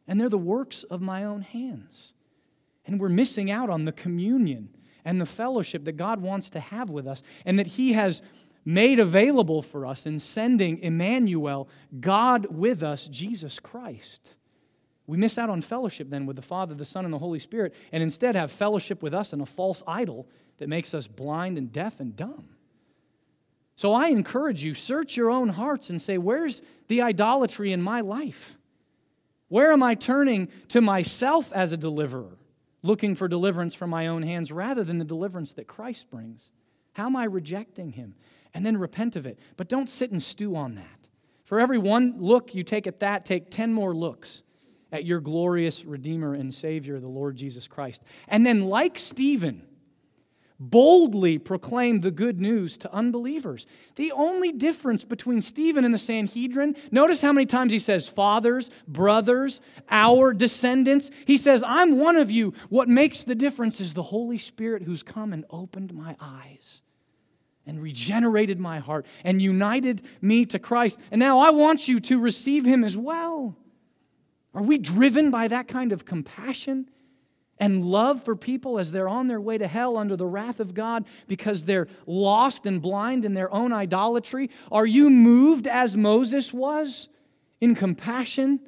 And 0.06 0.20
they're 0.20 0.28
the 0.28 0.38
works 0.38 0.82
of 0.82 1.00
my 1.00 1.24
own 1.24 1.42
hands. 1.42 2.12
And 2.86 3.00
we're 3.00 3.08
missing 3.08 3.50
out 3.50 3.68
on 3.68 3.84
the 3.84 3.92
communion 3.92 4.68
and 5.04 5.20
the 5.20 5.26
fellowship 5.26 5.84
that 5.84 5.96
God 5.96 6.20
wants 6.20 6.50
to 6.50 6.60
have 6.60 6.88
with 6.88 7.06
us 7.06 7.22
and 7.44 7.58
that 7.58 7.66
He 7.66 7.92
has 7.92 8.22
made 8.64 8.98
available 8.98 9.62
for 9.62 9.86
us 9.86 10.06
in 10.06 10.18
sending 10.18 10.78
Emmanuel, 10.78 11.68
God 12.00 12.46
with 12.46 12.82
us, 12.82 13.06
Jesus 13.06 13.60
Christ. 13.60 14.34
We 15.06 15.16
miss 15.16 15.38
out 15.38 15.50
on 15.50 15.62
fellowship 15.62 16.10
then 16.10 16.26
with 16.26 16.36
the 16.36 16.42
Father, 16.42 16.74
the 16.74 16.84
Son, 16.84 17.04
and 17.04 17.14
the 17.14 17.18
Holy 17.18 17.38
Spirit, 17.38 17.74
and 17.92 18.02
instead 18.02 18.34
have 18.34 18.50
fellowship 18.50 19.02
with 19.02 19.14
us 19.14 19.32
in 19.32 19.40
a 19.40 19.46
false 19.46 19.82
idol 19.86 20.26
that 20.58 20.68
makes 20.68 20.94
us 20.94 21.06
blind 21.06 21.58
and 21.58 21.72
deaf 21.72 22.00
and 22.00 22.16
dumb. 22.16 22.48
So 23.76 23.92
I 23.92 24.08
encourage 24.08 24.64
you, 24.64 24.74
search 24.74 25.16
your 25.16 25.30
own 25.30 25.48
hearts 25.48 25.90
and 25.90 26.00
say, 26.00 26.18
where's 26.18 26.62
the 26.88 27.02
idolatry 27.02 27.72
in 27.72 27.82
my 27.82 28.00
life? 28.00 28.58
Where 29.48 29.70
am 29.70 29.82
I 29.82 29.94
turning 29.94 30.48
to 30.68 30.80
myself 30.80 31.52
as 31.52 31.72
a 31.72 31.76
deliverer? 31.76 32.36
Looking 32.86 33.14
for 33.14 33.28
deliverance 33.28 33.74
from 33.74 33.90
my 33.90 34.06
own 34.06 34.22
hands 34.22 34.50
rather 34.52 34.84
than 34.84 34.98
the 34.98 35.04
deliverance 35.04 35.52
that 35.54 35.66
Christ 35.66 36.10
brings? 36.10 36.52
How 36.92 37.06
am 37.06 37.16
I 37.16 37.24
rejecting 37.24 37.90
him? 37.90 38.14
And 38.54 38.64
then 38.64 38.78
repent 38.78 39.16
of 39.16 39.26
it. 39.26 39.38
But 39.56 39.68
don't 39.68 39.88
sit 39.88 40.12
and 40.12 40.22
stew 40.22 40.56
on 40.56 40.76
that. 40.76 41.08
For 41.44 41.60
every 41.60 41.78
one 41.78 42.14
look 42.18 42.54
you 42.54 42.64
take 42.64 42.86
at 42.86 43.00
that, 43.00 43.24
take 43.24 43.50
10 43.50 43.72
more 43.72 43.94
looks 43.94 44.42
at 44.92 45.04
your 45.04 45.20
glorious 45.20 45.84
Redeemer 45.84 46.34
and 46.34 46.52
Savior, 46.52 46.98
the 46.98 47.08
Lord 47.08 47.36
Jesus 47.36 47.68
Christ. 47.68 48.02
And 48.28 48.46
then, 48.46 48.62
like 48.62 48.98
Stephen, 48.98 49.66
boldly 50.58 51.38
proclaimed 51.38 52.02
the 52.02 52.10
good 52.10 52.40
news 52.40 52.76
to 52.78 52.92
unbelievers. 52.92 53.66
The 53.96 54.12
only 54.12 54.52
difference 54.52 55.04
between 55.04 55.40
Stephen 55.40 55.84
and 55.84 55.92
the 55.92 55.98
Sanhedrin, 55.98 56.76
notice 56.90 57.20
how 57.20 57.32
many 57.32 57.46
times 57.46 57.72
he 57.72 57.78
says, 57.78 58.08
fathers, 58.08 58.70
brothers, 58.88 59.60
our 59.90 60.32
descendants. 60.32 61.10
He 61.26 61.36
says, 61.36 61.62
I'm 61.66 61.98
one 61.98 62.16
of 62.16 62.30
you. 62.30 62.54
What 62.68 62.88
makes 62.88 63.22
the 63.22 63.34
difference 63.34 63.80
is 63.80 63.92
the 63.92 64.02
Holy 64.02 64.38
Spirit 64.38 64.82
who's 64.82 65.02
come 65.02 65.32
and 65.32 65.44
opened 65.50 65.92
my 65.92 66.16
eyes 66.20 66.80
and 67.66 67.82
regenerated 67.82 68.58
my 68.58 68.78
heart 68.78 69.06
and 69.24 69.42
united 69.42 70.02
me 70.22 70.46
to 70.46 70.58
Christ. 70.58 71.00
And 71.10 71.18
now 71.18 71.40
I 71.40 71.50
want 71.50 71.88
you 71.88 72.00
to 72.00 72.18
receive 72.18 72.64
him 72.64 72.84
as 72.84 72.96
well. 72.96 73.56
Are 74.54 74.62
we 74.62 74.78
driven 74.78 75.30
by 75.30 75.48
that 75.48 75.68
kind 75.68 75.92
of 75.92 76.06
compassion? 76.06 76.88
And 77.58 77.84
love 77.84 78.22
for 78.22 78.36
people 78.36 78.78
as 78.78 78.92
they're 78.92 79.08
on 79.08 79.28
their 79.28 79.40
way 79.40 79.58
to 79.58 79.66
hell 79.66 79.96
under 79.96 80.16
the 80.16 80.26
wrath 80.26 80.60
of 80.60 80.74
God 80.74 81.06
because 81.26 81.64
they're 81.64 81.88
lost 82.06 82.66
and 82.66 82.82
blind 82.82 83.24
in 83.24 83.34
their 83.34 83.52
own 83.52 83.72
idolatry? 83.72 84.50
Are 84.70 84.86
you 84.86 85.08
moved 85.10 85.66
as 85.66 85.96
Moses 85.96 86.52
was 86.52 87.08
in 87.60 87.74
compassion 87.74 88.60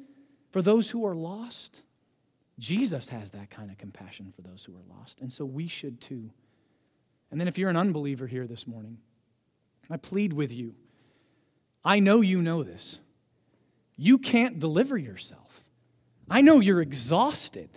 for 0.51 0.61
those 0.61 0.89
who 0.89 1.05
are 1.05 1.15
lost? 1.15 1.83
Jesus 2.57 3.07
has 3.09 3.31
that 3.31 3.49
kind 3.49 3.71
of 3.71 3.77
compassion 3.77 4.33
for 4.35 4.41
those 4.41 4.63
who 4.65 4.73
are 4.73 4.97
lost, 4.97 5.21
and 5.21 5.31
so 5.31 5.45
we 5.45 5.67
should 5.67 6.01
too. 6.01 6.29
And 7.31 7.39
then 7.39 7.47
if 7.47 7.57
you're 7.57 7.69
an 7.69 7.77
unbeliever 7.77 8.27
here 8.27 8.47
this 8.47 8.67
morning, 8.67 8.97
I 9.89 9.97
plead 9.97 10.33
with 10.33 10.51
you. 10.51 10.75
I 11.85 11.99
know 11.99 12.21
you 12.21 12.41
know 12.41 12.63
this. 12.63 12.99
You 13.95 14.17
can't 14.17 14.59
deliver 14.59 14.97
yourself. 14.97 15.63
I 16.29 16.41
know 16.41 16.59
you're 16.59 16.81
exhausted 16.81 17.69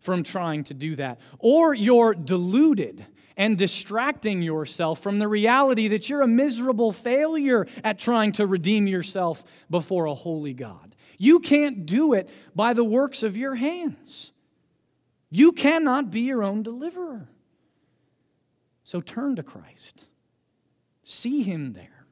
from 0.00 0.22
trying 0.22 0.64
to 0.64 0.74
do 0.74 0.96
that, 0.96 1.20
or 1.38 1.74
you're 1.74 2.14
deluded 2.14 3.04
and 3.36 3.56
distracting 3.56 4.42
yourself 4.42 5.00
from 5.00 5.18
the 5.18 5.28
reality 5.28 5.88
that 5.88 6.08
you're 6.08 6.22
a 6.22 6.28
miserable 6.28 6.92
failure 6.92 7.66
at 7.84 7.98
trying 7.98 8.32
to 8.32 8.46
redeem 8.46 8.86
yourself 8.86 9.44
before 9.70 10.06
a 10.06 10.14
holy 10.14 10.54
God. 10.54 10.94
You 11.18 11.40
can't 11.40 11.86
do 11.86 12.14
it 12.14 12.28
by 12.54 12.72
the 12.72 12.84
works 12.84 13.22
of 13.22 13.36
your 13.36 13.54
hands. 13.54 14.32
You 15.30 15.52
cannot 15.52 16.10
be 16.10 16.22
your 16.22 16.42
own 16.42 16.62
deliverer. 16.62 17.28
So 18.84 19.00
turn 19.00 19.36
to 19.36 19.42
Christ. 19.42 20.06
See 21.04 21.42
him 21.42 21.74
there, 21.74 22.06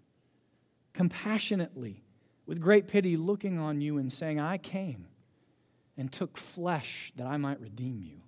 compassionately, 0.93 2.05
with 2.47 2.61
great 2.61 2.89
pity, 2.89 3.17
looking 3.17 3.59
on 3.59 3.81
you 3.81 3.99
and 3.99 4.13
saying, 4.13 4.39
I 4.39 4.59
came 4.59 5.07
and 5.97 6.13
took 6.13 6.37
flesh 6.37 7.13
that 7.17 7.27
I 7.27 7.37
might 7.37 7.61
redeem 7.61 8.03
you. 8.03 8.21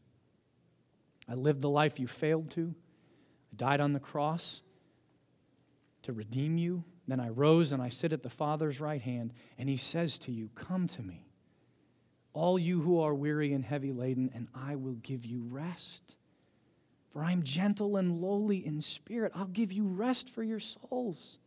I 1.28 1.34
lived 1.34 1.60
the 1.60 1.68
life 1.68 2.00
you 2.00 2.06
failed 2.06 2.50
to. 2.52 2.74
I 3.52 3.56
died 3.56 3.80
on 3.80 3.92
the 3.92 4.00
cross 4.00 4.62
to 6.02 6.12
redeem 6.12 6.56
you. 6.56 6.84
Then 7.06 7.20
I 7.20 7.28
rose 7.28 7.72
and 7.72 7.82
I 7.82 7.88
sit 7.88 8.12
at 8.12 8.22
the 8.22 8.30
Father's 8.30 8.80
right 8.80 9.00
hand, 9.00 9.32
and 9.58 9.68
He 9.68 9.76
says 9.76 10.18
to 10.20 10.32
you, 10.32 10.50
Come 10.54 10.88
to 10.88 11.02
me, 11.02 11.26
all 12.32 12.58
you 12.58 12.80
who 12.80 13.00
are 13.00 13.14
weary 13.14 13.52
and 13.52 13.64
heavy 13.64 13.92
laden, 13.92 14.30
and 14.34 14.48
I 14.54 14.76
will 14.76 14.94
give 14.94 15.24
you 15.24 15.42
rest. 15.48 16.16
For 17.10 17.22
I 17.22 17.32
am 17.32 17.42
gentle 17.42 17.96
and 17.96 18.18
lowly 18.18 18.64
in 18.64 18.80
spirit. 18.80 19.32
I'll 19.34 19.46
give 19.46 19.72
you 19.72 19.86
rest 19.86 20.28
for 20.30 20.42
your 20.42 20.60
souls. 20.60 21.38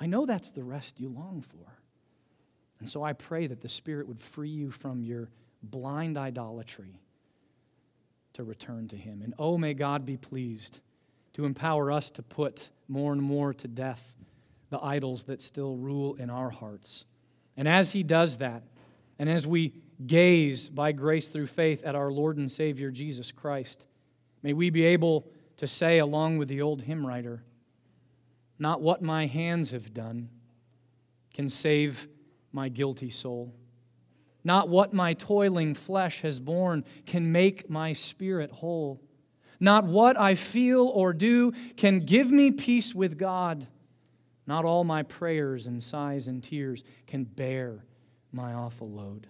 I 0.00 0.06
know 0.06 0.26
that's 0.26 0.50
the 0.50 0.64
rest 0.64 1.00
you 1.00 1.08
long 1.08 1.42
for. 1.42 1.78
And 2.80 2.88
so 2.88 3.02
I 3.02 3.12
pray 3.12 3.46
that 3.46 3.60
the 3.60 3.68
Spirit 3.68 4.06
would 4.08 4.20
free 4.20 4.50
you 4.50 4.70
from 4.70 5.02
your 5.02 5.30
blind 5.62 6.16
idolatry 6.18 7.00
to 8.34 8.44
return 8.44 8.88
to 8.88 8.96
Him. 8.96 9.22
And 9.22 9.34
oh, 9.38 9.56
may 9.56 9.74
God 9.74 10.04
be 10.04 10.16
pleased 10.16 10.80
to 11.34 11.44
empower 11.44 11.90
us 11.90 12.10
to 12.12 12.22
put 12.22 12.70
more 12.88 13.12
and 13.12 13.22
more 13.22 13.54
to 13.54 13.68
death 13.68 14.14
the 14.70 14.82
idols 14.82 15.24
that 15.24 15.40
still 15.40 15.76
rule 15.76 16.14
in 16.16 16.28
our 16.28 16.50
hearts. 16.50 17.04
And 17.56 17.66
as 17.66 17.92
He 17.92 18.02
does 18.02 18.38
that, 18.38 18.62
and 19.18 19.30
as 19.30 19.46
we 19.46 19.72
gaze 20.06 20.68
by 20.68 20.92
grace 20.92 21.28
through 21.28 21.46
faith 21.46 21.82
at 21.84 21.94
our 21.94 22.10
Lord 22.10 22.36
and 22.36 22.52
Savior 22.52 22.90
Jesus 22.90 23.32
Christ, 23.32 23.84
may 24.42 24.52
we 24.52 24.68
be 24.68 24.84
able 24.84 25.26
to 25.56 25.66
say, 25.66 25.98
along 25.98 26.36
with 26.36 26.48
the 26.48 26.60
old 26.60 26.82
hymn 26.82 27.06
writer, 27.06 27.42
Not 28.58 28.82
what 28.82 29.00
my 29.00 29.26
hands 29.26 29.70
have 29.70 29.94
done 29.94 30.28
can 31.32 31.48
save 31.48 32.08
my 32.56 32.68
guilty 32.70 33.10
soul. 33.10 33.54
Not 34.42 34.68
what 34.68 34.92
my 34.92 35.14
toiling 35.14 35.74
flesh 35.74 36.22
has 36.22 36.40
borne 36.40 36.84
can 37.04 37.30
make 37.30 37.68
my 37.68 37.92
spirit 37.92 38.50
whole. 38.50 39.00
Not 39.60 39.84
what 39.84 40.18
I 40.18 40.34
feel 40.34 40.86
or 40.86 41.12
do 41.12 41.52
can 41.76 42.00
give 42.00 42.32
me 42.32 42.50
peace 42.50 42.94
with 42.94 43.18
God. 43.18 43.66
Not 44.46 44.64
all 44.64 44.84
my 44.84 45.02
prayers 45.02 45.66
and 45.66 45.82
sighs 45.82 46.28
and 46.28 46.42
tears 46.42 46.82
can 47.06 47.24
bear 47.24 47.84
my 48.32 48.54
awful 48.54 48.90
load. 48.90 49.26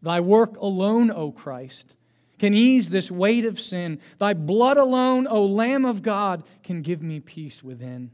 Thy 0.00 0.20
work 0.20 0.56
alone, 0.56 1.10
O 1.10 1.30
Christ, 1.30 1.96
can 2.38 2.54
ease 2.54 2.88
this 2.88 3.10
weight 3.10 3.44
of 3.44 3.60
sin. 3.60 4.00
Thy 4.18 4.32
blood 4.34 4.78
alone, 4.78 5.26
O 5.26 5.44
Lamb 5.44 5.84
of 5.84 6.02
God, 6.02 6.42
can 6.62 6.82
give 6.82 7.02
me 7.02 7.20
peace 7.20 7.62
within. 7.62 8.10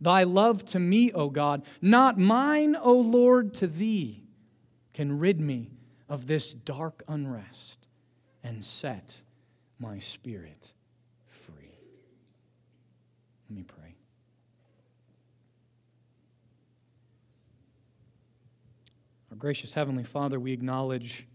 Thy 0.00 0.22
love 0.22 0.64
to 0.66 0.78
me, 0.78 1.12
O 1.12 1.28
God, 1.28 1.62
not 1.82 2.18
mine, 2.18 2.74
O 2.74 2.94
Lord, 2.94 3.54
to 3.54 3.66
thee, 3.66 4.24
can 4.94 5.18
rid 5.18 5.40
me 5.40 5.70
of 6.08 6.26
this 6.26 6.54
dark 6.54 7.02
unrest 7.06 7.86
and 8.42 8.64
set 8.64 9.20
my 9.78 9.98
spirit 9.98 10.72
free. 11.28 11.78
Let 13.48 13.56
me 13.56 13.62
pray. 13.62 13.94
Our 19.30 19.36
gracious 19.36 19.74
Heavenly 19.74 20.04
Father, 20.04 20.40
we 20.40 20.52
acknowledge 20.52 21.26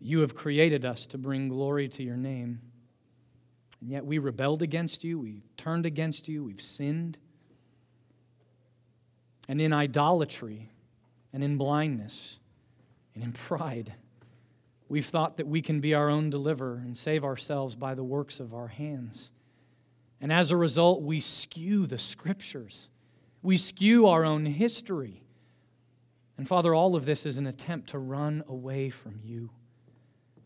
you 0.00 0.20
have 0.20 0.34
created 0.34 0.84
us 0.84 1.06
to 1.08 1.18
bring 1.18 1.48
glory 1.48 1.88
to 1.88 2.02
your 2.02 2.16
name. 2.16 2.60
And 3.80 3.90
yet 3.90 4.04
we 4.04 4.18
rebelled 4.18 4.62
against 4.62 5.04
you, 5.04 5.18
we 5.18 5.42
turned 5.56 5.86
against 5.86 6.28
you, 6.28 6.44
we've 6.44 6.60
sinned. 6.60 7.18
And 9.48 9.60
in 9.60 9.72
idolatry, 9.72 10.70
and 11.32 11.44
in 11.44 11.56
blindness, 11.56 12.38
and 13.14 13.22
in 13.22 13.32
pride, 13.46 13.94
we've 14.88 15.06
thought 15.06 15.36
that 15.36 15.46
we 15.46 15.62
can 15.62 15.80
be 15.80 15.94
our 15.94 16.08
own 16.08 16.30
deliverer 16.30 16.80
and 16.82 16.96
save 16.96 17.24
ourselves 17.24 17.74
by 17.74 17.94
the 17.94 18.04
works 18.04 18.40
of 18.40 18.54
our 18.54 18.68
hands. 18.68 19.30
And 20.20 20.32
as 20.32 20.50
a 20.50 20.56
result, 20.56 21.02
we 21.02 21.20
skew 21.20 21.86
the 21.86 21.98
scriptures, 21.98 22.88
we 23.42 23.56
skew 23.56 24.06
our 24.06 24.24
own 24.24 24.46
history. 24.46 25.22
And 26.36 26.46
Father, 26.46 26.72
all 26.72 26.94
of 26.94 27.04
this 27.04 27.26
is 27.26 27.36
an 27.36 27.48
attempt 27.48 27.90
to 27.90 27.98
run 27.98 28.44
away 28.46 28.90
from 28.90 29.20
you. 29.24 29.50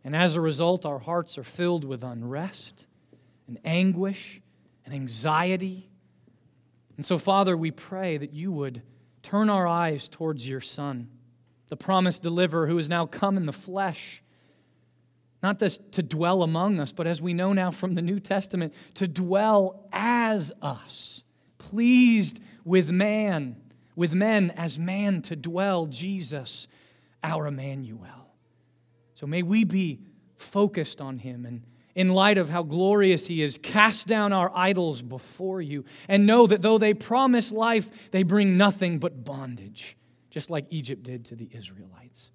And 0.04 0.16
as 0.16 0.36
a 0.36 0.40
result, 0.40 0.86
our 0.86 0.98
hearts 0.98 1.36
are 1.36 1.44
filled 1.44 1.84
with 1.84 2.02
unrest 2.02 2.86
and 3.52 3.66
anguish 3.66 4.40
and 4.86 4.94
anxiety. 4.94 5.90
And 6.96 7.04
so, 7.04 7.18
Father, 7.18 7.54
we 7.54 7.70
pray 7.70 8.16
that 8.16 8.32
you 8.32 8.50
would 8.52 8.82
turn 9.22 9.50
our 9.50 9.66
eyes 9.66 10.08
towards 10.08 10.48
your 10.48 10.62
Son, 10.62 11.08
the 11.68 11.76
promised 11.76 12.22
deliverer 12.22 12.66
who 12.66 12.78
has 12.78 12.88
now 12.88 13.04
come 13.04 13.36
in 13.36 13.44
the 13.44 13.52
flesh, 13.52 14.22
not 15.42 15.58
just 15.58 15.92
to 15.92 16.02
dwell 16.02 16.42
among 16.42 16.80
us, 16.80 16.92
but 16.92 17.06
as 17.06 17.20
we 17.20 17.34
know 17.34 17.52
now 17.52 17.70
from 17.70 17.94
the 17.94 18.02
New 18.02 18.20
Testament, 18.20 18.72
to 18.94 19.06
dwell 19.06 19.86
as 19.92 20.50
us, 20.62 21.24
pleased 21.58 22.40
with 22.64 22.88
man, 22.88 23.56
with 23.96 24.14
men 24.14 24.50
as 24.52 24.78
man 24.78 25.20
to 25.22 25.36
dwell, 25.36 25.86
Jesus, 25.86 26.68
our 27.22 27.46
Emmanuel. 27.46 28.30
So 29.14 29.26
may 29.26 29.42
we 29.42 29.64
be 29.64 30.00
focused 30.36 31.00
on 31.00 31.18
him 31.18 31.44
and 31.44 31.62
in 31.94 32.08
light 32.08 32.38
of 32.38 32.48
how 32.48 32.62
glorious 32.62 33.26
he 33.26 33.42
is, 33.42 33.58
cast 33.58 34.06
down 34.06 34.32
our 34.32 34.50
idols 34.54 35.02
before 35.02 35.60
you 35.60 35.84
and 36.08 36.26
know 36.26 36.46
that 36.46 36.62
though 36.62 36.78
they 36.78 36.94
promise 36.94 37.52
life, 37.52 37.90
they 38.10 38.22
bring 38.22 38.56
nothing 38.56 38.98
but 38.98 39.24
bondage, 39.24 39.96
just 40.30 40.50
like 40.50 40.66
Egypt 40.70 41.02
did 41.02 41.26
to 41.26 41.36
the 41.36 41.48
Israelites. 41.52 42.30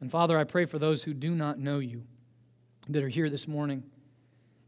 And 0.00 0.10
Father, 0.10 0.38
I 0.38 0.44
pray 0.44 0.66
for 0.66 0.78
those 0.78 1.02
who 1.02 1.14
do 1.14 1.34
not 1.34 1.58
know 1.58 1.78
you 1.78 2.02
that 2.88 3.02
are 3.02 3.08
here 3.08 3.30
this 3.30 3.48
morning, 3.48 3.84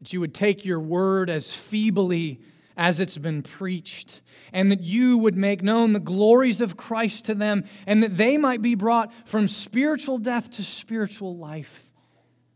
that 0.01 0.13
you 0.13 0.21
would 0.21 0.35
take 0.35 0.65
your 0.65 0.81
word 0.81 1.29
as 1.29 1.53
feebly 1.53 2.41
as 2.77 2.99
it's 3.01 3.19
been 3.19 3.43
preached, 3.43 4.21
and 4.53 4.71
that 4.73 4.81
you 4.81 5.17
would 5.19 5.37
make 5.37 5.63
known 5.63 5.93
the 5.93 6.01
glories 6.01 6.61
of 6.61 6.77
Christ 6.77 7.27
to 7.27 7.35
them, 7.35 7.65
and 7.87 8.03
that 8.03 8.17
they 8.17 8.37
might 8.37 8.63
be 8.63 8.75
brought 8.75 9.13
from 9.27 9.47
spiritual 9.47 10.19
death 10.19 10.51
to 10.53 10.65
spiritual 10.65 11.37
life 11.37 11.89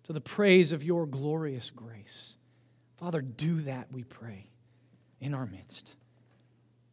to 0.09 0.15
the 0.15 0.21
praise 0.23 0.73
of 0.73 0.83
your 0.83 1.07
glorious 1.07 1.69
grace. 1.69 2.33
Father, 2.97 3.21
do 3.21 3.61
that, 3.61 3.93
we 3.93 4.05
pray, 4.05 4.49
in 5.21 5.35
our 5.35 5.45
midst. 5.45 5.97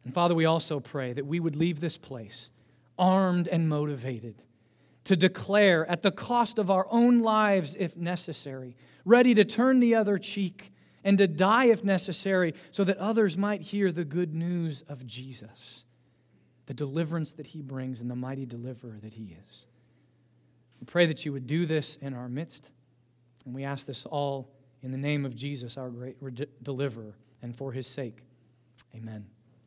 And 0.04 0.12
Father, 0.12 0.34
we 0.34 0.44
also 0.44 0.80
pray 0.80 1.14
that 1.14 1.26
we 1.26 1.40
would 1.40 1.56
leave 1.56 1.80
this 1.80 1.96
place 1.96 2.50
armed 2.98 3.48
and 3.48 3.70
motivated 3.70 4.42
to 5.04 5.16
declare, 5.16 5.86
at 5.90 6.02
the 6.02 6.10
cost 6.10 6.58
of 6.58 6.70
our 6.70 6.86
own 6.90 7.20
lives 7.20 7.74
if 7.78 7.96
necessary, 7.96 8.76
ready 9.06 9.32
to 9.32 9.46
turn 9.46 9.80
the 9.80 9.94
other 9.94 10.18
cheek 10.18 10.70
and 11.02 11.16
to 11.16 11.26
die 11.26 11.66
if 11.66 11.82
necessary, 11.82 12.52
so 12.70 12.84
that 12.84 12.98
others 12.98 13.34
might 13.34 13.62
hear 13.62 13.90
the 13.92 14.04
good 14.04 14.34
news 14.34 14.82
of 14.90 15.06
Jesus, 15.06 15.84
the 16.66 16.74
deliverance 16.74 17.32
that 17.32 17.46
he 17.46 17.62
brings, 17.62 18.02
and 18.02 18.10
the 18.10 18.16
mighty 18.16 18.44
deliverer 18.44 18.98
that 19.02 19.14
he 19.14 19.34
is. 19.48 19.64
We 20.80 20.84
pray 20.84 21.06
that 21.06 21.24
you 21.24 21.32
would 21.32 21.46
do 21.46 21.64
this 21.64 21.96
in 22.02 22.12
our 22.12 22.28
midst. 22.28 22.68
And 23.46 23.54
we 23.54 23.64
ask 23.64 23.86
this 23.86 24.04
all 24.04 24.52
in 24.82 24.90
the 24.92 24.98
name 24.98 25.24
of 25.24 25.34
Jesus, 25.34 25.78
our 25.78 25.88
great 25.88 26.18
deliverer, 26.62 27.14
and 27.42 27.56
for 27.56 27.72
his 27.72 27.86
sake. 27.86 28.18
Amen. 28.94 29.26